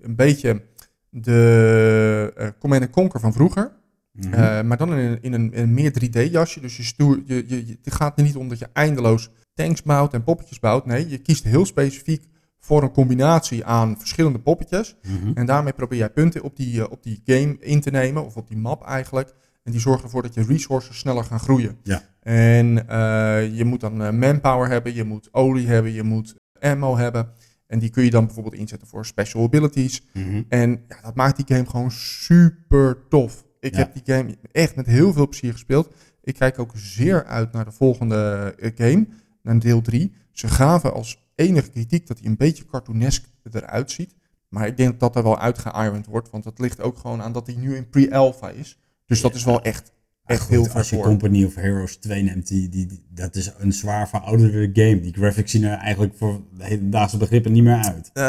een, 0.00 0.16
beetje 0.16 0.62
de 1.10 2.32
eh 2.36 2.48
Command 2.58 2.90
Conquer 2.90 3.20
van 3.20 3.32
vroeger, 3.32 3.72
Mhm. 4.20 4.32
eh, 4.34 4.62
maar 4.62 4.76
dan 4.76 4.92
in 4.92 4.98
een, 4.98 5.22
in 5.22 5.32
een, 5.32 5.52
in 5.52 5.62
een 5.62 5.74
meer 5.74 5.92
3D-jasje. 6.04 6.60
Dus 6.60 6.76
je 6.76 6.82
stoer, 6.82 7.22
je, 7.24 7.44
je, 7.46 7.66
je- 7.66 7.78
het 7.82 7.94
gaat 7.94 8.18
er 8.18 8.24
niet 8.24 8.36
om 8.36 8.48
dat 8.48 8.58
je 8.58 8.68
eindeloos 8.72 9.30
tanks 9.54 9.82
bouwt 9.82 10.14
en 10.14 10.24
poppetjes 10.24 10.58
bouwt. 10.60 10.86
Nee, 10.86 11.08
je 11.08 11.18
kiest 11.18 11.44
heel 11.44 11.66
specifiek 11.66 12.24
voor 12.58 12.82
een 12.82 12.92
combinatie 12.92 13.64
aan 13.64 13.98
verschillende 13.98 14.38
poppetjes. 14.38 14.96
Mhm. 15.02 15.30
En 15.34 15.46
daarmee 15.46 15.72
probeer 15.72 15.98
jij 15.98 16.10
punten 16.10 16.42
op 16.42 16.56
die, 16.56 16.80
eh, 16.82 16.90
op 16.90 17.02
die 17.02 17.22
game 17.24 17.56
in 17.60 17.80
te 17.80 17.90
nemen, 17.90 18.24
of 18.24 18.36
op 18.36 18.48
die 18.48 18.56
map 18.58 18.84
eigenlijk. 18.84 19.34
En 19.62 19.72
die 19.72 19.80
zorgen 19.80 20.04
ervoor 20.04 20.22
dat 20.22 20.34
je 20.34 20.42
resources 20.44 20.98
sneller 20.98 21.24
gaan 21.24 21.40
groeien. 21.40 21.76
Ja. 21.82 22.02
En 22.20 22.88
eh, 22.88 23.56
je 23.56 23.64
moet 23.64 23.80
dan 23.80 24.18
manpower 24.18 24.68
hebben, 24.68 24.94
je 24.94 25.04
moet 25.04 25.28
olie 25.32 25.66
hebben, 25.66 25.92
je 25.92 26.02
moet 26.02 26.34
ammo 26.60 26.96
hebben. 26.96 27.28
En 27.66 27.78
die 27.78 27.90
kun 27.90 28.04
je 28.04 28.10
dan 28.10 28.24
bijvoorbeeld 28.26 28.54
inzetten 28.54 28.88
voor 28.88 29.06
special 29.06 29.44
abilities. 29.44 30.02
Mhm. 30.12 30.42
En 30.48 30.70
ja, 30.88 30.96
dat 31.02 31.14
maakt 31.14 31.36
die 31.36 31.56
game 31.56 31.68
gewoon 31.70 31.90
super 31.90 32.98
tof. 33.08 33.44
Ik 33.66 33.72
Ja. 33.74 33.78
heb 33.78 33.92
die 33.94 34.14
game 34.14 34.36
echt 34.52 34.76
met 34.76 34.86
heel 34.86 35.12
veel 35.12 35.28
plezier 35.28 35.52
gespeeld. 35.52 35.90
Ik 36.22 36.34
kijk 36.34 36.58
ook 36.58 36.72
zeer 36.74 37.24
uit 37.24 37.52
naar 37.52 37.64
de 37.64 37.72
volgende 37.72 38.54
eh, 38.58 38.70
game, 38.74 39.06
naar 39.42 39.58
deel 39.58 39.80
3. 39.82 40.12
Ze 40.32 40.48
gaven 40.48 40.92
als 40.92 41.28
enige 41.34 41.70
kritiek 41.70 42.06
dat 42.06 42.18
hij 42.18 42.26
een 42.26 42.36
beetje 42.36 42.64
cartoonesk 42.66 43.24
eruit 43.52 43.90
ziet. 43.90 44.14
Maar 44.48 44.66
ik 44.66 44.76
denk 44.76 44.90
dat 44.90 45.00
dat 45.00 45.16
er 45.16 45.22
wel 45.22 45.38
uitgeirond 45.38 46.06
wordt, 46.06 46.30
want 46.30 46.44
dat 46.44 46.58
ligt 46.58 46.80
ook 46.80 46.98
gewoon 46.98 47.22
aan 47.22 47.32
dat 47.32 47.46
hij 47.46 47.56
nu 47.56 47.76
in 47.76 47.88
pre-alpha 47.88 48.48
is. 48.50 48.78
Dus 49.06 49.20
dat 49.20 49.34
is 49.34 49.44
wel 49.44 49.62
echt, 49.62 49.92
echt 50.26 50.40
Goed, 50.40 50.50
heel 50.50 50.60
Als 50.62 50.70
ver 50.72 50.80
je 50.84 50.94
voor. 50.94 51.04
Company 51.04 51.44
of 51.44 51.54
Heroes 51.54 51.96
2 51.96 52.22
neemt, 52.22 52.46
die, 52.48 52.68
die, 52.68 52.86
die- 52.86 53.04
dat 53.14 53.34
is 53.36 53.52
een 53.58 53.72
zwaar 53.72 54.08
verouderde 54.08 54.70
game. 54.72 55.00
Die 55.00 55.12
graphics 55.12 55.50
zien 55.50 55.64
er 55.64 55.78
eigenlijk 55.78 56.14
voor 56.16 56.40
de 56.58 56.64
hedendaagse 56.64 57.16
begrippen 57.16 57.52
niet 57.52 57.62
meer 57.62 57.76
uit. 57.84 58.10
Eh, 58.12 58.22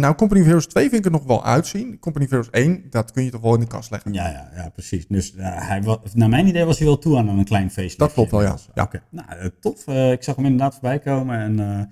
nou, 0.00 0.14
Company 0.14 0.40
of 0.40 0.46
Heroes 0.46 0.66
2 0.66 0.82
vind 0.88 0.98
ik 0.98 1.04
er 1.04 1.10
nog 1.10 1.24
wel 1.24 1.44
uitzien. 1.44 1.98
Company 1.98 2.24
of 2.24 2.30
Heroes 2.30 2.50
1, 2.50 2.82
dat 2.90 3.10
kun 3.10 3.24
je 3.24 3.30
toch 3.30 3.40
wel 3.40 3.54
in 3.54 3.60
de 3.60 3.66
kast 3.66 3.90
leggen. 3.90 4.12
Ja, 4.12 4.28
ja, 4.30 4.50
ja 4.54 4.68
precies. 4.68 5.06
Dus 5.08 5.34
eh, 5.34 5.68
hij, 5.68 5.82
wa- 5.82 6.00
naar 6.14 6.28
mijn 6.28 6.46
idee 6.46 6.64
was 6.64 6.78
hij 6.78 6.86
wel 6.86 6.98
toe 6.98 7.16
aan 7.18 7.28
een 7.28 7.44
klein 7.44 7.70
feestje. 7.70 7.98
Dat 7.98 8.12
klopt 8.12 8.30
wel, 8.30 8.42
ja. 8.42 8.56
Ja. 8.74 8.82
Oké. 8.82 9.02
Nou, 9.10 9.28
eh, 9.28 9.46
tof. 9.60 9.86
Eh, 9.86 10.12
ik 10.12 10.22
zag 10.22 10.36
hem 10.36 10.44
inderdaad 10.44 10.72
voorbij 10.72 10.98
komen 10.98 11.38
en 11.38 11.58
eh, 11.78 11.82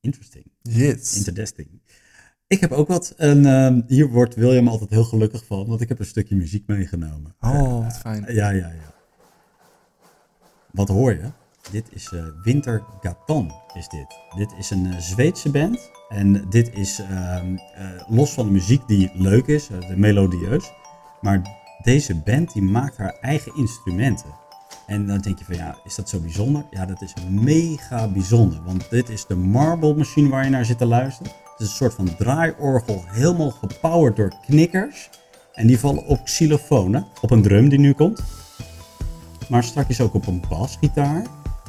interesting. 0.00 0.44
Yes. 0.62 1.16
Interesting. 1.16 1.68
Ik 2.46 2.60
heb 2.60 2.72
ook 2.72 2.88
wat. 2.88 3.14
En 3.16 3.46
ehm, 3.46 3.80
hier 3.86 4.08
wordt 4.08 4.34
William 4.34 4.68
altijd 4.68 4.90
heel 4.90 5.04
gelukkig 5.04 5.44
van, 5.46 5.66
want 5.66 5.80
ik 5.80 5.88
heb 5.88 5.98
een 5.98 6.04
stukje 6.06 6.36
muziek 6.36 6.66
meegenomen. 6.66 7.34
Oh, 7.40 7.84
wat 7.84 7.98
fijn. 7.98 8.24
Ja, 8.28 8.50
ja, 8.50 8.66
ja. 8.68 8.93
Wat 10.74 10.88
hoor 10.88 11.12
je? 11.12 11.30
Dit 11.70 11.86
is 11.90 12.10
eh 12.12 12.24
Winter 12.42 12.82
Gatan, 13.00 13.52
is 13.74 13.88
dit. 13.88 14.06
Dit 14.36 14.52
is 14.58 14.70
een 14.70 14.86
eh, 14.86 14.98
Zweedse 14.98 15.50
band. 15.50 15.90
En 16.08 16.44
dit 16.48 16.70
is 16.72 16.98
ehm, 16.98 17.56
eh, 17.74 17.86
los 18.08 18.30
van 18.30 18.46
de 18.46 18.52
muziek 18.52 18.86
die 18.86 19.10
leuk 19.14 19.46
is, 19.46 19.68
melodieus. 19.96 20.72
Maar 21.20 21.42
deze 21.82 22.14
band 22.14 22.52
die 22.52 22.62
maakt 22.62 22.96
haar 22.96 23.16
eigen 23.20 23.56
instrumenten. 23.56 24.34
En 24.86 25.06
dan 25.06 25.18
denk 25.18 25.38
je 25.38 25.44
van 25.44 25.54
ja, 25.54 25.76
is 25.84 25.94
dat 25.94 26.08
zo 26.08 26.20
bijzonder? 26.20 26.64
Ja, 26.70 26.86
dat 26.86 27.02
is 27.02 27.14
mega 27.30 28.08
bijzonder. 28.08 28.62
Want 28.64 28.90
dit 28.90 29.08
is 29.08 29.26
de 29.26 29.36
Marble 29.36 29.94
Machine 29.94 30.28
waar 30.28 30.44
je 30.44 30.50
naar 30.50 30.64
zit 30.64 30.78
te 30.78 30.86
luisteren. 30.86 31.32
Het 31.32 31.60
is 31.60 31.66
een 31.66 31.74
soort 31.74 31.94
van 31.94 32.16
draaiorgel, 32.16 33.04
helemaal 33.06 33.50
gepowered 33.50 34.16
door 34.16 34.32
knikkers. 34.46 35.10
En 35.52 35.66
die 35.66 35.78
vallen 35.78 36.06
op 36.06 36.24
xylofonen, 36.24 37.06
op 37.20 37.30
een 37.30 37.42
drum 37.42 37.68
die 37.68 37.78
nu 37.78 37.92
komt 37.92 38.42
maar 39.48 39.64
straks 39.64 40.00
ook 40.00 40.14
op 40.14 40.26
een 40.26 40.42
basgitaar. 40.48 41.26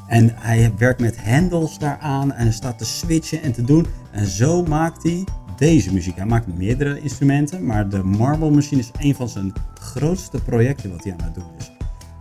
En 0.08 0.32
hij 0.36 0.72
werkt 0.78 1.00
met 1.00 1.16
hendels 1.20 1.80
daaraan 1.80 2.32
en 2.32 2.54
staat 2.54 2.78
te 2.78 2.86
switchen 2.86 3.42
en 3.42 3.52
te 3.52 3.64
doen. 3.64 3.86
En 4.12 4.26
zo 4.28 4.64
maakt 4.64 5.04
hij 5.04 5.24
deze 5.58 5.94
muziek. 5.94 6.16
Hij 6.16 6.26
maakt 6.26 6.58
meerdere 6.58 7.02
instrumenten, 7.02 7.66
maar 7.66 7.90
de 7.90 8.04
Marble 8.04 8.52
Machine 8.52 8.82
is 8.82 8.92
een 9.00 9.16
van 9.16 9.30
zijn 9.30 9.54
grootste 9.74 10.42
projecten 10.42 10.92
wat 10.92 11.04
hij 11.04 11.14
aan 11.14 11.24
het 11.24 11.34
doen 11.34 11.50
is. 11.58 11.72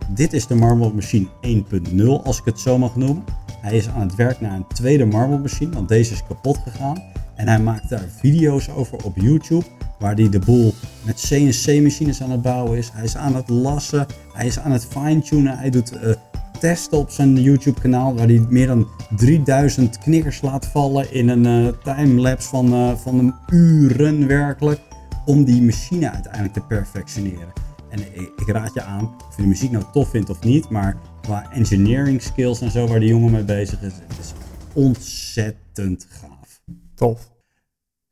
Dit 0.09 0.33
is 0.33 0.47
de 0.47 0.55
Marble 0.55 0.93
Machine 0.93 1.27
1.0, 1.41 2.23
als 2.23 2.39
ik 2.39 2.45
het 2.45 2.59
zo 2.59 2.77
mag 2.77 2.95
noemen. 2.95 3.23
Hij 3.61 3.77
is 3.77 3.87
aan 3.87 4.01
het 4.01 4.15
werk 4.15 4.41
naar 4.41 4.55
een 4.55 4.67
tweede 4.67 5.05
Marble 5.05 5.39
Machine, 5.39 5.73
want 5.73 5.87
deze 5.87 6.13
is 6.13 6.23
kapot 6.27 6.57
gegaan. 6.57 7.03
En 7.35 7.47
hij 7.47 7.59
maakt 7.59 7.89
daar 7.89 8.05
video's 8.19 8.69
over 8.69 9.03
op 9.03 9.17
YouTube, 9.17 9.65
waar 9.99 10.15
hij 10.15 10.29
de 10.29 10.39
boel 10.39 10.73
met 11.05 11.27
CNC-machines 11.27 12.21
aan 12.21 12.31
het 12.31 12.41
bouwen 12.41 12.77
is. 12.77 12.89
Hij 12.93 13.03
is 13.03 13.17
aan 13.17 13.35
het 13.35 13.49
lassen, 13.49 14.05
hij 14.33 14.45
is 14.45 14.59
aan 14.59 14.71
het 14.71 14.85
fine-tunen, 14.85 15.57
hij 15.57 15.69
doet 15.69 15.91
eh, 15.91 16.11
testen 16.59 16.97
op 16.97 17.09
zijn 17.09 17.41
YouTube-kanaal, 17.41 18.15
waar 18.15 18.27
hij 18.27 18.45
meer 18.49 18.67
dan 18.67 18.87
3000 19.15 19.97
knikkers 19.97 20.41
laat 20.41 20.65
vallen 20.65 21.13
in 21.13 21.29
een 21.29 21.45
eh, 21.45 21.95
timelapse 21.95 22.49
van, 22.49 22.73
eh, 22.73 22.95
van 22.95 23.19
een 23.19 23.33
uren 23.49 24.27
werkelijk, 24.27 24.79
om 25.25 25.43
die 25.43 25.61
machine 25.61 26.11
uiteindelijk 26.11 26.53
te 26.53 26.61
perfectioneren. 26.61 27.53
En 27.89 27.99
ik, 27.99 28.31
ik 28.35 28.47
raad 28.47 28.73
je 28.73 28.81
aan, 28.81 29.15
of 29.27 29.35
je 29.35 29.41
de 29.41 29.47
muziek 29.47 29.71
nou 29.71 29.83
tof 29.93 30.09
vindt 30.09 30.29
of 30.29 30.43
niet, 30.43 30.69
maar 30.69 30.97
qua 31.21 31.51
engineering 31.51 32.21
skills 32.21 32.61
en 32.61 32.71
zo 32.71 32.87
waar 32.87 32.99
die 32.99 33.09
jongen 33.09 33.31
mee 33.31 33.43
bezig 33.43 33.81
is, 33.81 33.93
het 34.07 34.19
is 34.19 34.33
ontzettend 34.73 36.07
gaaf. 36.09 36.61
Tof. 36.95 37.34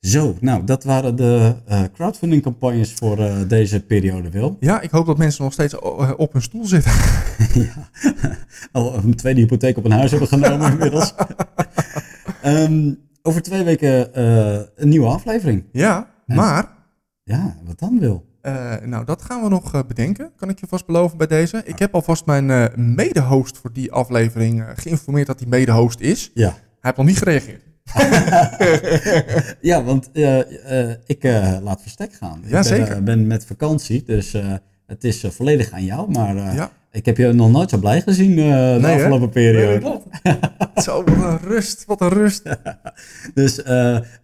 Zo, 0.04 0.38
nou, 0.40 0.64
dat 0.64 0.84
waren 0.84 1.16
de 1.16 1.56
eh, 1.66 1.84
crowdfunding 1.94 2.42
campagnes 2.42 2.94
voor 2.94 3.20
eh, 3.20 3.36
deze 3.48 3.86
periode, 3.86 4.30
Wil. 4.30 4.58
Ja, 4.60 4.82
ik 4.82 4.90
hoop 4.92 5.06
dat 5.06 5.18
mensen 5.18 5.44
nog 5.44 5.54
steeds 5.54 5.74
eh, 5.80 6.12
op 6.18 6.34
hun 6.34 6.42
stoel 6.42 6.66
zitten. 6.66 6.92
ja. 7.54 7.90
Al 8.72 8.96
een 8.96 9.16
tweede 9.16 9.40
hypotheek 9.40 9.78
op 9.78 9.86
een 9.86 9.92
huis 9.92 10.12
hebben 10.12 10.28
genomen 10.28 10.72
inmiddels. 10.72 11.14
Ehm, 12.42 12.94
over 13.22 13.42
twee 13.42 13.64
weken 13.64 14.20
een 14.82 14.90
nieuwe 14.90 15.08
aflevering. 15.08 15.64
Ja, 15.72 16.08
Ja. 16.26 16.36
maar 16.36 16.68
Ja, 17.24 17.58
wat 17.66 17.80
dan, 17.80 18.00
Wil? 18.00 18.26
nou, 18.86 19.06
dat 19.06 19.22
gaan 19.22 19.44
we 19.44 19.50
nog 19.50 19.88
bedenken. 19.88 20.32
Kan 20.36 20.50
ik 20.50 20.60
je 20.60 20.68
vast 20.68 20.86
beloven 20.86 21.18
bij 21.18 21.28
deze. 21.28 21.62
Ik 21.66 21.80
heb 21.80 21.94
alvast 21.96 22.26
mijn 22.26 22.50
eh 22.52 22.66
mede-host 22.76 23.58
voor 23.58 23.74
die 23.74 23.92
aflevering 23.92 24.64
geïnformeerd 24.76 25.28
dat 25.28 25.40
hij 25.40 25.48
mede-host 25.50 26.00
is. 26.00 26.32
Ja. 26.34 26.50
Hij 26.50 26.58
heeft 26.82 26.98
nog 26.98 27.06
niet 27.06 27.18
gereageerd. 27.18 27.73
Ja, 29.62 29.84
want 29.84 30.10
eh, 30.14 30.90
eh, 30.90 30.98
ik 31.06 31.24
eh, 31.24 31.58
laat 31.62 31.82
verstek 31.82 32.14
gaan. 32.14 32.42
ik 32.44 32.50
ben, 32.52 32.64
zeker. 32.64 33.04
ben 33.04 33.28
met 33.28 33.46
vakantie, 33.46 34.04
dus 34.04 34.36
het 34.88 35.04
is 35.04 35.26
volledig 35.30 35.72
aan 35.72 35.84
jou. 35.86 36.12
Maar 36.12 36.36
Ja. 36.36 36.72
ik 36.92 37.06
heb 37.06 37.18
je 37.18 37.32
nog 37.34 37.52
nooit 37.52 37.70
zo 37.70 37.78
blij 37.78 38.02
gezien 38.02 38.36
de 38.36 38.42
Nee, 38.42 38.80
hè? 38.82 38.94
afgelopen 38.94 39.30
periode. 39.30 40.02
Nee. 40.24 40.36
Zo, 40.76 41.04
wat 41.04 41.16
een 41.18 41.38
rust, 41.38 41.86
wat 41.86 42.02
een 42.02 42.10
rust. 42.10 42.44
Dus 43.34 43.58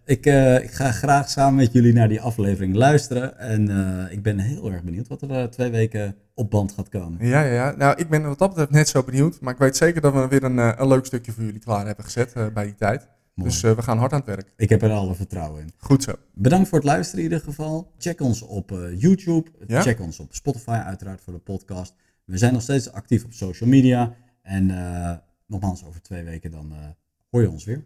ik, 0.04 0.26
ik 0.62 0.70
ga 0.70 0.90
graag 0.92 1.30
samen 1.30 1.54
met 1.54 1.72
jullie 1.72 1.92
naar 1.92 2.08
die 2.08 2.20
aflevering 2.20 2.74
luisteren. 2.74 3.38
En 3.38 3.68
ik 4.10 4.22
ben 4.22 4.38
heel 4.38 4.72
erg 4.72 4.82
benieuwd 4.82 5.08
wat 5.08 5.22
er 5.22 5.50
twee 5.50 5.70
weken 5.70 6.14
op 6.34 6.50
band 6.50 6.72
gaat 6.72 6.88
komen. 6.88 7.26
Ja, 7.26 7.42
ja, 7.42 7.52
ja. 7.52 7.74
Nou, 7.76 7.94
ik 7.96 8.08
ben 8.08 8.22
wat 8.22 8.38
dat 8.38 8.48
betreft 8.48 8.70
net 8.70 8.88
zo 8.88 9.02
benieuwd. 9.02 9.40
Maar 9.40 9.52
ik 9.52 9.58
weet 9.58 9.76
zeker 9.76 10.00
dat 10.00 10.12
we 10.12 10.28
weer 10.28 10.44
een, 10.44 10.58
een 10.80 10.88
leuk 10.88 11.06
stukje 11.06 11.32
voor 11.32 11.44
jullie 11.44 11.60
klaar 11.60 11.86
hebben 11.86 12.04
gezet 12.04 12.34
bij 12.54 12.64
die 12.64 12.74
tijd. 12.74 13.08
Mooi. 13.40 13.52
Dus 13.52 13.62
eh, 13.62 13.72
we 13.72 13.82
gaan 13.82 13.98
hard 13.98 14.12
aan 14.12 14.18
het 14.18 14.28
werk. 14.28 14.52
Ik 14.56 14.68
heb 14.68 14.82
er 14.82 14.90
alle 14.90 15.14
vertrouwen 15.14 15.62
in. 15.62 15.72
Goed 15.76 16.02
zo. 16.02 16.12
Bedankt 16.34 16.68
voor 16.68 16.78
het 16.78 16.86
luisteren 16.86 17.24
in 17.24 17.30
ieder 17.30 17.44
geval. 17.44 17.92
Check 17.98 18.20
ons 18.20 18.42
op 18.42 18.72
eh, 18.72 19.00
YouTube. 19.00 19.50
Ja? 19.66 19.82
Check 19.82 20.00
ons 20.00 20.18
op 20.18 20.34
Spotify 20.34 20.70
uiteraard 20.84 21.20
voor 21.20 21.32
de 21.32 21.38
podcast. 21.38 21.94
We 22.24 22.38
zijn 22.38 22.52
nog 22.52 22.62
steeds 22.62 22.92
actief 22.92 23.24
op 23.24 23.32
social 23.32 23.68
media. 23.68 24.14
En 24.42 24.70
eh, 24.70 25.16
nogmaals, 25.46 25.84
over 25.84 26.02
twee 26.02 26.24
weken 26.24 26.50
dan 26.50 26.72
hoor 27.30 27.42
je 27.42 27.50
ons 27.50 27.64
weer. 27.64 27.84